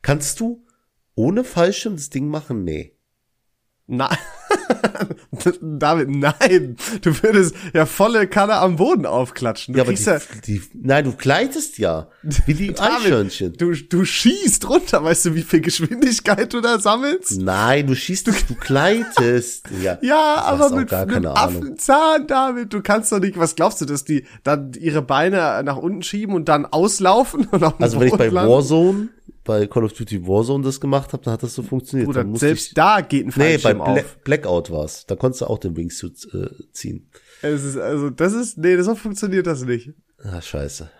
Kannst 0.02 0.40
du 0.40 0.66
ohne 1.14 1.44
Fallschirm 1.44 1.96
das 1.96 2.10
Ding 2.10 2.28
machen? 2.28 2.64
Nee. 2.64 2.96
Nein. 3.86 4.16
David, 5.62 6.10
nein. 6.10 6.76
Du 7.02 7.22
würdest 7.22 7.54
ja 7.72 7.86
volle 7.86 8.26
Kanne 8.26 8.54
am 8.54 8.76
Boden 8.76 9.06
aufklatschen. 9.06 9.74
Du 9.74 9.78
Ja, 9.78 9.84
aber 9.84 9.92
die, 9.92 10.02
ja, 10.02 10.18
die, 10.46 10.62
nein, 10.74 11.04
du 11.04 11.12
gleitest 11.12 11.78
ja. 11.78 12.08
Wie 12.46 12.54
die 12.54 12.74
Eichhörnchen. 12.78 13.54
Du, 13.54 13.72
du 13.72 14.04
schießt 14.04 14.68
runter, 14.68 15.02
weißt 15.02 15.26
du, 15.26 15.34
wie 15.34 15.42
viel 15.42 15.60
Geschwindigkeit 15.60 16.52
du 16.52 16.60
da 16.60 16.78
sammelst? 16.78 17.40
Nein, 17.40 17.86
du 17.86 17.94
schießt, 17.94 18.26
du, 18.26 18.32
du 18.32 18.54
gleitest. 18.54 19.68
Ja, 19.82 19.98
Ja, 20.02 20.42
aber 20.44 20.70
mit 20.70 20.92
einem. 20.92 21.26
Affenzahn, 21.26 22.26
David, 22.26 22.72
du 22.72 22.82
kannst 22.82 23.12
doch 23.12 23.20
nicht, 23.20 23.38
was 23.38 23.54
glaubst 23.54 23.80
du, 23.80 23.84
dass 23.86 24.04
die 24.04 24.24
dann 24.42 24.72
ihre 24.78 25.00
Beine 25.00 25.62
nach 25.64 25.76
unten 25.76 26.02
schieben 26.02 26.34
und 26.34 26.48
dann 26.48 26.66
auslaufen 26.66 27.46
und 27.50 27.62
auf 27.64 27.80
Also 27.80 28.00
wenn 28.00 28.08
ich 28.08 28.16
bei? 28.16 28.32
Warzone, 28.32 29.08
bei 29.44 29.66
Call 29.66 29.84
of 29.84 29.92
Duty 29.92 30.26
Warzone 30.26 30.64
das 30.64 30.80
gemacht 30.80 31.12
habe, 31.12 31.22
dann 31.24 31.32
hat 31.34 31.42
das 31.42 31.54
so 31.54 31.62
funktioniert. 31.62 32.06
Bruder, 32.08 32.26
selbst 32.34 32.68
ich, 32.68 32.74
da 32.74 33.00
geht 33.00 33.26
ein 33.26 33.32
Nee, 33.36 33.56
bei 33.56 33.74
Fallschirm 33.74 33.78
Bla 33.78 33.86
auf. 33.94 34.18
Blackout 34.40 34.70
war's. 34.70 35.06
Da 35.06 35.16
konntest 35.16 35.42
du 35.42 35.46
auch 35.46 35.58
den 35.58 35.76
Wingsuit 35.76 36.28
äh, 36.34 36.48
ziehen. 36.72 37.08
Es 37.42 37.64
ist, 37.64 37.76
also, 37.76 38.10
das 38.10 38.32
ist, 38.32 38.58
nee, 38.58 38.80
so 38.80 38.94
funktioniert 38.94 39.46
das 39.46 39.64
nicht. 39.64 39.90
Ah, 40.22 40.40
scheiße. 40.40 40.90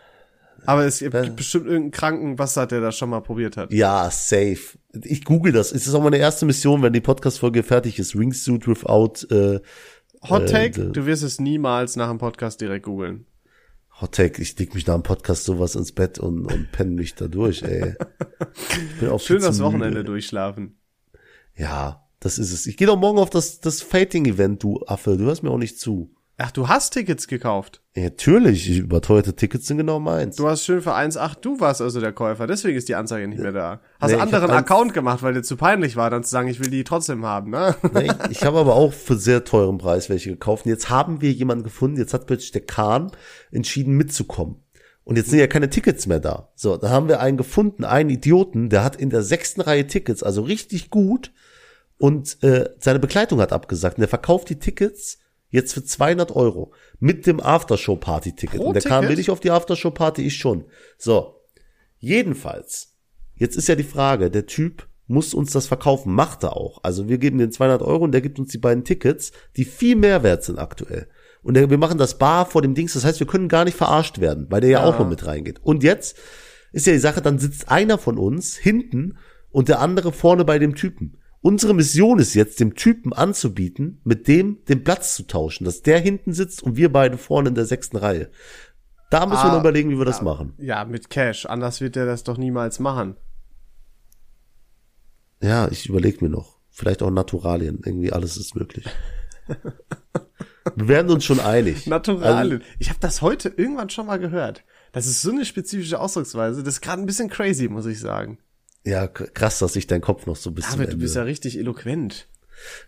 Aber 0.66 0.84
es 0.84 0.98
gibt 0.98 1.36
bestimmt 1.36 1.66
irgendeinen 1.66 1.90
Krankenbastard, 1.90 2.72
der 2.72 2.80
das 2.80 2.96
schon 2.96 3.10
mal 3.10 3.20
probiert 3.20 3.56
hat. 3.56 3.72
Ja, 3.72 4.10
safe. 4.10 4.78
Ich 5.04 5.24
google 5.24 5.52
das. 5.52 5.72
Es 5.72 5.86
ist 5.86 5.94
auch 5.94 6.02
meine 6.02 6.18
erste 6.18 6.44
Mission, 6.44 6.82
wenn 6.82 6.92
die 6.92 7.00
Podcast-Folge 7.00 7.62
fertig 7.62 7.98
ist. 7.98 8.18
Wingsuit 8.18 8.66
without 8.68 9.26
äh, 9.34 9.60
Hot 10.28 10.42
Äh, 10.42 10.46
Take, 10.46 10.90
du 10.90 11.06
wirst 11.06 11.22
es 11.22 11.40
niemals 11.40 11.96
nach 11.96 12.08
dem 12.10 12.18
Podcast 12.18 12.60
direkt 12.60 12.84
googeln. 12.84 13.24
Hot 14.00 14.12
Take. 14.12 14.40
Ich 14.42 14.58
leg 14.58 14.74
mich 14.74 14.86
nach 14.86 14.94
dem 14.94 15.02
Podcast 15.02 15.44
sowas 15.44 15.74
ins 15.76 15.92
Bett 15.92 16.18
und, 16.18 16.46
und 16.46 16.72
penne 16.72 16.90
mich 16.90 17.14
da 17.14 17.28
durch, 17.28 17.62
ey. 17.62 17.94
Schön 19.18 19.40
das 19.40 19.60
Wochenende 19.62 19.98
müde. 19.98 20.04
durchschlafen. 20.04 20.78
Ja, 21.56 22.06
das 22.20 22.38
ist 22.38 22.52
es. 22.52 22.66
Ich 22.66 22.76
gehe 22.76 22.86
doch 22.86 22.98
morgen 22.98 23.18
auf 23.18 23.30
das, 23.30 23.60
das 23.60 23.82
Fighting-Event, 23.82 24.62
du 24.62 24.82
Affe. 24.86 25.16
Du 25.16 25.24
hörst 25.24 25.42
mir 25.42 25.50
auch 25.50 25.58
nicht 25.58 25.80
zu. 25.80 26.14
Ach, 26.42 26.50
du 26.50 26.68
hast 26.68 26.94
Tickets 26.94 27.28
gekauft. 27.28 27.82
Ja, 27.94 28.04
natürlich, 28.04 28.78
überteuerte 28.78 29.36
Tickets 29.36 29.66
sind 29.66 29.76
genau 29.76 30.00
meins. 30.00 30.36
Du 30.36 30.48
hast 30.48 30.64
schön 30.64 30.80
für 30.80 30.94
1,8, 30.94 31.40
du 31.42 31.60
warst 31.60 31.82
also 31.82 32.00
der 32.00 32.12
Käufer, 32.12 32.46
deswegen 32.46 32.78
ist 32.78 32.88
die 32.88 32.94
Anzeige 32.94 33.28
nicht 33.28 33.42
mehr 33.42 33.52
da. 33.52 33.80
Hast 34.00 34.12
Nee, 34.12 34.14
einen 34.14 34.22
anderen 34.22 34.50
Account 34.50 34.94
gemacht, 34.94 35.22
weil 35.22 35.34
dir 35.34 35.42
zu 35.42 35.56
peinlich 35.56 35.96
war, 35.96 36.08
dann 36.08 36.24
zu 36.24 36.30
sagen, 36.30 36.48
ich 36.48 36.58
will 36.58 36.70
die 36.70 36.82
trotzdem 36.82 37.26
haben, 37.26 37.50
ne? 37.50 37.74
Nee, 37.92 38.10
ich 38.30 38.40
ich 38.40 38.44
habe 38.44 38.58
aber 38.58 38.74
auch 38.74 38.94
für 38.94 39.16
sehr 39.16 39.44
teuren 39.44 39.76
Preis 39.76 40.08
welche 40.08 40.30
gekauft. 40.30 40.64
Und 40.64 40.70
jetzt 40.70 40.88
haben 40.88 41.20
wir 41.20 41.30
jemanden 41.30 41.62
gefunden, 41.62 41.98
jetzt 41.98 42.14
hat 42.14 42.26
plötzlich 42.26 42.52
der 42.52 42.64
Kahn 42.64 43.12
entschieden 43.50 43.94
mitzukommen. 43.98 44.62
Und 45.04 45.16
jetzt 45.16 45.28
sind 45.28 45.40
ja 45.40 45.46
keine 45.46 45.68
Tickets 45.68 46.06
mehr 46.06 46.20
da. 46.20 46.52
So, 46.54 46.78
da 46.78 46.88
haben 46.88 47.08
wir 47.08 47.20
einen 47.20 47.36
gefunden, 47.36 47.84
einen 47.84 48.08
Idioten, 48.08 48.70
der 48.70 48.82
hat 48.82 48.96
in 48.96 49.10
der 49.10 49.22
sechsten 49.22 49.60
Reihe 49.60 49.86
Tickets, 49.86 50.22
also 50.22 50.40
richtig 50.40 50.88
gut. 50.88 51.32
Und 52.00 52.42
äh, 52.42 52.70
seine 52.78 52.98
Begleitung 52.98 53.42
hat 53.42 53.52
abgesagt. 53.52 53.98
Und 53.98 54.00
der 54.00 54.08
verkauft 54.08 54.48
die 54.48 54.58
Tickets 54.58 55.18
jetzt 55.50 55.74
für 55.74 55.84
200 55.84 56.34
Euro 56.34 56.72
mit 56.98 57.26
dem 57.26 57.40
Aftershow-Party-Ticket. 57.40 58.58
Und 58.58 58.72
der 58.72 58.82
Ticket? 58.82 59.02
will 59.10 59.16
nicht 59.16 59.28
auf 59.28 59.40
die 59.40 59.50
Aftershow-Party, 59.50 60.22
ich 60.22 60.38
schon. 60.38 60.64
So, 60.96 61.42
jedenfalls, 61.98 62.94
jetzt 63.34 63.54
ist 63.54 63.68
ja 63.68 63.74
die 63.74 63.84
Frage, 63.84 64.30
der 64.30 64.46
Typ 64.46 64.88
muss 65.08 65.34
uns 65.34 65.52
das 65.52 65.66
verkaufen, 65.66 66.14
macht 66.14 66.42
er 66.42 66.56
auch. 66.56 66.78
Also 66.82 67.10
wir 67.10 67.18
geben 67.18 67.36
den 67.36 67.52
200 67.52 67.82
Euro 67.82 68.04
und 68.04 68.12
der 68.12 68.22
gibt 68.22 68.38
uns 68.38 68.50
die 68.50 68.56
beiden 68.58 68.84
Tickets, 68.84 69.32
die 69.58 69.66
viel 69.66 69.96
mehr 69.96 70.22
wert 70.22 70.42
sind 70.42 70.58
aktuell. 70.58 71.06
Und 71.42 71.56
wir 71.56 71.78
machen 71.78 71.98
das 71.98 72.16
bar 72.16 72.46
vor 72.46 72.62
dem 72.62 72.74
Dings, 72.74 72.94
das 72.94 73.04
heißt, 73.04 73.20
wir 73.20 73.26
können 73.26 73.48
gar 73.48 73.66
nicht 73.66 73.76
verarscht 73.76 74.20
werden, 74.20 74.46
weil 74.48 74.62
der 74.62 74.70
ja, 74.70 74.84
auch 74.84 74.98
noch 74.98 75.08
mit 75.08 75.26
reingeht. 75.26 75.60
Und 75.62 75.82
jetzt 75.82 76.16
ist 76.72 76.86
ja 76.86 76.94
die 76.94 76.98
Sache, 76.98 77.20
dann 77.20 77.38
sitzt 77.38 77.68
einer 77.70 77.98
von 77.98 78.16
uns 78.16 78.56
hinten 78.56 79.18
und 79.50 79.68
der 79.68 79.80
andere 79.80 80.12
vorne 80.12 80.46
bei 80.46 80.58
dem 80.58 80.74
Typen. 80.74 81.19
Unsere 81.42 81.72
Mission 81.74 82.18
ist 82.18 82.34
jetzt, 82.34 82.60
dem 82.60 82.74
Typen 82.74 83.12
anzubieten, 83.14 84.00
mit 84.04 84.28
dem 84.28 84.62
den 84.66 84.84
Platz 84.84 85.14
zu 85.14 85.22
tauschen, 85.26 85.64
dass 85.64 85.80
der 85.82 85.98
hinten 85.98 86.34
sitzt 86.34 86.62
und 86.62 86.76
wir 86.76 86.92
beide 86.92 87.16
vorne 87.16 87.48
in 87.48 87.54
der 87.54 87.64
sechsten 87.64 87.96
Reihe. 87.96 88.30
Da 89.10 89.26
müssen 89.26 89.42
wir 89.42 89.50
Ah, 89.50 89.52
noch 89.54 89.60
überlegen, 89.60 89.90
wie 89.90 89.98
wir 89.98 90.04
das 90.04 90.20
machen. 90.22 90.52
Ja, 90.58 90.84
mit 90.84 91.08
Cash, 91.10 91.46
anders 91.46 91.80
wird 91.80 91.96
er 91.96 92.06
das 92.06 92.24
doch 92.24 92.36
niemals 92.36 92.78
machen. 92.78 93.16
Ja, 95.42 95.68
ich 95.68 95.88
überlege 95.88 96.22
mir 96.24 96.30
noch. 96.30 96.58
Vielleicht 96.70 97.02
auch 97.02 97.10
Naturalien. 97.10 97.80
Irgendwie 97.84 98.12
alles 98.12 98.36
ist 98.36 98.54
möglich. 98.54 98.84
wir 100.76 100.88
werden 100.88 101.10
uns 101.10 101.24
schon 101.24 101.40
einig. 101.40 101.86
Naturalien. 101.86 102.62
ich 102.78 102.90
habe 102.90 103.00
das 103.00 103.22
heute 103.22 103.48
irgendwann 103.48 103.90
schon 103.90 104.06
mal 104.06 104.18
gehört. 104.18 104.62
Das 104.92 105.06
ist 105.06 105.22
so 105.22 105.30
eine 105.30 105.44
spezifische 105.44 105.98
Ausdrucksweise, 106.00 106.62
das 106.62 106.74
ist 106.74 106.80
gerade 106.80 107.00
ein 107.02 107.06
bisschen 107.06 107.30
crazy, 107.30 107.68
muss 107.68 107.86
ich 107.86 107.98
sagen. 108.00 108.38
Ja, 108.84 109.06
krass, 109.08 109.58
dass 109.58 109.76
ich 109.76 109.86
dein 109.86 110.00
Kopf 110.00 110.26
noch 110.26 110.36
so 110.36 110.52
bis 110.52 110.68
zum 110.68 110.78
David, 110.78 110.94
du 110.94 110.98
bist 110.98 111.16
ja 111.16 111.22
richtig 111.22 111.58
eloquent. 111.58 112.28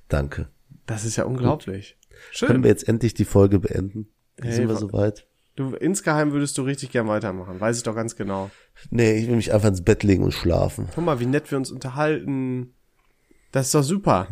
Danke. 0.08 0.48
Das 0.86 1.04
ist 1.04 1.16
ja 1.16 1.24
unglaublich. 1.24 1.96
Können 2.38 2.52
Schön. 2.54 2.62
wir 2.62 2.70
jetzt 2.70 2.88
endlich 2.88 3.14
die 3.14 3.24
Folge 3.24 3.58
beenden? 3.58 4.08
Hey, 4.40 4.52
Sind 4.52 4.68
wir 4.68 4.76
soweit? 4.76 5.26
Du, 5.54 5.74
insgeheim 5.74 6.32
würdest 6.32 6.56
du 6.56 6.62
richtig 6.62 6.90
gern 6.90 7.08
weitermachen, 7.08 7.60
weiß 7.60 7.76
ich 7.76 7.82
doch 7.82 7.94
ganz 7.94 8.16
genau. 8.16 8.50
Nee, 8.90 9.18
ich 9.18 9.28
will 9.28 9.36
mich 9.36 9.52
einfach 9.52 9.68
ins 9.68 9.82
Bett 9.82 10.02
legen 10.02 10.24
und 10.24 10.32
schlafen. 10.32 10.88
Guck 10.94 11.04
mal, 11.04 11.20
wie 11.20 11.26
nett 11.26 11.50
wir 11.50 11.58
uns 11.58 11.70
unterhalten. 11.70 12.72
Das 13.50 13.66
ist 13.66 13.74
doch 13.74 13.82
super. 13.82 14.28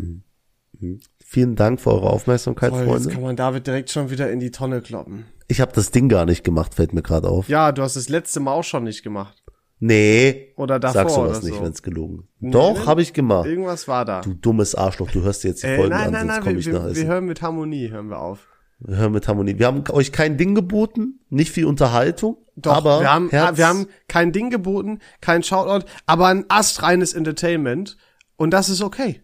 Vielen 1.18 1.56
Dank 1.56 1.78
für 1.80 1.90
eure 1.92 2.08
Aufmerksamkeit, 2.08 2.72
jetzt 2.72 2.84
Freunde. 2.84 3.08
kann 3.10 3.22
man 3.22 3.36
David 3.36 3.66
direkt 3.66 3.90
schon 3.90 4.08
wieder 4.08 4.30
in 4.30 4.40
die 4.40 4.50
Tonne 4.50 4.80
kloppen. 4.80 5.26
Ich 5.46 5.60
habe 5.60 5.72
das 5.72 5.90
Ding 5.90 6.08
gar 6.08 6.24
nicht 6.24 6.42
gemacht, 6.42 6.74
fällt 6.74 6.94
mir 6.94 7.02
gerade 7.02 7.28
auf. 7.28 7.48
Ja, 7.48 7.72
du 7.72 7.82
hast 7.82 7.96
das 7.96 8.08
letzte 8.08 8.40
Mal 8.40 8.52
auch 8.52 8.64
schon 8.64 8.84
nicht 8.84 9.02
gemacht. 9.02 9.39
Nee, 9.82 10.52
Oder 10.56 10.78
davor 10.78 10.94
sag 10.94 11.10
sowas 11.10 11.38
oder 11.38 11.46
nicht, 11.46 11.56
so. 11.56 11.64
wenn's 11.64 11.82
gelogen. 11.82 12.28
Doch, 12.40 12.86
habe 12.86 13.00
ich 13.00 13.14
gemacht. 13.14 13.46
Irgendwas 13.46 13.88
war 13.88 14.04
da. 14.04 14.20
Du 14.20 14.34
dummes 14.34 14.74
Arschloch, 14.74 15.10
du 15.10 15.22
hörst 15.22 15.42
dir 15.42 15.48
jetzt 15.48 15.62
die 15.62 15.68
Äh, 15.68 15.76
Folge 15.76 15.90
nein, 15.94 16.06
an, 16.08 16.12
nein, 16.12 16.20
sonst 16.20 16.32
nein, 16.34 16.42
komme 16.42 16.54
wir, 16.54 16.60
ich 16.60 16.66
nach 16.68 16.86
wir, 16.86 16.96
wir 16.96 17.06
hören 17.06 17.24
mit 17.24 17.40
Harmonie, 17.42 17.90
hören 17.90 18.08
wir 18.10 18.18
auf. 18.18 18.46
Wir 18.80 18.96
hören 18.98 19.12
mit 19.12 19.26
Harmonie. 19.26 19.58
Wir 19.58 19.66
haben 19.66 19.84
euch 19.90 20.12
kein 20.12 20.36
Ding 20.36 20.54
geboten, 20.54 21.20
nicht 21.30 21.50
viel 21.50 21.64
Unterhaltung, 21.64 22.36
Doch, 22.56 22.76
aber 22.76 23.00
wir 23.00 23.12
haben, 23.12 23.30
Herz, 23.30 23.56
wir 23.56 23.66
haben 23.66 23.86
kein 24.06 24.32
Ding 24.32 24.50
geboten, 24.50 24.98
kein 25.22 25.42
Shoutout, 25.42 25.86
aber 26.06 26.26
ein 26.28 26.44
astreines 26.48 27.14
Entertainment. 27.14 27.96
Und 28.36 28.50
das 28.52 28.68
ist 28.68 28.82
okay. 28.82 29.22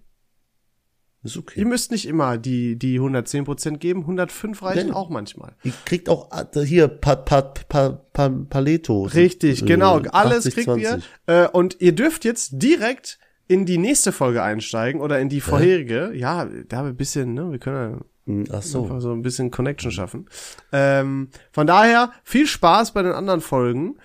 Ist 1.27 1.37
okay. 1.37 1.61
Ihr 1.61 1.67
müsst 1.67 1.91
nicht 1.91 2.07
immer 2.07 2.39
die, 2.39 2.77
die 2.77 2.99
110% 3.01 3.77
geben, 3.79 4.01
105 4.01 4.63
reichen 4.63 4.89
Nee. 4.89 4.93
auch 4.95 5.11
manchmal. 5.11 5.55
Ihr 5.63 5.73
kriegt 5.85 6.09
auch 6.09 6.31
äh, 6.33 6.61
hier 6.63 6.89
pa, 6.89 7.17
pa, 7.17 7.43
pa, 7.43 7.91
pa, 8.13 8.29
Paleto. 8.29 9.03
Richtig, 9.05 9.63
Äh, 9.63 9.67
genau. 9.67 9.99
Alles 10.13 10.39
80, 10.47 10.55
kriegt 10.55 10.65
20. 10.67 10.85
ihr. 10.85 11.01
Äh, 11.27 11.49
und 11.49 11.77
ihr 11.81 11.93
dürft 11.93 12.25
jetzt 12.25 12.51
direkt 12.55 13.19
in 13.49 13.65
die 13.67 13.79
nächste 13.79 14.11
Folge 14.13 14.43
einsteigen 14.43 15.01
oder 15.01 15.21
in 15.21 15.29
die 15.29 15.41
vorherige. 15.41 16.13
Ja, 16.15 16.49
da 16.69 16.85
ein 16.85 16.97
bisschen, 16.97 17.35
ne, 17.35 17.51
wir 17.53 17.59
können 17.59 18.01
Hm, 18.27 18.45
Ach 18.51 18.61
so. 18.61 18.83
Einfach 18.83 19.01
so 19.01 19.13
ein 19.13 19.23
bisschen 19.23 19.53
Connection 19.53 19.93
schaffen. 19.93 20.27
Ähm, 20.73 21.29
von 21.53 21.67
daher, 21.69 22.11
viel 22.25 22.49
Spaß 22.49 22.91
bei 22.93 23.03
den 23.03 23.13
anderen 23.13 23.41
Folgen 23.41 23.99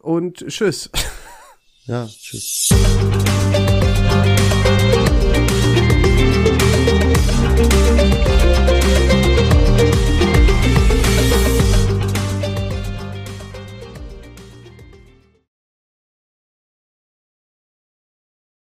und 0.00 0.46
tschüss. 0.46 0.88
Ja, 1.86 2.06
tschüss. 2.06 2.68